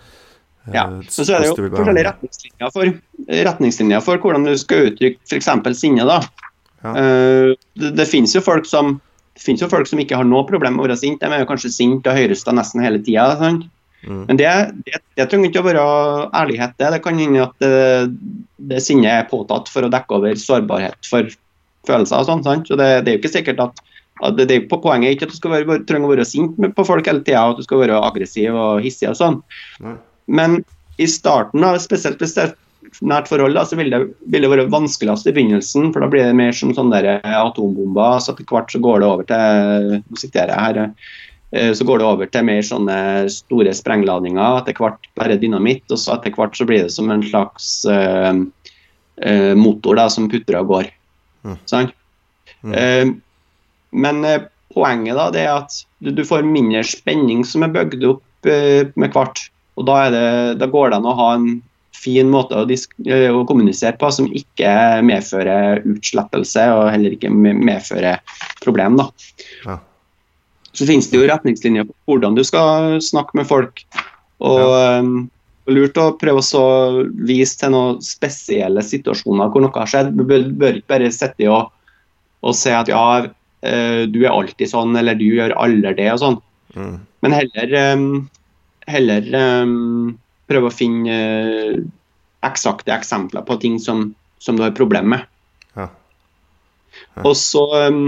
Eh, 0.66 0.74
Ja, 0.74 0.86
Men 0.90 1.04
så 1.08 1.24
er 1.24 1.40
det 1.40 1.48
jo 1.48 1.68
forskjellige 1.72 2.06
retningslinjer 2.10 2.72
for, 2.74 2.90
retningslinjer 3.48 4.02
for 4.04 4.20
hvordan 4.20 4.44
du 4.44 4.56
skal 4.60 4.90
uttrykke 4.90 5.20
f.eks. 5.24 5.48
sinne. 5.78 6.04
da. 6.08 6.18
Ja. 6.84 6.92
Eh, 6.92 7.54
det, 7.80 7.94
det 7.96 8.08
finnes 8.08 8.34
jo 8.36 8.42
folk 8.44 8.68
som 8.68 8.98
det 9.36 9.44
finnes 9.46 9.62
jo 9.62 9.70
folk 9.72 9.88
som 9.88 10.00
ikke 10.02 10.18
har 10.18 10.26
noe 10.28 10.44
problem 10.44 10.76
med 10.76 10.84
å 10.84 10.88
være 10.88 10.98
sint. 11.00 11.22
De 11.22 11.30
er 11.32 11.40
jo 11.44 11.48
kanskje 11.48 11.70
sinte 11.72 12.10
og 12.12 12.18
høyrøsta 12.18 12.52
nesten 12.52 12.82
hele 12.84 12.98
tida. 13.00 13.30
Mm. 14.06 14.24
Men 14.28 14.40
det, 14.40 14.48
det, 14.86 15.02
det 15.18 15.26
trenger 15.28 15.50
ikke 15.50 15.62
å 15.62 15.68
være 15.68 15.84
ærlighet. 16.40 16.74
Det, 16.80 16.90
det 16.94 17.02
kan 17.04 17.20
hende 17.20 17.44
at 17.44 17.54
det, 17.62 17.74
det 18.72 18.82
sinnet 18.84 19.12
er 19.12 19.30
påtatt 19.30 19.70
for 19.72 19.86
å 19.86 19.92
dekke 19.92 20.18
over 20.20 20.40
sårbarhet 20.40 21.08
for 21.08 21.28
følelser. 21.88 22.20
og 22.20 22.28
sånn, 22.28 22.44
sant? 22.46 22.68
Så 22.70 22.78
det, 22.80 22.90
det 23.04 23.12
er 23.12 23.18
jo 23.18 23.22
ikke 23.22 23.34
sikkert 23.36 23.62
at, 23.66 23.84
at 24.26 24.40
det, 24.40 24.62
på 24.70 24.80
Poenget 24.82 25.10
er 25.10 25.18
ikke 25.18 25.28
at 25.28 25.34
du 25.34 25.40
skal 25.40 25.56
være, 25.56 25.82
trenger 25.88 26.08
å 26.08 26.14
være 26.14 26.28
sint 26.28 26.56
på 26.76 26.88
folk 26.88 27.08
hele 27.08 27.24
tida, 27.26 27.44
at 27.52 27.60
du 27.60 27.66
skal 27.66 27.84
være 27.84 28.00
aggressiv 28.10 28.56
og 28.56 28.82
hissig 28.84 29.10
og 29.10 29.20
sånn. 29.20 29.38
Mm. 29.84 30.00
Men 30.40 30.58
i 31.00 31.08
starten, 31.08 31.64
da, 31.64 31.76
spesielt 31.80 32.20
hvis 32.20 32.36
det 32.36 32.48
er 32.48 32.58
nært 33.06 33.28
forhold, 33.30 33.56
da, 33.56 33.64
så 33.68 33.78
vil 33.78 33.92
det, 33.92 34.00
vil 34.32 34.44
det 34.44 34.50
være 34.52 34.68
vanskeligst 34.72 35.28
i 35.28 35.34
begynnelsen. 35.36 35.90
For 35.94 36.02
da 36.02 36.10
blir 36.12 36.26
det 36.26 36.36
mer 36.36 36.54
som 36.56 36.72
sånne 36.76 37.00
der 37.00 37.24
atombomber. 37.24 38.20
Så 38.20 38.34
etter 38.34 38.48
hvert 38.48 38.72
så 38.72 38.80
går 38.82 39.00
det 39.00 39.08
over 39.08 39.28
til 39.28 39.98
Nå 40.00 40.20
siterer 40.20 40.52
jeg 40.52 40.60
her. 40.66 40.94
Eh, 41.56 41.72
Så 41.76 41.86
går 41.86 42.00
det 42.00 42.06
over 42.06 42.30
til 42.30 42.46
mer 42.46 42.62
sånne 42.66 42.98
store 43.32 43.74
sprengladninger. 43.76 44.60
Etter 44.60 44.78
hvert 44.78 45.10
bare 45.18 45.38
dynamitt. 45.40 45.86
Og 45.90 46.00
så 46.00 46.16
etter 46.16 46.34
hvert 46.36 46.56
så 46.58 46.66
blir 46.68 46.84
det 46.86 46.94
som 46.94 47.10
en 47.12 47.24
slags 47.26 47.70
uh, 47.86 48.32
motor 49.58 49.98
da, 50.00 50.08
som 50.12 50.30
putter 50.32 50.60
og 50.60 50.72
går. 50.72 50.90
Mm. 51.46 51.58
Sånn? 51.70 51.92
Mm. 52.64 52.74
Uh, 52.74 53.14
men 53.90 54.24
poenget 54.70 55.18
da, 55.18 55.30
det 55.34 55.46
er 55.46 55.54
at 55.64 55.80
du, 55.98 56.12
du 56.14 56.22
får 56.26 56.46
mindre 56.46 56.84
spenning 56.86 57.42
som 57.46 57.66
er 57.66 57.74
bygd 57.74 58.06
opp 58.06 58.46
med 58.46 59.10
hvert. 59.10 59.42
Og 59.76 59.84
da, 59.88 60.04
det, 60.12 60.22
da 60.60 60.68
går 60.70 60.92
det 60.92 61.00
an 61.00 61.08
å 61.10 61.16
ha 61.18 61.32
en 61.34 61.48
fin 62.00 62.30
måte 62.32 62.56
å, 62.56 62.66
disk 62.68 62.94
å 63.04 63.42
kommunisere 63.48 63.98
på 64.00 64.08
som 64.14 64.30
ikke 64.36 64.70
medfører 65.04 65.82
utslettelse 65.88 66.64
og 66.76 66.88
heller 66.94 67.16
ikke 67.16 67.32
medfører 67.34 68.20
problem. 68.64 69.00
da. 69.00 69.08
Ja. 69.66 69.78
Så 70.76 70.86
finnes 70.86 71.10
det 71.10 71.18
jo 71.18 71.28
retningslinjer 71.28 71.88
på 71.88 71.94
hvordan 72.12 72.36
du 72.38 72.44
skal 72.46 73.00
snakke 73.02 73.36
med 73.38 73.48
folk. 73.48 73.82
Og 74.44 74.74
eh, 74.76 75.10
lurt 75.70 75.98
å 76.00 76.12
prøve 76.20 76.42
å 76.56 76.64
vise 77.26 77.58
til 77.60 77.74
noen 77.74 78.00
spesielle 78.04 78.84
situasjoner 78.86 79.50
hvor 79.50 79.64
noe 79.64 79.74
har 79.76 79.90
skjedd. 79.90 80.14
Du 80.16 80.24
bør, 80.24 80.46
ikke 80.78 80.94
bare 80.94 81.12
sitte 81.14 81.50
og, 81.50 81.70
og 82.46 82.56
si 82.56 82.72
at 82.74 82.90
ja, 82.90 83.04
eh, 83.66 84.02
du 84.10 84.22
er 84.24 84.32
alltid 84.32 84.72
sånn, 84.72 84.96
eller 84.98 85.18
du 85.18 85.26
gjør 85.28 85.56
aldri 85.60 85.94
det 85.98 86.10
og 86.14 86.22
sånn. 86.24 86.40
Mm. 86.78 86.96
Men 87.26 87.36
heller, 87.36 87.74
um, 87.92 88.10
heller 88.88 89.26
um, 89.34 90.14
prøve 90.50 90.70
å 90.70 90.74
finne 90.74 91.16
uh, 91.18 91.80
eksakte 92.46 92.94
eksempler 92.94 93.44
på 93.46 93.58
ting 93.60 93.76
som, 93.82 94.10
som 94.40 94.56
du 94.56 94.64
har 94.64 94.76
problemer 94.76 95.18
med. 95.18 95.26
Ja. 95.76 95.90
Ja. 97.16 97.24
Og 97.26 97.34
så 97.38 97.64
em, 97.82 98.02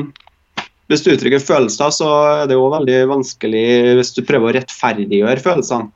Hvis 0.91 1.05
du 1.05 1.13
uttrykker 1.13 1.43
følelser, 1.43 1.93
så 1.95 2.09
er 2.43 2.47
det 2.51 2.59
jo 2.59 2.69
veldig 2.73 2.99
vanskelig 3.13 3.67
hvis 3.99 4.15
du 4.17 4.23
prøver 4.27 4.51
å 4.51 4.55
rettferdiggjøre 4.59 5.43
følelsene. 5.45 5.93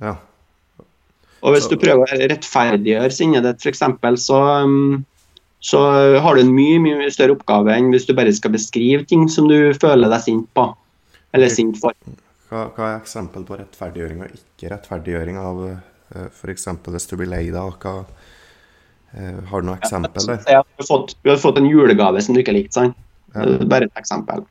Ja. 0.00 0.16
Og 1.40 1.56
hvis 1.56 1.68
du 1.70 1.76
prøver 1.80 2.04
å 2.04 2.18
rettferdiggjøre 2.30 3.12
sinnet 3.14 3.46
ditt, 3.46 3.64
f.eks., 3.64 3.82
så, 4.22 4.40
um, 4.64 5.02
så 5.64 5.82
har 6.22 6.36
du 6.36 6.42
en 6.44 6.54
mye 6.54 6.80
mye 6.84 7.10
større 7.12 7.36
oppgave 7.36 7.74
enn 7.74 7.90
hvis 7.94 8.08
du 8.08 8.14
bare 8.16 8.32
skal 8.36 8.54
beskrive 8.54 9.06
ting 9.08 9.26
som 9.32 9.48
du 9.50 9.72
føler 9.80 10.12
deg 10.12 10.24
sint 10.24 10.48
på. 10.56 10.68
Eller 11.36 11.52
sint 11.52 11.78
for. 11.80 11.96
Hva, 12.50 12.66
hva 12.74 12.88
er 12.88 12.98
eksempel 12.98 13.44
på 13.46 13.60
rettferdiggjøring 13.60 14.24
og 14.24 14.32
ikke 14.34 14.72
rettferdiggjøring 14.72 15.38
av 15.40 15.62
uh, 15.66 16.26
f.eks. 16.30 16.66
hvis 16.88 17.10
du 17.10 17.14
blir 17.20 17.30
lei 17.30 17.44
deg? 17.52 17.84
Hva, 17.84 17.94
eh, 19.14 19.38
har 19.52 19.62
du 19.62 19.70
noe 19.70 19.78
eksempel 19.78 20.26
der? 20.26 20.42
si 20.42 20.50
Du 20.50 20.56
har, 20.56 20.88
fått, 20.88 21.14
du 21.22 21.30
har 21.30 21.38
fått 21.40 21.60
en 21.60 21.70
julegave 21.70 22.24
som 22.24 22.34
du 22.34 22.42
ikke 22.42 22.56
likte. 22.56 22.76
sant? 22.80 22.98
Ja. 23.34 23.44
Eh, 23.46 23.64
Bare 23.70 23.88
et 23.88 24.00
eksempel. 24.00 24.44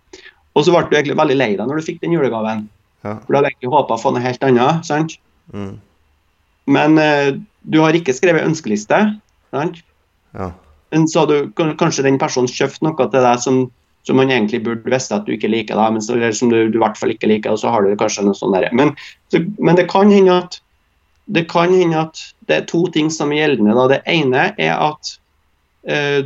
Og 0.55 0.65
så 0.65 0.73
ble 0.73 0.85
du 0.89 0.95
egentlig 0.97 1.17
veldig 1.19 1.37
lei 1.37 1.51
deg 1.55 1.67
når 1.67 1.79
du 1.81 1.87
fikk 1.87 2.01
den 2.03 2.15
julegaven. 2.15 2.65
Ja. 3.05 3.17
For 3.23 3.31
du 3.31 3.37
hadde 3.39 3.51
egentlig 3.53 3.71
håpa 3.73 3.95
å 3.95 4.01
få 4.01 4.11
noe 4.15 4.23
helt 4.23 4.43
annet. 4.43 4.85
sant? 4.87 5.17
Mm. 5.53 5.75
Men 6.69 6.97
uh, 6.99 7.31
du 7.63 7.79
har 7.81 7.95
ikke 7.97 8.13
skrevet 8.15 8.45
ønskeliste. 8.45 8.99
sant? 9.55 9.81
Ja. 10.37 10.51
Men 10.91 11.05
så 11.07 11.25
du- 11.29 11.51
kanskje 11.55 12.03
den 12.03 12.17
personen 12.21 12.49
kjøpt 12.49 12.81
noe 12.85 12.95
til 12.97 13.21
deg 13.21 13.39
som, 13.39 13.59
som 14.07 14.17
man 14.17 14.31
egentlig 14.33 14.63
burde 14.65 14.89
visst 14.89 15.11
at 15.13 15.25
du 15.25 15.33
ikke 15.35 15.51
liker, 15.51 15.75
da, 15.77 15.89
men 15.93 16.01
så, 16.01 16.15
eller 16.17 16.33
som 16.33 16.49
du, 16.49 16.57
du 16.69 16.79
i 16.79 16.81
hvert 16.81 16.97
fall 16.97 17.13
ikke 17.13 17.29
liker, 17.29 17.53
og 17.53 17.59
så 17.61 17.69
har 17.69 17.85
du 17.85 17.93
kanskje 17.99 18.25
noe 18.25 18.37
sånt 18.37 18.57
der. 18.57 18.69
Men, 18.73 18.95
så, 19.29 19.43
men 19.59 19.77
det 19.77 19.87
kan 19.91 20.09
hende 20.11 20.39
at 20.43 20.59
det 21.29 21.45
kan 21.51 21.69
hende 21.69 21.99
at 22.07 22.21
det 22.49 22.55
er 22.55 22.65
to 22.65 22.87
ting 22.89 23.11
som 23.13 23.29
er 23.31 23.43
gjeldende. 23.43 23.75
Da. 23.77 23.87
Det 23.91 23.99
ene 24.09 24.47
er 24.57 24.73
at 24.81 25.11
eh, 25.85 26.23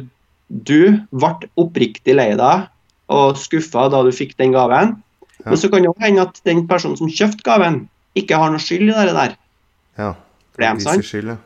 du 0.47 0.99
ble 1.11 1.49
oppriktig 1.59 2.15
lei 2.15 2.33
deg 2.39 2.67
og 3.13 3.37
skuffa 3.39 3.87
da 3.91 4.01
du 4.05 4.11
fikk 4.15 4.35
den 4.39 4.53
gaven. 4.55 4.95
Ja. 5.43 5.51
Men 5.51 5.59
så 5.59 5.69
kan 5.69 5.83
det 5.83 5.91
også 5.91 6.05
hende 6.05 6.25
at 6.27 6.41
den 6.47 6.65
personen 6.69 6.99
som 6.99 7.11
kjøpte 7.11 7.45
gaven, 7.45 7.83
ikke 8.19 8.37
har 8.37 8.53
noe 8.53 8.61
skyld 8.61 8.91
i 8.91 8.93
det 8.93 9.15
der. 9.15 9.37
ja. 9.97 10.13
Det 10.53 10.69
De 10.77 10.85
sant? 10.85 11.05
skyld, 11.05 11.33
ja. 11.33 11.39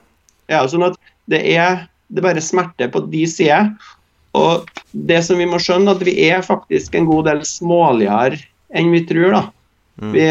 Ja, 0.52 0.66
sånn 0.68 0.84
at 0.84 0.98
det 1.32 1.40
er, 1.56 1.86
det 2.12 2.20
er 2.20 2.26
bare 2.26 2.44
smerte 2.44 2.90
på 2.92 3.02
de 3.08 3.24
sider. 3.28 3.72
Og 4.36 4.68
det 4.92 5.22
som 5.24 5.40
vi 5.40 5.48
må 5.48 5.60
skjønne, 5.64 5.96
at 5.96 6.04
vi 6.04 6.14
er 6.28 6.44
faktisk 6.44 6.96
en 6.96 7.08
god 7.08 7.30
del 7.30 7.42
småligere 7.48 8.42
enn 8.76 8.92
vi 8.92 9.06
tror. 9.08 9.32
da. 9.32 9.42
Mm. 10.04 10.12
Vi, 10.14 10.26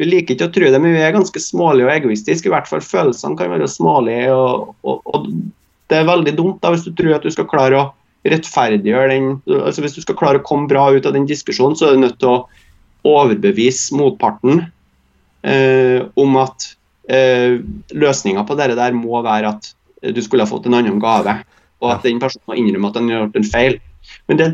vi 0.00 0.08
liker 0.08 0.36
ikke 0.36 0.48
å 0.48 0.54
tro 0.54 0.70
det, 0.70 0.80
men 0.80 0.94
vi 0.94 1.02
er 1.02 1.16
ganske 1.16 1.42
smålige 1.42 1.88
og 1.88 1.94
egoistiske. 1.96 2.48
I 2.48 2.54
hvert 2.54 2.70
fall 2.70 2.84
følelsene 2.84 3.38
kan 3.38 3.50
være 3.52 3.68
smålige. 3.70 4.30
Og, 4.30 4.70
og, 4.86 5.02
og 5.10 5.26
det 5.90 5.98
er 5.98 6.08
veldig 6.08 6.36
dumt 6.38 6.62
da 6.62 6.70
hvis 6.74 6.86
du 6.86 6.94
tror 6.94 7.18
at 7.18 7.26
du 7.26 7.34
skal 7.34 7.50
klare 7.50 7.82
å 7.82 7.88
rettferdiggjøre 8.28 9.12
den 9.14 9.28
altså 9.60 9.84
Hvis 9.84 9.96
du 9.96 10.02
skal 10.04 10.18
klare 10.18 10.40
å 10.40 10.44
komme 10.44 10.68
bra 10.68 10.90
ut 10.92 11.06
av 11.08 11.14
den 11.16 11.28
diskusjonen, 11.28 11.76
så 11.78 11.88
er 11.88 11.96
du 11.96 12.04
nødt 12.04 12.18
til 12.20 12.34
å 12.34 12.40
overbevise 13.08 13.96
motparten 13.96 14.66
eh, 15.46 16.04
om 16.20 16.36
at 16.40 16.72
eh, 17.08 17.60
løsninga 17.96 18.44
på 18.44 18.56
det 18.58 18.74
der 18.76 18.96
må 18.96 19.22
være 19.24 19.54
at 19.54 19.70
du 20.00 20.20
skulle 20.24 20.44
ha 20.44 20.50
fått 20.50 20.68
en 20.68 20.76
annen 20.78 21.00
gave, 21.00 21.32
og 21.80 21.92
at 21.92 22.04
den 22.04 22.20
personen 22.20 22.44
må 22.48 22.56
innrømme 22.56 22.90
at 22.90 22.98
han 23.00 23.08
har 23.08 23.24
gjort 23.24 23.40
en 23.40 23.50
feil. 23.52 23.80
Men 24.30 24.38
det, 24.40 24.46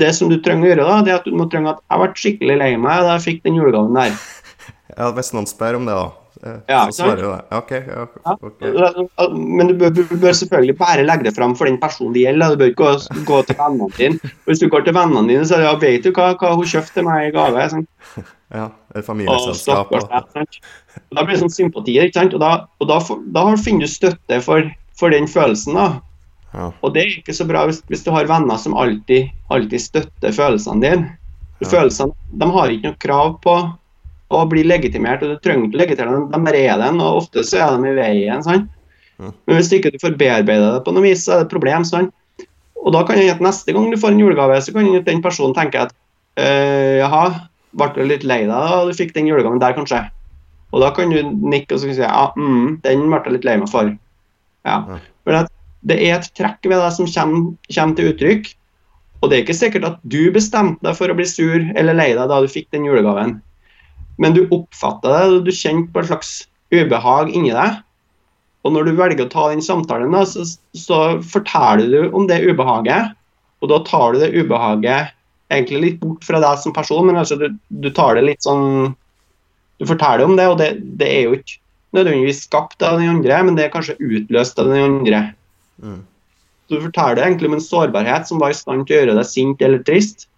det, 0.00 0.10
som 0.16 0.28
du 0.28 0.36
trenger 0.44 0.66
å 0.66 0.70
gjøre, 0.70 0.88
da, 0.88 0.98
det 1.04 1.12
er 1.12 1.20
at 1.20 1.28
du 1.28 1.36
må 1.36 1.46
trenge 1.52 1.72
at 1.72 1.80
jeg 1.84 2.02
ble 2.02 2.22
skikkelig 2.22 2.56
lei 2.60 2.70
meg 2.80 3.04
da 3.06 3.14
jeg 3.16 3.26
fikk 3.26 3.44
den 3.48 3.60
julegaven 3.60 3.96
der. 3.96 4.16
Ja, 4.90 5.12
Hvis 5.14 5.30
noen 5.32 5.46
spør 5.46 5.78
om 5.78 5.84
det, 5.86 5.94
da. 5.94 6.19
Eh, 6.42 6.56
Ja, 6.68 6.84
så 6.90 7.04
svarer 7.04 7.22
jo 7.24 7.30
det. 7.34 7.44
Ok, 7.58 7.70
ja, 7.72 8.06
Ja. 8.64 9.28
Men 9.34 9.68
du 9.70 9.74
bør, 9.80 9.90
du 9.94 10.02
bør 10.16 10.32
selvfølgelig 10.36 10.76
bare 10.78 11.04
legge 11.06 11.24
det 11.28 11.34
fram 11.36 11.54
for 11.58 11.68
den 11.68 11.78
personen 11.82 12.14
det 12.14 12.22
gjelder. 12.26 12.54
Du 12.56 12.62
bør 12.62 12.72
ikke 12.72 12.82
gå, 12.82 13.24
gå 13.28 13.40
til 13.48 13.56
vennene 13.60 13.88
dine. 13.98 14.32
Hvis 14.48 14.60
du 14.62 14.68
går 14.72 14.84
til 14.86 14.94
vennene 14.96 15.28
dine, 15.28 15.46
så 15.48 15.60
ja, 15.62 15.72
vet 15.80 16.04
du 16.06 16.12
hva, 16.16 16.32
hva 16.40 16.52
hun 16.56 16.68
kjøpte 16.68 16.94
til 16.98 17.06
meg 17.08 17.28
i 17.28 17.32
gave. 17.36 17.66
Sånn. 17.74 17.86
Ja, 18.50 18.64
et 18.90 19.04
Og 19.04 19.06
familieselskap. 19.06 19.92
Og. 19.94 20.08
Og 20.10 21.14
Da 21.14 21.22
blir 21.22 21.36
det 21.36 21.42
sånn 21.44 21.52
sympati. 21.54 21.92
ikke 22.02 22.16
sant? 22.18 22.32
Og 22.34 22.40
da, 22.42 22.48
og 22.82 22.88
da, 22.90 22.96
da 23.36 23.44
finner 23.62 23.86
du 23.86 23.92
støtte 23.92 24.40
for, 24.42 24.66
for 24.98 25.14
den 25.14 25.28
følelsen. 25.30 25.76
da. 25.78 26.00
ja, 26.56 26.64
Og 26.82 26.94
det 26.96 27.04
er 27.04 27.12
ikke 27.20 27.36
så 27.36 27.46
bra 27.46 27.62
hvis, 27.68 27.78
hvis 27.86 28.02
du 28.02 28.10
har 28.10 28.26
venner 28.26 28.58
som 28.58 28.74
alltid, 28.74 29.30
alltid 29.54 29.84
støtter 29.84 30.34
følelsene 30.34 30.82
dine. 30.82 31.12
Ja. 31.62 31.68
Følelsene 31.76 32.10
de 32.42 32.50
har 32.50 32.74
ikke 32.74 32.90
noe 32.90 32.98
krav 33.06 33.38
på 33.46 33.54
å 34.30 34.44
blir 34.50 34.68
legitimert, 34.68 35.24
og 35.26 35.34
du 35.34 35.42
trenger 35.42 35.68
ikke 35.68 35.80
legitimere 35.82 36.20
dem. 36.30 36.46
De 36.46 36.62
er 36.62 36.78
den, 36.78 37.00
og 37.02 37.24
ofte 37.24 37.44
så 37.46 37.64
er 37.64 37.80
de 37.82 37.90
i 37.90 37.98
veien. 37.98 38.44
sant? 38.46 38.70
Men 39.20 39.58
hvis 39.58 39.72
ikke 39.76 39.92
du 39.92 39.98
får 40.00 40.16
bearbeida 40.20 40.76
det 40.76 40.84
på 40.86 40.94
noe 40.96 41.04
vis, 41.04 41.26
så 41.26 41.34
er 41.34 41.42
det 41.42 41.48
et 41.48 41.54
problem. 41.54 41.84
sant? 41.84 42.14
Og 42.80 42.94
da 42.94 43.02
kan 43.04 43.18
det 43.18 43.26
hende 43.26 43.36
at 43.36 43.44
neste 43.44 43.74
gang 43.76 43.90
du 43.92 43.98
får 44.00 44.14
en 44.14 44.22
julegave, 44.22 44.60
så 44.62 44.72
kan 44.72 44.84
jeg 44.84 44.92
hende 44.92 45.02
at 45.02 45.10
den 45.10 45.24
personen 45.24 45.56
tenker 45.56 45.88
at 45.88 45.96
«Eh, 46.40 47.00
jaha, 47.02 47.50
ble 47.76 47.90
du 47.96 48.06
litt 48.06 48.24
lei 48.24 48.40
deg 48.46 48.54
da 48.54 48.84
du 48.86 48.94
fikk 48.96 49.12
den 49.16 49.28
julegaven 49.28 49.60
der, 49.60 49.74
kanskje? 49.76 50.04
Og 50.70 50.84
da 50.84 50.92
kan 50.94 51.10
du 51.10 51.18
nikke 51.20 51.74
og 51.74 51.82
så 51.82 51.88
kan 51.88 51.96
du 51.96 51.98
si 51.98 52.06
ja, 52.06 52.24
mm, 52.38 52.78
den 52.86 53.04
ble 53.10 53.20
jeg 53.24 53.34
litt 53.36 53.48
lei 53.48 53.56
meg 53.60 53.70
for. 53.72 53.90
Ja. 54.68 54.78
At 55.26 55.50
det 55.90 55.98
er 56.06 56.16
et 56.18 56.30
trekk 56.38 56.64
ved 56.68 56.78
deg 56.78 56.94
som 56.94 57.08
kommer, 57.10 57.52
kommer 57.74 57.98
til 57.98 58.12
uttrykk. 58.12 58.50
Og 59.20 59.28
det 59.28 59.36
er 59.36 59.44
ikke 59.44 59.58
sikkert 59.58 59.88
at 59.88 60.02
du 60.08 60.20
bestemte 60.32 60.86
deg 60.86 60.96
for 60.96 61.12
å 61.12 61.16
bli 61.18 61.26
sur 61.28 61.58
eller 61.58 61.96
lei 61.96 62.12
deg 62.14 62.30
da 62.30 62.40
du 62.40 62.48
fikk 62.48 62.70
den 62.72 62.86
julegaven. 62.88 63.40
Men 64.20 64.36
du 64.36 64.42
oppfatta 64.52 65.12
det, 65.14 65.22
og 65.28 65.46
du 65.46 65.54
kjente 65.54 65.90
på 65.94 66.02
et 66.02 66.10
slags 66.10 66.32
ubehag 66.74 67.32
inni 67.32 67.54
deg. 67.54 67.80
Og 68.60 68.74
når 68.74 68.90
du 68.90 68.98
velger 68.98 69.24
å 69.24 69.32
ta 69.32 69.46
den 69.48 69.64
samtalen, 69.64 70.12
da, 70.12 70.26
så, 70.28 70.44
så 70.76 70.98
forteller 71.24 71.88
du 71.88 72.16
om 72.16 72.26
det 72.28 72.42
ubehaget. 72.44 73.16
Og 73.64 73.72
da 73.72 73.80
tar 73.86 74.12
du 74.12 74.20
det 74.20 74.34
ubehaget 74.36 75.14
egentlig 75.50 75.80
litt 75.82 75.98
bort 76.02 76.24
fra 76.24 76.40
deg 76.42 76.60
som 76.62 76.74
person, 76.76 77.06
men 77.08 77.18
altså 77.20 77.38
du, 77.40 77.48
du 77.82 77.88
tar 77.94 78.16
det 78.16 78.26
litt 78.28 78.46
sånn 78.46 78.94
Du 79.80 79.86
forteller 79.88 80.28
om 80.28 80.36
det, 80.36 80.46
og 80.52 80.58
det, 80.60 80.74
det 81.00 81.08
er 81.08 81.22
jo 81.24 81.36
ikke 81.38 81.56
nødvendigvis 81.96 82.44
skapt 82.44 82.84
av 82.84 83.00
den 83.00 83.10
andre, 83.10 83.38
men 83.46 83.56
det 83.56 83.66
er 83.66 83.72
kanskje 83.72 83.96
utløst 83.98 84.60
av 84.60 84.68
den 84.70 84.82
andre. 84.84 85.22
mm, 85.80 86.02
Så 86.68 86.76
Du 86.76 86.84
forteller 86.84 87.24
egentlig 87.24 87.48
om 87.48 87.56
en 87.56 87.64
sårbarhet 87.64 88.28
som 88.28 88.42
var 88.42 88.52
i 88.52 88.58
stand 88.58 88.84
til 88.86 88.96
å 88.96 89.00
gjøre 89.00 89.16
deg 89.16 89.30
sint 89.30 89.64
eller 89.64 89.80
trist. 89.86 90.28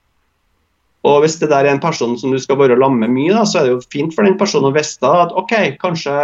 Og 1.03 1.25
hvis 1.25 1.35
det 1.41 1.49
der 1.51 1.67
er 1.67 1.75
en 1.75 1.83
person 1.83 2.15
som 2.19 2.31
du 2.31 2.39
skal 2.39 2.61
være 2.61 2.77
med 2.95 3.11
mye, 3.11 3.33
da, 3.35 3.43
så 3.49 3.59
er 3.59 3.67
det 3.67 3.73
jo 3.73 3.81
fint 3.91 4.15
for 4.15 4.27
den 4.27 4.37
personen 4.39 4.71
å 4.71 4.77
vite 4.77 5.09
at 5.25 5.35
OK, 5.39 5.55
kanskje, 5.83 6.15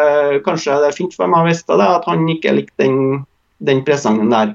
kanskje 0.46 0.76
det 0.84 0.92
er 0.92 0.98
fint 0.98 1.16
for 1.18 1.30
meg 1.30 1.42
å 1.42 1.48
vite 1.48 1.78
det, 1.80 1.88
at 1.96 2.06
han 2.06 2.28
ikke 2.30 2.54
likte 2.60 2.84
den, 2.84 3.24
den 3.66 3.82
presangen 3.86 4.30
der. 4.30 4.54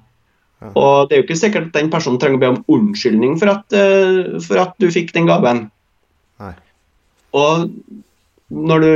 Ja. 0.64 0.70
Og 0.80 1.10
det 1.10 1.18
er 1.18 1.22
jo 1.22 1.26
ikke 1.28 1.42
sikkert 1.42 1.68
at 1.70 1.76
den 1.76 1.92
personen 1.92 2.22
trenger 2.22 2.40
å 2.40 2.44
be 2.44 2.52
om 2.54 2.62
unnskyldning 2.72 3.36
for 3.42 3.52
at, 3.52 3.76
eh, 3.76 4.38
for 4.46 4.62
at 4.64 4.80
du 4.80 4.88
fikk 4.96 5.12
den 5.18 5.28
gaven. 5.28 5.66
Nei. 6.40 6.54
Og 7.36 7.68
når 8.54 8.86
du 8.86 8.92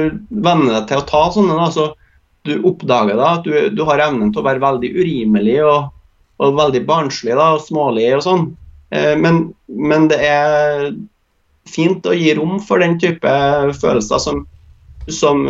venner 0.46 0.78
deg 0.78 0.88
til 0.88 1.02
å 1.02 1.08
ta 1.10 1.26
sånne, 1.36 1.60
da, 1.60 1.68
så 1.76 1.90
du 2.48 2.56
oppdager 2.70 3.20
da 3.20 3.34
at 3.36 3.44
du, 3.44 3.52
du 3.76 3.84
har 3.90 4.00
evnen 4.06 4.32
til 4.32 4.40
å 4.40 4.48
være 4.48 4.64
veldig 4.64 4.94
urimelig 4.96 5.60
og, 5.66 5.92
og 6.40 6.56
veldig 6.56 6.86
barnslig 6.88 7.36
da, 7.36 7.52
og 7.58 7.66
smålig 7.66 8.08
og 8.16 8.24
sånn. 8.24 8.48
Eh, 8.96 9.14
men, 9.20 9.50
men 9.68 10.08
det 10.08 10.22
er 10.24 10.94
fint 11.70 12.06
å 12.08 12.16
gi 12.16 12.34
rom 12.38 12.58
for 12.64 12.84
den 12.84 12.98
type 13.02 13.34
følelser 13.82 14.22
som, 14.24 14.46
som 15.12 15.46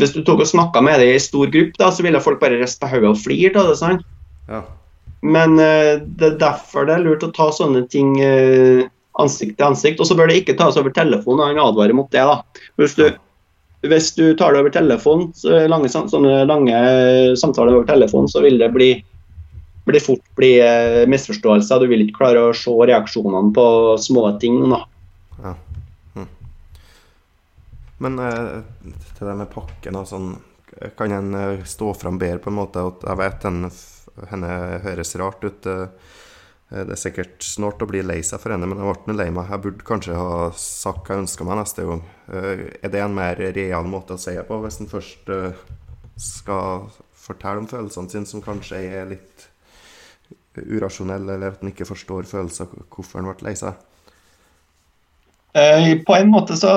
Hvis 0.00 0.14
du 0.14 0.22
tok 0.24 0.44
og 0.44 0.48
snakka 0.48 0.82
med 0.84 1.02
det 1.02 1.10
i 1.14 1.22
stor 1.22 1.50
gruppe, 1.52 1.76
da, 1.80 1.90
så 1.92 2.06
ville 2.06 2.22
folk 2.22 2.40
bare 2.40 2.60
riste 2.60 2.84
på 2.84 2.92
hodet 2.94 3.12
og 3.12 3.20
flire 3.20 3.58
av 3.60 3.72
det. 3.72 3.80
sant? 3.80 4.06
ja. 4.48 4.64
Men 5.22 5.54
uh, 5.54 6.02
det 6.02 6.32
er 6.32 6.40
derfor 6.40 6.88
det 6.88 6.96
er 6.96 7.04
lurt 7.04 7.22
å 7.22 7.30
ta 7.34 7.46
sånne 7.54 7.84
ting 7.90 8.16
uh, 8.18 8.82
ansikt 9.22 9.58
til 9.58 9.68
ansikt. 9.68 10.00
Og 10.02 10.08
så 10.08 10.16
bør 10.18 10.30
det 10.30 10.40
ikke 10.42 10.56
tas 10.58 10.78
over 10.80 10.94
telefon, 10.94 11.40
og 11.40 11.46
han 11.46 11.62
advarer 11.62 11.96
mot 11.96 12.10
det. 12.12 12.24
da. 12.26 12.64
Hvis 12.80 12.96
du, 12.98 13.06
hvis 13.86 14.12
du 14.18 14.24
tar 14.38 14.54
det 14.54 14.62
over 14.62 14.74
telefon, 14.74 15.28
så 15.38 15.64
lange, 15.70 15.90
sånne 15.92 16.42
lange 16.48 16.76
samtaler 17.38 17.78
over 17.78 17.88
telefon, 17.88 18.28
så 18.30 18.42
vil 18.44 18.58
det 18.60 18.72
bli, 18.74 18.92
bli 19.88 20.02
fort 20.02 20.24
bli 20.38 20.54
eh, 20.62 21.02
misforståelser. 21.10 21.82
Du 21.82 21.90
vil 21.92 22.06
ikke 22.06 22.22
klare 22.22 22.48
å 22.48 22.56
se 22.56 22.72
reaksjonene 22.72 23.54
på 23.56 23.66
små 24.02 24.28
ting. 24.42 24.62
da. 24.72 24.84
Ja. 25.42 25.56
Mm. 26.16 26.30
Men 28.02 28.18
eh, 28.18 28.62
til 29.16 29.28
det 29.28 29.36
med 29.38 29.52
pakken 29.52 29.98
og 30.00 30.08
sånn, 30.10 30.32
kan 30.98 31.12
en 31.14 31.34
eh, 31.38 31.62
stå 31.68 31.92
fram 31.98 32.18
bedre 32.20 32.40
på 32.42 32.50
en 32.50 32.58
måte? 32.58 32.82
At 32.92 33.06
jeg 33.06 33.20
vet 33.20 33.46
den, 33.46 33.66
henne 34.32 34.52
høres 34.86 35.14
rart 35.20 35.44
ut. 35.46 35.68
eh, 35.70 36.10
det 36.72 36.94
er 36.94 37.00
sikkert 37.00 37.44
snart 37.44 37.82
å 37.84 37.86
bli 37.90 38.00
lei 38.00 38.22
seg 38.24 38.40
for 38.40 38.54
henne, 38.54 38.64
men 38.64 38.80
jeg 38.80 39.04
ble 39.04 39.16
lei 39.18 39.28
meg. 39.34 39.50
Jeg 39.52 39.60
burde 39.66 39.84
kanskje 39.84 40.16
ha 40.16 40.48
sagt 40.56 41.04
hva 41.04 41.18
jeg 41.18 41.26
ønska 41.26 41.44
meg 41.44 41.58
neste 41.60 41.84
gang. 41.84 42.02
Eh, 42.32 42.62
Er 42.80 42.94
det 42.94 43.02
en 43.04 43.16
mer 43.18 43.36
real 43.36 43.84
måte 43.92 44.16
å 44.16 44.20
si 44.22 44.32
det 44.32 44.46
på, 44.48 44.56
hvis 44.64 44.80
en 44.80 44.88
først 44.88 45.32
eh, 45.36 45.62
skal 46.16 46.88
fortelle 47.22 47.60
om 47.62 47.68
følelsene 47.70 48.10
sine, 48.10 48.26
som 48.26 48.42
kanskje 48.42 48.80
er 48.88 49.10
litt 49.12 49.48
urasjonelle, 50.56 51.36
eller 51.36 51.54
at 51.54 51.62
en 51.62 51.70
ikke 51.70 51.86
forstår 51.88 52.26
følelser, 52.28 52.72
hvorfor 52.92 53.20
en 53.20 53.28
ble 53.30 53.46
lei 53.50 53.54
seg? 53.56 53.76
Eh, 55.52 55.98
på 56.06 56.14
en 56.16 56.30
måte 56.32 56.56
så 56.56 56.70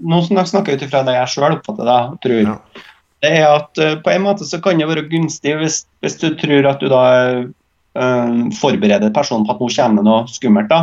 Nå 0.00 0.22
snakker 0.24 0.72
jeg 0.72 0.78
ut 0.80 0.84
ifra 0.86 1.02
det 1.04 1.12
jeg 1.18 1.32
sjøl 1.34 1.58
oppfatter 1.58 1.88
det, 1.88 2.00
tror. 2.24 2.38
Ja. 2.40 2.84
Det 3.24 3.32
er 3.40 3.46
at 3.50 3.80
eh, 3.80 3.98
på 4.00 4.12
en 4.14 4.24
måte 4.24 4.48
så 4.48 4.60
kan 4.64 4.80
det 4.80 4.88
være 4.88 5.04
gunstig 5.10 5.52
hvis, 5.60 5.82
hvis 6.04 6.16
du 6.22 6.30
tror 6.40 6.70
at 6.70 6.80
du 6.80 6.88
da 6.92 7.04
eh, 7.20 8.32
forbereder 8.60 9.12
personen 9.14 9.44
på 9.44 9.52
at 9.56 9.60
nå 9.60 9.68
kommer 9.76 10.00
det 10.00 10.08
noe 10.08 10.32
skummelt. 10.32 10.72
da. 10.72 10.82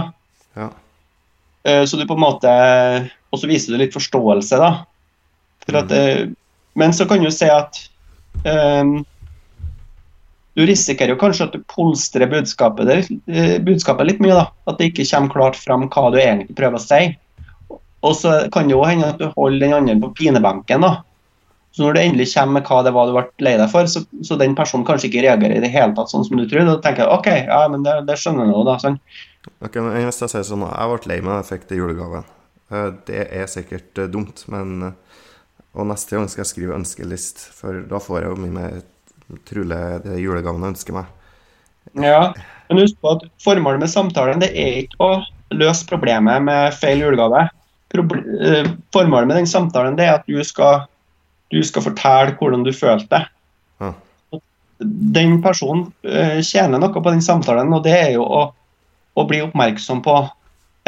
Ja. 0.57 0.69
Så 1.61 1.93
du 1.93 2.07
på 2.09 2.15
en 2.17 2.23
måte 2.23 2.51
Og 3.29 3.37
så 3.37 3.45
viser 3.45 3.69
du 3.69 3.77
litt 3.77 3.93
forståelse, 3.93 4.57
da. 4.57 4.69
For 5.67 5.77
at, 5.81 5.91
eh, 5.93 6.29
men 6.77 6.93
så 6.93 7.05
kan 7.09 7.21
du 7.21 7.29
si 7.33 7.49
at 7.49 7.77
eh, 8.45 8.93
du 10.57 10.63
risikerer 10.67 11.13
jo 11.13 11.19
kanskje 11.21 11.47
at 11.47 11.53
du 11.55 11.65
polstrer 11.71 12.29
budskapet, 12.29 13.07
budskapet 13.63 14.09
litt 14.09 14.21
mye. 14.23 14.35
da, 14.35 14.47
At 14.67 14.81
det 14.81 14.91
ikke 14.91 15.07
kommer 15.13 15.35
klart 15.35 15.59
fram 15.61 15.87
hva 15.87 16.09
du 16.11 16.19
egentlig 16.19 16.57
prøver 16.57 16.77
å 16.77 16.83
si. 16.83 17.01
Og 18.01 18.15
så 18.17 18.35
kan 18.53 18.67
det 18.69 18.75
jo 18.75 18.83
hende 18.87 19.11
at 19.13 19.21
du 19.21 19.27
holder 19.35 19.65
den 19.65 19.77
andre 19.77 19.97
på 20.01 20.13
pinebenken. 20.17 20.81
da. 20.81 21.01
Så 21.71 21.85
når 21.85 21.93
det 21.95 22.03
endelig 22.03 22.27
kommer 22.33 22.59
med 22.59 22.67
hva 22.67 22.81
det 22.83 22.91
var 22.95 23.07
du 23.07 23.13
ble 23.15 23.23
lei 23.45 23.53
deg 23.59 23.69
for, 23.71 23.87
så, 23.87 24.01
så 24.27 24.35
den 24.39 24.55
personen 24.57 24.83
kanskje 24.87 25.07
ikke 25.07 25.23
reagerer 25.23 25.55
i 25.55 25.63
det 25.63 25.71
hele 25.71 25.95
tatt 25.95 26.11
sånn 26.11 26.25
som 26.27 26.39
du 26.39 26.43
tror. 26.49 26.65
Da 26.67 26.79
tenker 26.83 27.05
jeg 27.05 27.13
OK, 27.15 27.29
ja, 27.47 27.61
men 27.71 27.85
det, 27.85 27.93
det 28.09 28.17
skjønner 28.19 28.43
jeg 28.43 28.51
nå, 28.51 28.63
da. 28.67 28.75
Sånn. 28.81 28.97
Ok, 29.63 29.77
men 29.79 29.95
Hvis 30.03 30.19
jeg 30.21 30.33
sier 30.33 30.45
sånn 30.45 30.65
Jeg 30.67 30.91
ble 30.91 31.09
lei 31.13 31.19
meg 31.23 31.31
da 31.31 31.37
jeg 31.39 31.49
fikk 31.53 31.69
det 31.69 31.79
julegaven. 31.79 32.27
Eh, 32.71 32.89
Det 33.07 33.23
er 33.23 33.47
sikkert 33.51 34.01
eh, 34.03 34.09
dumt, 34.11 34.43
men 34.51 34.89
eh, 34.89 35.23
Og 35.71 35.87
neste 35.87 36.17
gang 36.17 36.27
skal 36.27 36.43
jeg 36.43 36.51
skrive 36.51 36.75
ønskelist, 36.75 37.45
for 37.55 37.85
da 37.87 38.01
får 38.03 38.19
jeg 38.19 38.33
jo 38.33 38.41
mye 38.43 38.57
mer 38.57 38.81
trolig 39.47 39.79
det 40.03 40.19
julegaven 40.19 40.65
jeg 40.65 40.75
ønsker 40.75 40.97
meg. 40.97 41.07
Ja, 41.95 42.33
men 42.67 42.81
husk 42.83 42.97
på 42.99 43.13
at 43.15 43.23
formålet 43.43 43.79
med 43.85 43.91
samtalen 43.93 44.43
det 44.43 44.51
er 44.51 44.81
ikke 44.83 45.07
å 45.07 45.11
løse 45.55 45.87
problemet 45.87 46.43
med 46.43 46.75
feil 46.75 46.99
julegave. 46.99 47.45
Eh, 47.91 48.71
formålet 48.93 49.27
med 49.27 49.37
den 49.41 49.47
samtalen 49.47 49.97
det 49.99 50.07
er 50.07 50.19
at 50.19 50.27
du 50.29 50.39
skal, 50.47 50.85
du 51.51 51.59
skal 51.65 51.85
fortelle 51.89 52.35
hvordan 52.39 52.65
du 52.67 52.71
følte 52.75 53.09
deg. 53.11 53.29
Ja. 53.83 53.93
Den 55.17 55.39
personen 55.43 55.89
eh, 56.07 56.39
tjener 56.45 56.81
noe 56.81 56.93
på 56.93 57.11
den 57.11 57.23
samtalen, 57.23 57.73
og 57.73 57.83
det 57.85 57.95
er 57.97 58.13
jo 58.15 58.25
å, 58.25 58.45
å 59.13 59.27
bli 59.27 59.41
oppmerksom 59.45 60.01
på 60.05 60.17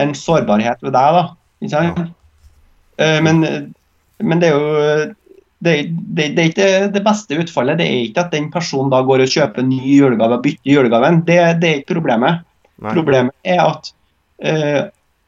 en 0.01 0.15
sårbarhet 0.17 0.81
ved 0.81 0.95
deg. 0.95 1.19
da, 1.19 1.25
ikke 1.61 1.73
sant? 1.75 1.99
Ja. 1.99 3.19
men, 3.25 3.43
men 4.21 4.41
det 4.41 4.49
er 4.49 4.55
jo 4.57 5.11
det, 5.63 5.75
det, 6.15 6.27
det 6.35 6.41
er 6.41 6.49
ikke 6.49 6.69
det 6.91 7.03
beste 7.05 7.37
utfallet. 7.39 7.79
Det 7.79 7.85
er 7.87 8.07
ikke 8.07 8.25
at 8.25 8.33
den 8.35 8.49
personen 8.51 8.91
da 8.91 8.99
går 9.05 9.23
og 9.23 9.31
kjøper 9.31 9.65
ny 9.65 9.79
julegave 9.95 10.37
og 10.37 10.43
bytter 10.43 10.71
julegaven. 10.73 11.21
Det, 11.27 11.37
det 11.61 11.69
er 11.69 11.79
ikke 11.81 11.95
problemet. 11.95 12.43
Nei. 12.83 12.95
Problemet 12.97 13.35
er 13.47 13.61
at, 13.63 13.91
eh, 14.43 14.81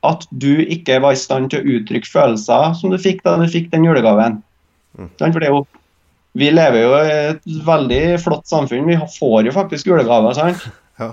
at 0.08 0.26
du 0.32 0.62
ikke 0.62 1.00
var 1.04 1.16
i 1.16 1.20
stand 1.20 1.52
til 1.52 1.62
å 1.62 1.78
uttrykke 1.78 2.10
følelser 2.10 2.76
som 2.80 2.94
du 2.94 3.00
fikk 3.02 3.24
da 3.26 3.36
du 3.40 3.48
fikk 3.52 3.72
den 3.74 3.88
julegaven. 3.88 4.40
Mm. 4.98 5.10
For 5.20 5.40
det 5.42 5.50
er 5.50 5.54
jo, 5.54 5.64
vi 6.40 6.52
lever 6.54 6.82
jo 6.82 6.94
i 7.00 7.14
et 7.32 7.50
veldig 7.68 8.02
flott 8.24 8.48
samfunn. 8.50 8.88
Vi 8.90 9.00
får 9.18 9.50
jo 9.50 9.56
faktisk 9.56 9.92
julegaver. 9.92 10.38
sant? 10.38 10.66
Ja. 10.96 11.10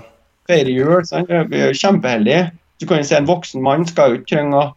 feire 0.47 0.71
jul. 0.71 1.01
Sant? 1.03 1.27
Vi 1.27 1.59
er 1.59 1.75
kjempeheldige. 1.75 2.53
Du 2.79 2.85
kan 2.87 3.01
jo 3.01 3.07
si 3.07 3.17
En 3.17 3.27
voksen 3.27 3.63
mann 3.63 3.83
skal 3.87 4.13
jo 4.13 4.19
ikke 4.21 4.29
trenge 4.31 4.55
å, 4.55 4.69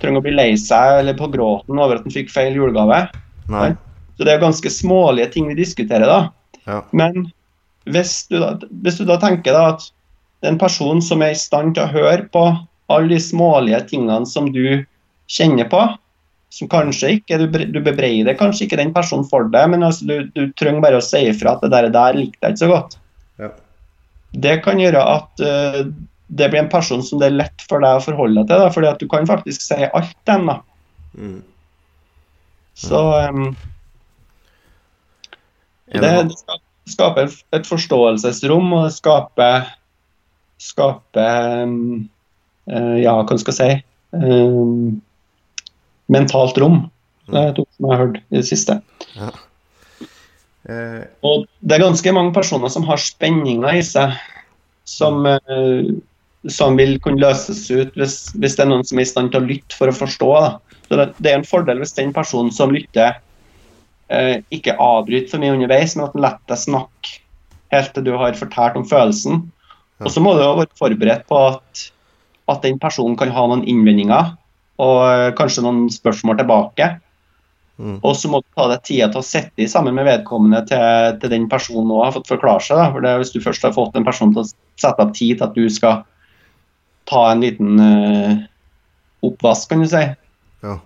trenge 0.00 0.20
å 0.20 0.24
bli 0.24 0.32
lei 0.32 0.54
seg 0.56 1.02
eller 1.02 1.16
på 1.18 1.28
gråten 1.32 1.76
over 1.76 1.98
at 1.98 2.06
han 2.06 2.14
fikk 2.14 2.32
feil 2.32 2.56
julegave. 2.56 3.02
Nei. 3.52 3.74
Så 4.16 4.24
det 4.24 4.32
er 4.32 4.40
ganske 4.40 4.72
smålige 4.72 5.34
ting 5.34 5.50
vi 5.50 5.58
diskuterer 5.58 6.08
da. 6.08 6.18
Ja. 6.64 6.80
Men 6.96 7.26
hvis 7.84 8.22
du, 8.30 8.38
da, 8.40 8.54
hvis 8.84 8.96
du 9.00 9.04
da 9.08 9.18
tenker 9.20 9.52
da 9.52 9.66
at 9.74 9.84
det 10.40 10.48
er 10.48 10.54
en 10.54 10.60
person 10.60 11.00
som 11.04 11.24
er 11.24 11.34
i 11.34 11.40
stand 11.40 11.76
til 11.76 11.84
å 11.84 11.92
høre 11.92 12.26
på 12.32 12.44
alle 12.92 13.14
de 13.14 13.20
smålige 13.22 13.80
tingene 13.92 14.26
som 14.28 14.50
du 14.52 14.84
kjenner 15.30 15.68
på, 15.72 15.82
som 16.54 16.70
kanskje 16.70 17.16
ikke 17.16 17.38
Du, 17.40 17.46
du 17.48 17.80
bebreider 17.82 18.36
kanskje 18.38 18.66
ikke 18.66 18.78
den 18.78 18.92
personen 18.94 19.26
for 19.26 19.48
det, 19.50 19.64
men 19.72 19.82
altså 19.86 20.06
du, 20.06 20.16
du 20.36 20.52
trenger 20.58 20.84
bare 20.84 21.00
å 21.00 21.04
si 21.04 21.24
ifra 21.30 21.56
at 21.56 21.64
det 21.64 21.72
der, 21.74 21.90
der 21.94 22.18
likte 22.18 22.44
jeg 22.44 22.54
ikke 22.54 22.64
så 22.64 22.70
godt. 22.70 22.98
Ja. 23.42 23.50
Det 24.44 24.58
kan 24.66 24.82
gjøre 24.82 25.02
at 25.02 25.42
uh, 25.42 25.80
det 26.34 26.50
blir 26.50 26.64
en 26.64 26.70
person 26.72 27.02
som 27.04 27.20
det 27.22 27.30
er 27.30 27.40
lett 27.40 27.66
for 27.68 27.82
deg 27.82 27.98
å 27.98 28.04
forholde 28.04 28.42
deg 28.42 28.50
til, 28.50 28.62
da, 28.62 28.70
fordi 28.74 28.90
at 28.90 29.02
du 29.02 29.08
kan 29.10 29.28
faktisk 29.28 29.64
si 29.64 29.80
alt 29.86 30.16
dem. 30.30 30.48
da. 30.50 30.60
Mm. 31.14 31.40
Så 32.74 33.02
um, 33.30 33.52
det, 35.94 36.00
det, 36.00 36.58
skaper 36.90 37.30
et 37.54 37.68
forståelsesrom, 37.68 38.72
og 38.74 38.88
det 38.88 38.96
skaper, 38.96 39.68
skaper 40.60 41.62
um, 41.64 42.08
Ja, 42.66 43.18
hva 43.20 43.36
skal 43.40 43.52
jeg 43.52 43.58
si 43.58 43.82
um, 44.16 45.00
Mentalt 46.12 46.58
rom. 46.60 46.84
Det 47.28 47.40
er 47.40 47.50
et 47.50 47.58
ord 47.60 47.68
som 47.72 47.86
jeg 47.86 47.92
har 47.92 48.02
hørt 48.02 48.18
i 48.20 48.36
det 48.36 48.46
siste. 48.48 48.76
eh, 50.68 51.04
Og 51.24 51.46
det 51.64 51.76
er 51.76 51.84
ganske 51.86 52.12
mange 52.12 52.34
personer 52.36 52.72
som 52.72 52.84
har 52.84 53.00
spenninger 53.00 53.78
i 53.78 53.82
seg, 53.84 54.12
som, 54.84 55.24
uh, 55.24 55.88
som 56.52 56.76
vil 56.76 56.98
kunne 57.00 57.22
løses 57.24 57.64
ut 57.72 57.96
hvis, 57.96 58.18
hvis 58.36 58.58
det 58.58 58.66
er 58.66 58.68
noen 58.68 58.84
som 58.84 59.00
er 59.00 59.06
i 59.06 59.12
stand 59.12 59.32
til 59.32 59.40
å 59.40 59.48
lytte 59.48 59.78
for 59.78 59.88
å 59.88 59.96
forstå. 59.96 60.30
Det, 60.92 61.08
det 61.16 61.32
er 61.32 61.40
en 61.40 61.48
fordel 61.48 61.80
hvis 61.80 61.96
den 61.96 62.12
personen 62.16 62.52
som 62.52 62.74
lytter, 62.74 63.16
uh, 64.12 64.36
ikke 64.52 64.76
avbryter 64.76 65.32
for 65.32 65.40
mye 65.40 65.56
underveis, 65.56 65.96
men 65.96 66.04
at 66.08 66.16
den 66.16 66.24
lar 66.26 66.36
deg 66.52 66.60
snakke 66.60 67.20
helt 67.72 67.96
til 67.96 68.04
du 68.06 68.12
har 68.20 68.36
fortalt 68.36 68.76
om 68.76 68.84
følelsen. 68.86 69.40
Og 70.04 70.12
så 70.12 70.20
må 70.20 70.34
du 70.36 70.42
være 70.44 70.68
forberedt 70.76 71.24
på 71.30 71.38
at, 71.48 71.88
at 72.50 72.64
den 72.64 72.78
personen 72.80 73.16
kan 73.16 73.32
ha 73.32 73.46
noen 73.48 73.64
innvendinger 73.68 74.34
og 74.82 75.00
eh, 75.06 75.32
kanskje 75.38 75.64
noen 75.64 75.86
spørsmål 75.92 76.38
tilbake. 76.40 76.88
mm. 77.78 77.98
Og 78.02 78.16
så 78.18 78.30
må 78.30 78.40
du 78.42 78.48
ta 78.56 78.66
deg 78.72 78.82
tida 78.86 79.10
til 79.12 79.22
å 79.22 79.26
sitte 79.26 79.68
sammen 79.70 79.94
med 79.96 80.08
vedkommende 80.08 80.64
til, 80.68 81.20
til 81.22 81.32
den 81.32 81.46
personen 81.50 81.92
òg 81.94 82.08
har 82.08 82.16
fått 82.16 82.32
forklare 82.32 82.64
seg. 82.64 82.80
Da. 82.80 82.88
For 82.94 83.04
det, 83.04 83.14
Hvis 83.22 83.34
du 83.34 83.40
først 83.44 83.66
har 83.66 83.76
fått 83.76 83.96
en 83.96 84.06
person 84.06 84.34
til 84.34 84.42
å 84.44 84.48
sette 84.50 85.06
opp 85.06 85.14
tid 85.14 85.38
til 85.38 85.46
at 85.46 85.54
du 85.56 85.68
skal 85.70 86.02
ta 87.10 87.22
en 87.30 87.44
liten 87.44 87.80
uh, 87.80 88.44
oppvask, 89.24 89.68
kan 89.68 89.84
du 89.84 89.88
si. 89.90 90.02
Ja. 90.64 90.78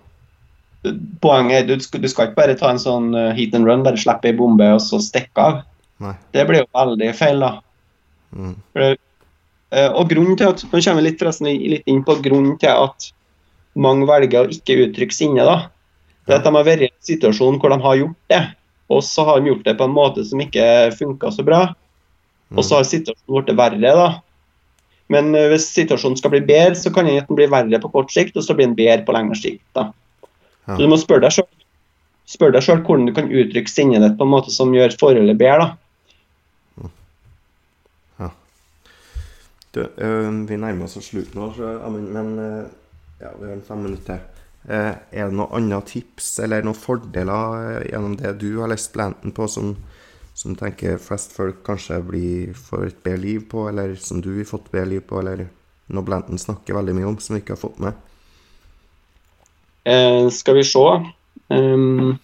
Poenget 1.23 1.63
er 1.63 1.67
du 1.67 1.83
skal, 1.83 2.03
du 2.03 2.09
skal 2.11 2.29
ikke 2.29 2.41
bare 2.41 2.57
ta 2.59 2.69
en 2.71 2.79
sånn 2.79 3.11
eh, 3.15 3.33
hit 3.35 3.55
and 3.55 3.67
run, 3.67 3.83
bare 3.83 3.99
slippe 3.99 4.29
ei 4.29 4.35
bombe 4.35 4.67
og 4.75 4.79
så 4.83 4.99
stikke 5.03 5.43
av. 5.43 5.61
Nei. 6.03 6.13
Det 6.35 6.45
blir 6.47 6.63
jo 6.63 6.69
veldig 6.75 7.09
feil, 7.19 7.43
da. 7.43 7.49
Mm. 8.31 8.53
For, 8.71 8.85
eh, 8.85 8.99
og 9.69 10.09
grunnen 10.09 10.37
til 10.37 10.49
at, 10.49 10.63
Nå 10.65 10.79
kommer 10.81 11.03
vi 11.03 11.09
litt, 11.09 11.21
litt 11.73 11.89
inn 11.91 11.99
på 12.05 12.15
grunnen 12.25 12.55
til 12.61 12.71
at 12.73 13.11
mange 13.77 14.07
velger 14.09 14.47
å 14.47 14.53
ikke 14.53 14.79
uttrykke 14.85 15.13
sinne. 15.15 15.45
da. 15.45 15.69
Det 16.25 16.35
er 16.35 16.39
at 16.39 16.47
De 16.47 16.53
har 16.55 16.65
vært 16.65 16.85
i 16.85 16.89
en 16.89 17.05
situasjon 17.05 17.59
hvor 17.61 17.73
de 17.73 17.79
har 17.83 17.99
gjort 17.99 18.33
det, 18.33 18.41
og 18.89 19.03
så 19.05 19.25
har 19.27 19.39
de 19.39 19.51
gjort 19.51 19.65
det 19.65 19.77
på 19.77 19.85
en 19.85 19.93
måte 19.95 20.25
som 20.25 20.41
ikke 20.41 20.65
funka 20.97 21.31
så 21.33 21.45
bra. 21.45 21.61
Og 22.57 22.65
så 22.65 22.79
har 22.79 22.87
situasjonen 22.89 23.45
blitt 23.45 23.57
verre. 23.57 23.93
da. 24.01 24.09
Men 25.13 25.33
eh, 25.37 25.49
hvis 25.51 25.69
situasjonen 25.73 26.17
skal 26.17 26.33
bli 26.33 26.41
bedre, 26.45 26.77
så 26.77 26.93
kan 26.93 27.09
den 27.09 27.25
bli 27.29 27.49
verre 27.49 27.81
på 27.81 27.91
kort 27.93 28.13
sikt, 28.13 28.37
og 28.37 28.45
så 28.45 28.55
blir 28.57 28.69
den 28.69 28.77
bedre 28.77 29.05
på 29.05 29.15
lengre 29.15 29.37
sikt. 29.37 29.65
da. 29.77 29.89
Så 30.69 30.77
Du 30.81 30.89
må 30.89 30.97
spørre 31.01 31.25
deg 31.25 31.37
selv, 31.37 31.49
spør 32.29 32.53
deg 32.53 32.65
selv 32.65 32.85
hvordan 32.85 33.09
du 33.09 33.13
kan 33.13 33.29
uttrykke 33.29 33.69
sinnet 33.69 34.05
ditt 34.05 34.17
på 34.17 34.25
en 34.25 34.33
måte 34.33 34.53
som 34.53 34.73
gjør 34.73 34.97
forholdet 35.01 35.37
bedre. 35.37 35.65
da. 35.65 35.69
Du, 39.75 39.83
øh, 39.85 40.49
vi 40.49 40.57
nærmer 40.57 40.87
oss 40.87 40.97
slutten 41.05 41.37
nå, 41.37 41.49
men 41.89 42.39
øh, 42.39 42.65
ja, 43.21 43.33
vi 43.37 43.47
har 43.47 43.53
en 43.53 43.65
fem 43.67 43.77
minutter. 43.77 44.19
Eh, 44.67 44.95
er 45.11 45.29
det 45.29 45.35
noen 45.37 45.53
andre 45.55 45.79
tips 45.87 46.33
eller 46.43 46.65
noen 46.65 46.77
fordeler 46.77 47.53
eh, 47.59 47.85
gjennom 47.91 48.17
det 48.19 48.33
du 48.41 48.49
har 48.59 48.71
lest 48.71 48.91
Blanton 48.93 49.33
på, 49.35 49.47
som, 49.47 49.71
som 50.35 50.57
tenker 50.59 50.99
flest 51.01 51.31
folk 51.37 51.61
kanskje 51.67 52.01
blir 52.05 52.57
får 52.57 52.89
et 52.89 52.99
bedre 53.05 53.21
liv 53.23 53.45
på, 53.51 53.67
eller 53.69 53.95
som 54.01 54.19
du 54.21 54.33
har 54.35 54.49
fått 54.49 54.71
bedre 54.73 54.91
liv 54.95 55.05
på, 55.07 55.21
eller 55.21 55.47
noe 55.89 56.05
Blanton 56.05 56.41
snakker 56.41 56.77
veldig 56.77 56.97
mye 56.97 57.11
om, 57.13 57.19
som 57.23 57.37
vi 57.37 57.43
ikke 57.43 57.55
har 57.55 57.63
fått 57.63 57.79
med? 57.85 58.05
Eh, 59.89 60.27
skal 60.33 60.59
vi 60.59 60.65
se 60.67 60.83
um, 61.49 62.17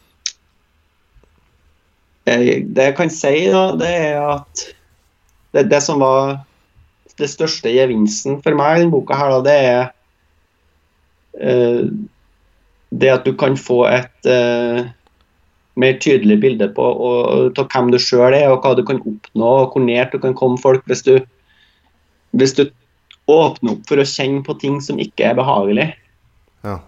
eh, 2.27 2.43
Det 2.67 2.89
jeg 2.89 2.97
kan 2.97 3.13
si, 3.13 3.33
da, 3.53 3.69
det 3.79 3.93
er 3.95 4.19
at 4.25 4.65
det, 5.55 5.69
det 5.71 5.81
som 5.81 6.03
var 6.03 6.41
det 7.19 7.29
største 7.31 7.71
gevinsten 7.71 8.41
for 8.43 8.57
meg 8.57 8.75
i 8.75 8.83
denne 8.83 8.93
boka, 8.93 9.17
her, 9.17 9.37
da, 9.37 9.41
det 9.45 9.55
er 9.69 9.83
uh, 11.41 11.89
det 12.95 13.11
at 13.11 13.27
du 13.27 13.33
kan 13.37 13.57
få 13.59 13.83
et 13.89 14.29
uh, 14.29 14.85
mer 15.79 15.99
tydelig 16.03 16.39
bilde 16.43 16.69
på 16.75 16.83
og, 16.85 17.51
og, 17.51 17.61
hvem 17.71 17.91
du 17.91 17.99
sjøl 17.99 18.35
er, 18.35 18.49
og 18.51 18.63
hva 18.63 18.75
du 18.77 18.83
kan 18.87 19.01
oppnå, 19.03 19.51
og 19.65 19.75
hvor 19.75 19.83
nært 19.83 20.15
du 20.15 20.21
kan 20.23 20.35
komme 20.37 20.61
folk 20.61 20.85
hvis 20.89 21.03
du, 21.07 21.17
hvis 22.39 22.55
du 22.55 22.67
åpner 23.31 23.75
opp 23.75 23.87
for 23.89 23.99
å 23.99 24.07
kjenne 24.07 24.43
på 24.45 24.55
ting 24.61 24.79
som 24.83 25.01
ikke 25.01 25.31
er 25.31 25.39
behagelig 25.39 25.91
Ja. 26.65 26.79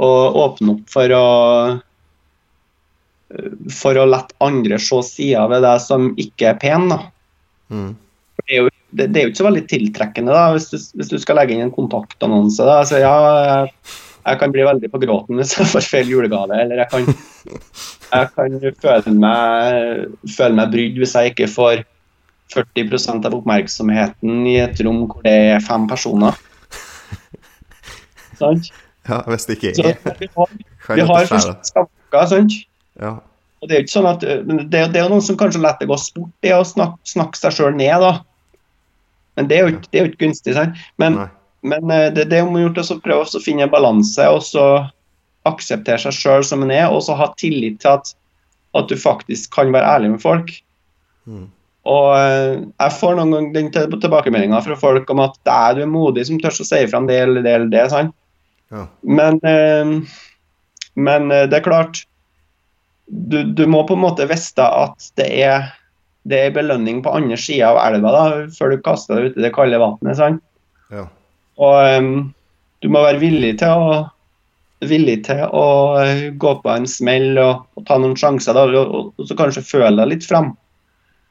og 0.00 0.36
åpne 0.36 0.74
opp 0.74 0.90
for 0.92 1.12
å 1.16 1.26
for 3.70 3.98
å 3.98 4.06
la 4.08 4.24
andre 4.42 4.78
se 4.82 5.00
sider 5.06 5.50
ved 5.50 5.62
deg 5.64 5.82
som 5.84 6.10
ikke 6.20 6.50
er 6.50 6.60
pen. 6.60 6.88
da. 6.90 6.98
Mm. 7.70 7.92
Det 8.40 8.56
er, 8.56 8.64
jo, 8.64 8.70
det, 8.90 9.06
det 9.12 9.20
er 9.20 9.26
jo 9.26 9.32
ikke 9.32 9.40
så 9.40 9.48
veldig 9.48 9.64
tiltrekkende 9.70 10.34
da, 10.34 10.44
hvis 10.54 10.68
du, 10.72 10.76
hvis 10.98 11.10
du 11.12 11.18
skal 11.22 11.38
legge 11.40 11.54
inn 11.54 11.64
en 11.66 11.74
kontaktannonse. 11.74 12.64
da, 12.66 12.80
så 12.88 13.00
ja, 13.02 13.14
jeg, 13.46 13.94
jeg 14.26 14.40
kan 14.42 14.54
bli 14.54 14.66
veldig 14.66 14.90
på 14.92 15.00
gråten 15.04 15.40
hvis 15.40 15.54
jeg 15.56 15.70
får 15.70 15.86
feil 15.86 16.12
julegave, 16.12 16.58
eller 16.64 16.82
jeg 16.84 16.90
kan, 16.92 17.08
jeg 18.16 18.30
kan 18.34 18.58
føle, 18.82 19.16
meg, 19.22 20.04
føle 20.36 20.58
meg 20.58 20.74
brydd 20.74 21.00
hvis 21.00 21.16
jeg 21.18 21.34
ikke 21.34 21.50
får 21.54 21.84
40% 22.50 23.26
av 23.28 23.36
oppmerksomheten 23.38 24.46
i 24.50 24.56
et 24.64 24.80
rom 24.82 25.04
hvor 25.06 25.22
det 25.26 25.36
er 25.54 25.62
fem 25.64 25.86
personer. 25.90 26.38
Sant? 28.40 28.70
ja, 29.08 29.18
hvis 29.28 29.46
det 29.46 29.58
ikke 29.58 29.74
Så 29.76 29.84
er 29.90 30.16
vi 30.18 30.28
har, 30.34 30.54
vi 30.96 31.04
har 31.04 31.26
ikke 31.26 31.36
forskjellige 31.36 32.26
sant? 32.30 32.56
Ja. 33.00 33.12
Og 33.60 33.68
det 33.68 33.76
er 33.76 33.80
jo 33.80 33.84
ikke 33.84 33.92
sånn 33.92 34.08
at 34.08 34.22
det, 34.24 34.40
det 34.72 34.98
er 34.98 35.04
jo 35.04 35.12
noen 35.12 35.24
som 35.24 35.36
kanskje 35.40 35.60
lar 35.60 35.76
det 35.80 35.88
gå 35.90 35.96
sport 36.00 36.48
i 36.48 36.52
å 36.56 36.62
snakke, 36.64 36.96
snakke 37.08 37.40
seg 37.40 37.56
sjøl 37.58 37.74
ned, 37.76 38.00
da. 38.00 38.12
Men 39.40 39.50
det 39.50 39.58
er 39.58 39.66
jo, 39.66 39.82
det 39.88 39.98
er 39.98 40.06
jo 40.06 40.12
ikke 40.12 40.24
gunstig. 40.26 40.54
sant? 40.56 40.80
Men, 41.00 41.18
men 41.66 41.92
uh, 41.92 42.08
det, 42.14 42.28
det 42.30 42.40
er 42.40 42.46
om 42.46 42.56
å 42.56 43.00
prøve 43.02 43.24
å 43.24 43.42
finne 43.42 43.66
en 43.66 43.72
balanse, 43.72 44.26
og 44.28 44.44
så 44.46 44.66
akseptere 45.48 45.98
seg 46.02 46.16
sjøl 46.16 46.44
som 46.44 46.66
en 46.66 46.74
er, 46.74 46.90
og 46.92 47.00
så 47.06 47.16
ha 47.16 47.30
tillit 47.40 47.80
til 47.80 47.96
at, 47.96 48.12
at 48.76 48.92
du 48.92 48.98
faktisk 49.00 49.54
kan 49.56 49.72
være 49.72 49.96
ærlig 49.96 50.14
med 50.14 50.22
folk. 50.22 50.52
Mm. 51.24 51.48
Og 51.90 52.08
uh, 52.12 52.60
jeg 52.60 52.96
får 53.00 53.16
noen 53.16 53.34
ganger 53.34 53.52
den 53.56 54.00
tilbakemeldinga 54.04 54.60
fra 54.64 54.76
folk 54.78 55.10
om 55.10 55.24
at 55.24 55.38
det 55.48 55.56
er 55.56 55.76
du 55.78 55.84
er 55.86 55.92
modig 55.92 56.28
som 56.28 56.40
tør 56.40 56.52
å 56.52 56.66
si 56.68 56.80
fra 56.84 57.00
om 57.00 57.08
det 57.08 57.22
eller 57.24 57.46
det 57.46 57.56
eller 57.56 57.72
det. 57.72 57.86
sant? 57.92 58.16
Ja. 58.70 58.86
Men, 59.02 59.40
eh, 59.42 59.92
men 60.94 61.30
eh, 61.30 61.46
det 61.50 61.58
er 61.58 61.64
klart 61.64 62.04
du, 63.10 63.42
du 63.42 63.64
må 63.66 63.82
på 63.86 63.96
en 63.96 64.04
måte 64.04 64.28
vite 64.30 64.62
at 64.62 65.08
det 65.18 65.26
er, 65.42 65.72
det 66.28 66.38
er 66.44 66.54
belønning 66.54 67.00
på 67.04 67.12
andre 67.16 67.38
sida 67.40 67.70
av 67.72 67.80
elva 67.86 68.12
da, 68.12 68.24
før 68.52 68.74
du 68.74 68.82
kaster 68.84 69.16
deg 69.16 69.30
ut 69.30 69.38
i 69.40 69.44
det 69.46 69.52
kalde 69.56 69.80
vannet. 69.80 70.40
Ja. 70.92 71.06
Og 71.60 72.00
um, 72.00 72.10
du 72.84 72.88
må 72.92 73.04
være 73.04 73.22
villig 73.22 73.56
til 73.62 73.84
å 73.84 74.00
villig 74.88 75.18
til 75.26 75.42
å 75.44 75.66
eh, 76.00 76.30
gå 76.40 76.54
på 76.62 76.72
en 76.72 76.86
smell 76.88 77.38
og, 77.40 77.66
og 77.76 77.84
ta 77.88 77.98
noen 78.00 78.16
sjanser, 78.16 78.56
da, 78.56 78.64
og, 78.80 79.12
og, 79.12 79.26
så 79.28 79.36
kanskje 79.36 79.66
føle 79.66 79.92
deg 79.98 80.08
litt 80.14 80.24
fram. 80.24 80.54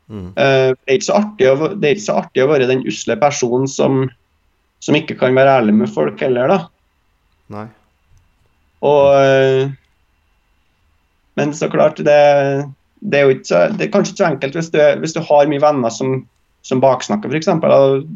Mm. 0.09 0.31
Uh, 0.37 0.73
det, 0.89 0.99
er 1.05 1.51
å, 1.53 1.69
det 1.77 1.85
er 1.85 1.95
ikke 1.95 2.05
så 2.07 2.19
artig 2.23 2.41
å 2.41 2.49
være 2.49 2.69
den 2.69 2.81
usle 2.89 3.17
personen 3.21 3.69
som, 3.69 4.07
som 4.81 4.97
ikke 4.97 5.17
kan 5.19 5.37
være 5.37 5.59
ærlig 5.61 5.75
med 5.81 5.91
folk 5.93 6.21
heller, 6.21 6.49
da. 6.49 6.59
Nei. 7.53 7.67
Og 8.85 9.05
uh, 9.17 9.69
Men 11.37 11.53
så 11.57 11.69
klart, 11.71 12.01
det, 12.05 12.19
det 12.99 13.19
er 13.19 13.33
ikke 13.33 13.61
det 13.77 13.85
er 13.85 13.91
kanskje 13.93 14.13
ikke 14.13 14.23
så 14.23 14.29
enkelt 14.29 14.57
hvis 14.57 14.71
du, 14.73 14.79
hvis 15.01 15.15
du 15.15 15.21
har 15.23 15.51
mye 15.51 15.63
venner 15.63 15.93
som, 15.93 16.23
som 16.67 16.81
baksnakker, 16.83 17.31
f.eks. 17.31 17.51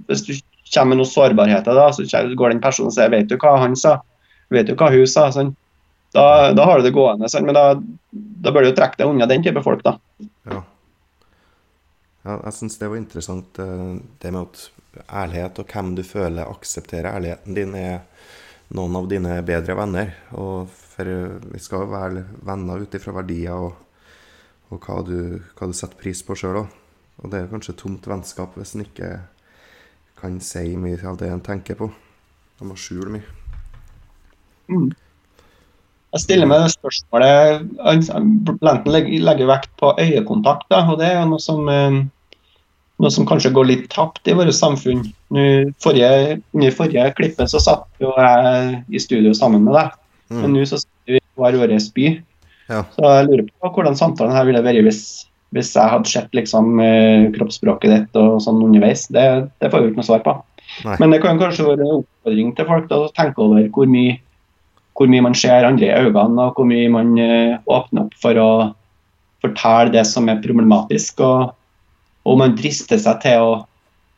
Hvis 0.10 0.26
du 0.28 0.34
kommer 0.74 0.94
med 0.94 1.04
noen 1.04 1.12
sårbarheter, 1.12 1.78
da, 1.78 1.90
så 1.96 2.24
går 2.36 2.56
den 2.56 2.64
personen 2.64 2.92
og 2.92 2.98
sier 2.98 3.12
'Vet 3.12 3.30
du 3.30 3.38
hva 3.38 3.58
han 3.62 3.76
sa?' 3.80 4.02
'Vet 4.52 4.68
du 4.68 4.76
hva 4.76 4.92
hun 4.92 5.08
sa?' 5.08 5.32
Sånn. 5.32 5.56
Da, 6.14 6.54
da 6.54 6.66
har 6.70 6.78
du 6.78 6.86
det 6.86 6.94
gående, 6.94 7.30
sånn. 7.30 7.48
men 7.48 7.58
da, 7.58 7.74
da 8.12 8.52
bør 8.54 8.62
du 8.62 8.70
jo 8.70 8.78
trekke 8.78 9.00
deg 9.00 9.10
unna 9.10 9.26
den 9.26 9.42
type 9.42 9.64
folk, 9.66 9.82
da. 9.86 9.98
Ja. 10.46 10.62
Ja, 12.24 12.38
jeg 12.46 12.54
syns 12.56 12.78
det 12.80 12.88
var 12.88 13.00
interessant, 13.00 13.58
eh, 13.60 13.96
det 14.22 14.32
med 14.32 14.46
at 14.46 15.08
ærlighet 15.10 15.60
og 15.60 15.74
hvem 15.74 15.96
du 15.98 16.04
føler 16.08 16.48
aksepterer 16.48 17.18
ærligheten 17.18 17.58
din, 17.58 17.74
er 17.76 18.06
noen 18.78 18.96
av 18.96 19.10
dine 19.12 19.40
bedre 19.44 19.76
venner. 19.76 20.14
Og 20.38 20.70
for 20.72 21.10
eh, 21.10 21.40
vi 21.52 21.60
skal 21.64 21.84
jo 21.84 21.92
være 21.92 22.24
venner 22.46 22.86
ut 22.86 22.96
ifra 22.96 23.16
verdier 23.18 23.58
og, 23.58 23.74
og 24.74 24.88
hva, 24.88 25.02
du, 25.06 25.40
hva, 25.58 25.70
du, 25.70 25.76
setter 25.78 26.00
pris 26.00 26.24
på 26.26 26.38
sjøl 26.38 26.64
òg. 26.64 26.80
Og 27.22 27.30
det 27.32 27.44
er 27.44 27.52
kanskje 27.52 27.78
tomt 27.78 28.08
vennskap 28.10 28.58
hvis 28.58 28.74
en 28.76 28.86
ikke 28.88 29.12
kan 30.20 30.40
si 30.44 30.74
mye 30.80 31.00
av 31.06 31.20
det 31.20 31.30
en 31.30 31.44
tenker 31.44 31.78
på. 31.80 31.90
En 32.62 32.70
må 32.70 32.78
skjule 32.80 33.12
mye. 33.14 33.40
Mm. 34.72 34.90
Jeg 36.14 36.22
stiller 36.24 36.48
meg 36.48 36.70
spørsmålet 36.72 37.64
Lenten 38.64 38.92
legger 38.94 39.50
vekt 39.50 39.72
på 39.82 39.94
øyekontakt. 40.00 40.68
Da, 40.72 40.84
og 40.90 41.00
Det 41.02 41.10
er 41.10 41.26
noe 41.30 41.42
som, 41.42 41.68
eh, 41.70 42.04
noe 43.02 43.12
som 43.12 43.26
kanskje 43.30 43.54
går 43.54 43.70
litt 43.70 43.90
tapt 43.94 44.28
i 44.30 44.36
vårt 44.38 44.54
samfunn. 44.54 45.04
Under 45.34 45.74
forrige, 45.82 46.42
forrige 46.78 47.10
klippet 47.18 47.50
så 47.50 47.62
satt 47.62 47.90
jo 48.00 48.14
jeg 48.18 48.84
i 48.94 49.02
studio 49.02 49.34
sammen 49.34 49.66
med 49.66 49.74
deg. 49.74 49.98
Mm. 50.30 50.42
Men 50.42 50.54
nå 50.54 50.68
så 50.70 50.80
sitter 50.82 51.18
vi 51.18 51.22
i 51.22 51.42
hver 51.42 51.58
vår 51.62 51.76
by. 51.98 52.14
Ja. 52.74 52.82
Så 52.96 53.14
jeg 53.18 53.30
lurer 53.30 53.46
på 53.52 53.72
hvordan 53.76 54.00
samtalen 54.00 54.36
her 54.36 54.48
ville 54.50 54.64
vært 54.66 54.82
hvis, 54.88 55.04
hvis 55.56 55.74
jeg 55.78 55.94
hadde 55.94 56.10
sett 56.10 56.34
liksom, 56.36 56.76
eh, 56.82 57.30
kroppsspråket 57.36 57.94
ditt 57.94 58.20
og 58.20 58.42
sånn 58.44 58.62
underveis. 58.66 59.06
Det, 59.14 59.28
det 59.62 59.72
får 59.72 59.84
vi 59.84 59.94
ikke 59.94 60.02
noe 60.02 60.10
svar 60.10 60.26
på. 60.26 60.36
Nei. 60.88 60.98
Men 61.02 61.14
det 61.14 61.22
kan 61.24 61.42
kanskje 61.42 61.68
være 61.68 61.86
en 61.86 62.00
oppfordring 62.02 62.54
til 62.58 62.70
folk 62.70 62.94
å 62.96 63.04
tenke 63.14 63.44
over 63.46 63.68
hvor 63.74 63.90
mye 63.90 64.20
hvor 64.94 65.10
mye 65.10 65.24
man 65.26 65.36
ser 65.38 65.66
andre 65.66 65.88
i 65.88 66.06
øynene, 66.06 66.48
og 66.48 66.58
hvor 66.58 66.68
mye 66.70 66.90
man 66.94 67.16
uh, 67.18 67.58
åpner 67.66 68.06
opp 68.06 68.18
for 68.22 68.38
å 68.38 68.50
fortelle 69.44 69.94
det 69.96 70.06
som 70.06 70.30
er 70.30 70.42
problematisk. 70.44 71.24
Og, 71.26 71.54
og 72.30 72.38
man 72.40 72.54
drister 72.60 73.02
seg 73.02 73.24
til 73.24 73.42
å 73.42 73.56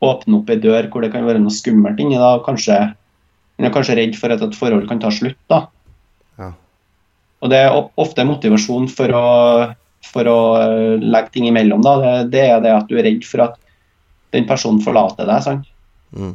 åpne 0.05 0.41
opp 0.41 0.51
ei 0.51 0.59
dør 0.61 0.89
hvor 0.91 1.05
det 1.05 1.13
kan 1.13 1.25
være 1.27 1.41
noe 1.41 1.53
skummelt 1.53 2.01
inni. 2.03 2.19
da, 2.19 2.37
kanskje 2.45 2.91
Man 3.55 3.69
er 3.69 3.71
kanskje 3.71 3.95
redd 3.95 4.17
for 4.19 4.33
at 4.35 4.41
et 4.43 4.57
forhold 4.59 4.83
kan 4.89 4.99
ta 4.99 5.07
slutt. 5.07 5.39
da. 5.47 5.61
Og 7.43 7.51
Det 7.51 7.59
er 7.61 7.75
ofte 8.01 8.25
motivasjon 8.25 8.87
for 8.89 9.11
å, 9.13 9.27
for 10.07 10.29
å 10.31 10.39
uh, 10.55 10.95
legge 11.03 11.35
ting 11.35 11.49
imellom. 11.49 11.83
da, 11.85 11.97
det, 12.01 12.15
det, 12.33 12.47
er 12.49 12.63
det 12.63 12.73
at 12.73 12.89
du 12.89 12.97
er 12.97 13.07
redd 13.09 13.25
for 13.27 13.43
at 13.45 13.59
den 14.35 14.47
personen 14.49 14.81
forlater 14.83 15.27
deg. 15.29 15.43
sant? 15.45 15.69
Mm. 16.15 16.33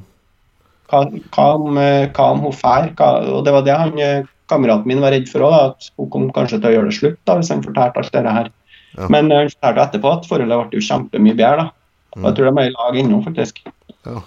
Hva, 0.91 1.05
hva, 1.31 1.47
om, 1.55 1.79
eh, 1.79 2.09
hva 2.11 2.31
om 2.35 2.45
hun 2.45 2.55
drar? 2.57 3.27
Og 3.31 3.45
det 3.47 3.55
var 3.55 3.67
det 3.67 3.77
han, 3.79 3.99
eh, 3.99 4.29
kameraten 4.51 4.89
min 4.91 5.03
var 5.03 5.15
redd 5.15 5.29
for 5.31 5.47
òg, 5.47 5.59
at 5.71 5.91
hun 5.97 6.11
kom 6.11 6.31
kanskje 6.35 6.59
til 6.59 6.71
å 6.71 6.73
gjøre 6.75 6.91
det 6.91 6.97
slutt 6.99 7.21
da, 7.29 7.37
hvis 7.39 7.53
han 7.53 7.63
fortalte 7.63 8.03
alt 8.03 8.13
dette 8.17 8.33
her. 8.39 8.51
Ja. 8.97 9.07
Men 9.09 9.31
eh, 9.31 9.45
han 9.45 9.53
fortalte 9.53 9.87
etterpå 9.87 10.15
at 10.17 10.27
forholdet 10.31 10.71
ble 10.71 10.81
jo 10.81 10.89
kjempemye 10.89 11.37
bedre. 11.39 11.69
da. 11.69 11.77
Og 12.19 12.27
jeg 12.27 12.39
tror 12.39 12.51
de 12.51 12.59
er 12.59 12.71
i 12.71 12.75
lag 12.75 12.99
ennå, 13.05 13.21
faktisk. 13.23 13.63
Ja. 14.09 14.25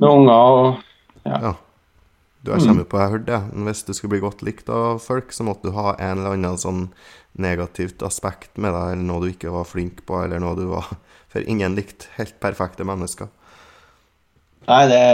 Med 0.00 0.08
unger 0.08 0.32
og 0.32 0.64
ja. 1.28 1.36
ja. 1.36 1.52
Du, 2.42 2.50
har 2.50 2.58
kommet 2.58 2.88
på, 2.90 2.98
jeg 2.98 3.12
hørte 3.12 3.30
det. 3.30 3.64
Hvis 3.68 3.84
du 3.86 3.92
skulle 3.94 4.16
bli 4.16 4.22
godt 4.24 4.40
likt 4.42 4.70
av 4.72 4.98
folk, 5.02 5.30
så 5.30 5.44
måtte 5.46 5.70
du 5.70 5.76
ha 5.76 5.92
en 5.94 6.18
eller 6.18 6.34
annen 6.34 6.58
sånn 6.58 6.88
negativt 7.38 8.02
aspekt 8.02 8.58
med 8.58 8.74
deg, 8.74 8.96
eller 8.96 9.06
noe 9.08 9.22
du 9.22 9.28
ikke 9.30 9.52
var 9.54 9.68
flink 9.68 10.02
på, 10.08 10.18
eller 10.24 10.42
noe 10.42 10.58
du 10.58 10.66
var 10.72 10.90
For 11.32 11.40
ingen 11.48 11.72
likte 11.78 12.10
helt 12.18 12.34
perfekte 12.44 12.84
mennesker. 12.84 13.30
Nei, 14.68 14.82
det 14.90 15.04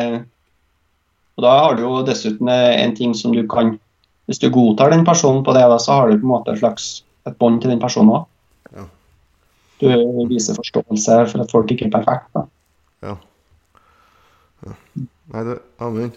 Og 1.38 1.44
da 1.44 1.52
har 1.60 1.76
du 1.76 1.84
jo 1.84 2.00
dessuten 2.02 2.50
en 2.50 2.94
ting 2.98 3.14
som 3.14 3.36
du 3.36 3.44
kan 3.46 3.76
Hvis 4.26 4.42
du 4.42 4.48
godtar 4.50 4.90
den 4.90 5.06
personen 5.06 5.44
på 5.46 5.54
det, 5.54 5.62
så 5.84 6.00
har 6.00 6.10
du 6.10 6.18
på 6.18 6.26
en 6.26 6.32
måte 6.32 6.56
et 6.56 6.58
slags 6.64 6.88
et 7.28 7.36
bånd 7.38 7.60
til 7.62 7.72
den 7.72 7.80
personen 7.80 8.14
òg. 8.16 8.26
Ja. 8.72 8.84
Du 9.78 9.88
viser 10.30 10.56
forståelse 10.58 11.18
for 11.30 11.44
at 11.44 11.52
folk 11.52 11.70
ikke 11.72 11.86
er 11.88 11.94
perfekte. 11.94 12.44
Ja. 13.04 13.14
ja. 14.66 14.74
Nei, 15.32 15.44
du, 15.46 15.54
Amund, 15.84 16.16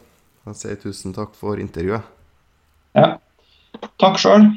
jeg 0.49 0.57
sier 0.57 0.77
tusen 0.81 1.13
takk 1.15 1.35
for 1.37 1.59
intervjuet. 1.61 2.05
Ja. 2.97 3.15
Takk 4.01 4.17
sjøl. 4.21 4.47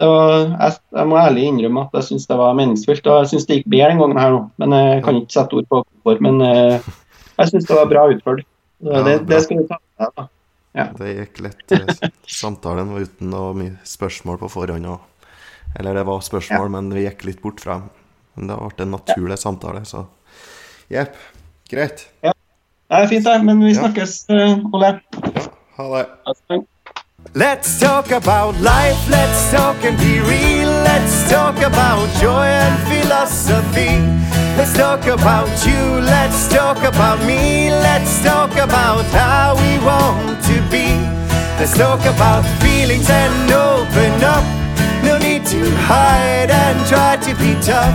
Jeg, 0.00 0.72
jeg, 0.96 1.06
må 1.08 1.18
ærlig 1.20 1.44
innrømme 1.48 1.84
at 1.86 1.94
jeg 1.98 2.08
syns 2.08 2.26
det 2.28 2.38
var 2.40 2.56
meningsfylt. 2.58 3.06
Og 3.06 3.22
jeg 3.22 3.32
syns 3.34 3.46
det 3.48 3.60
gikk 3.60 3.70
bedre 3.72 3.92
den 3.92 4.02
gangen 4.02 4.20
her 4.20 4.34
nå. 4.34 4.42
Men 4.62 4.74
jeg 4.76 5.04
kan 5.06 5.20
ikke 5.20 5.36
sette 5.36 5.60
ord 5.60 5.70
på 5.70 5.82
hvorfor. 5.84 6.22
Men 6.26 6.42
eh, 6.46 6.90
jeg 7.36 7.52
syns 7.52 7.68
det 7.68 7.78
var 7.78 7.92
bra 7.92 8.04
utført. 8.10 8.44
Det, 8.80 8.96
ja, 8.96 9.18
det, 9.28 9.40
skal 9.44 9.60
du 9.60 9.68
ta 9.68 9.78
med 9.78 10.14
deg. 10.16 10.28
Ja. 10.78 10.86
Det 10.94 11.08
gikk 11.10 11.40
lett 11.42 11.64
Samtalen 11.66 12.20
samtalen 12.30 12.92
uten 12.94 13.32
noe 13.32 13.54
mye 13.58 13.78
spørsmål 13.86 14.38
på 14.42 14.50
forhånd. 14.54 14.90
Og, 14.90 15.32
eller 15.78 15.98
det 16.00 16.06
var 16.08 16.26
spørsmål, 16.26 16.66
ja. 16.68 16.74
men 16.78 16.92
vi 16.94 17.06
gikk 17.06 17.26
litt 17.28 17.42
bort 17.42 17.62
fra 17.62 17.82
Men 18.38 18.50
det 18.50 18.58
ble 18.60 18.86
en 18.86 18.94
naturlig 18.94 19.38
samtale, 19.38 19.82
så 19.84 20.06
jepp. 20.90 21.18
Greit. 21.70 22.08
Ja. 22.24 22.32
Det 22.90 22.98
er 22.98 23.08
fint, 23.08 23.26
det. 23.26 23.44
Men 23.44 23.64
vi 23.64 23.74
snakkes, 23.74 24.24
uh, 24.28 24.74
Ole. 24.74 24.86
Ja, 24.86 25.42
ha 25.76 25.84
det. 25.98 26.64
Let's 27.34 27.78
talk 27.78 28.10
about 28.10 28.54
life, 28.56 29.00
let's 29.08 29.40
talk 29.52 29.84
and 29.84 29.96
be 29.98 30.14
real. 30.32 30.70
Let's 30.90 31.30
talk 31.30 31.56
about 31.70 32.08
joy 32.22 32.46
and 32.64 32.76
philosophy. 32.90 33.92
Let's 34.58 34.74
talk 34.74 35.06
about 35.06 35.50
you, 35.68 36.00
let's 36.00 36.48
talk 36.48 36.78
about 36.92 37.18
me. 37.30 37.70
Let's 37.70 38.14
talk 38.24 38.52
about 38.66 39.04
how 39.14 39.54
we 39.62 39.72
want 39.90 40.42
to 40.50 40.56
be. 40.74 40.88
Let's 41.58 41.76
talk 41.78 42.02
about 42.14 42.42
feelings 42.62 43.08
and 43.08 43.52
open 43.52 44.24
up. 44.24 44.44
No 45.04 45.18
need 45.18 45.46
to 45.54 45.60
hide 45.88 46.50
and 46.50 46.76
try 46.88 47.16
to 47.26 47.32
be 47.42 47.54
tough. 47.62 47.94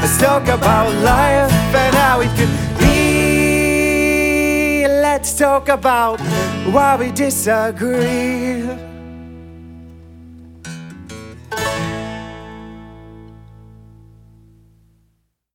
Let's 0.00 0.18
talk 0.18 0.44
about 0.48 0.88
life 1.04 1.52
and 1.82 1.94
how 1.94 2.20
it 2.20 2.30
could 2.38 2.48
be. 2.48 2.69
Let's 5.20 5.36
talk 5.36 5.68
about 5.68 6.18
why 6.72 6.96
we 6.96 7.12
disagree. 7.12 8.89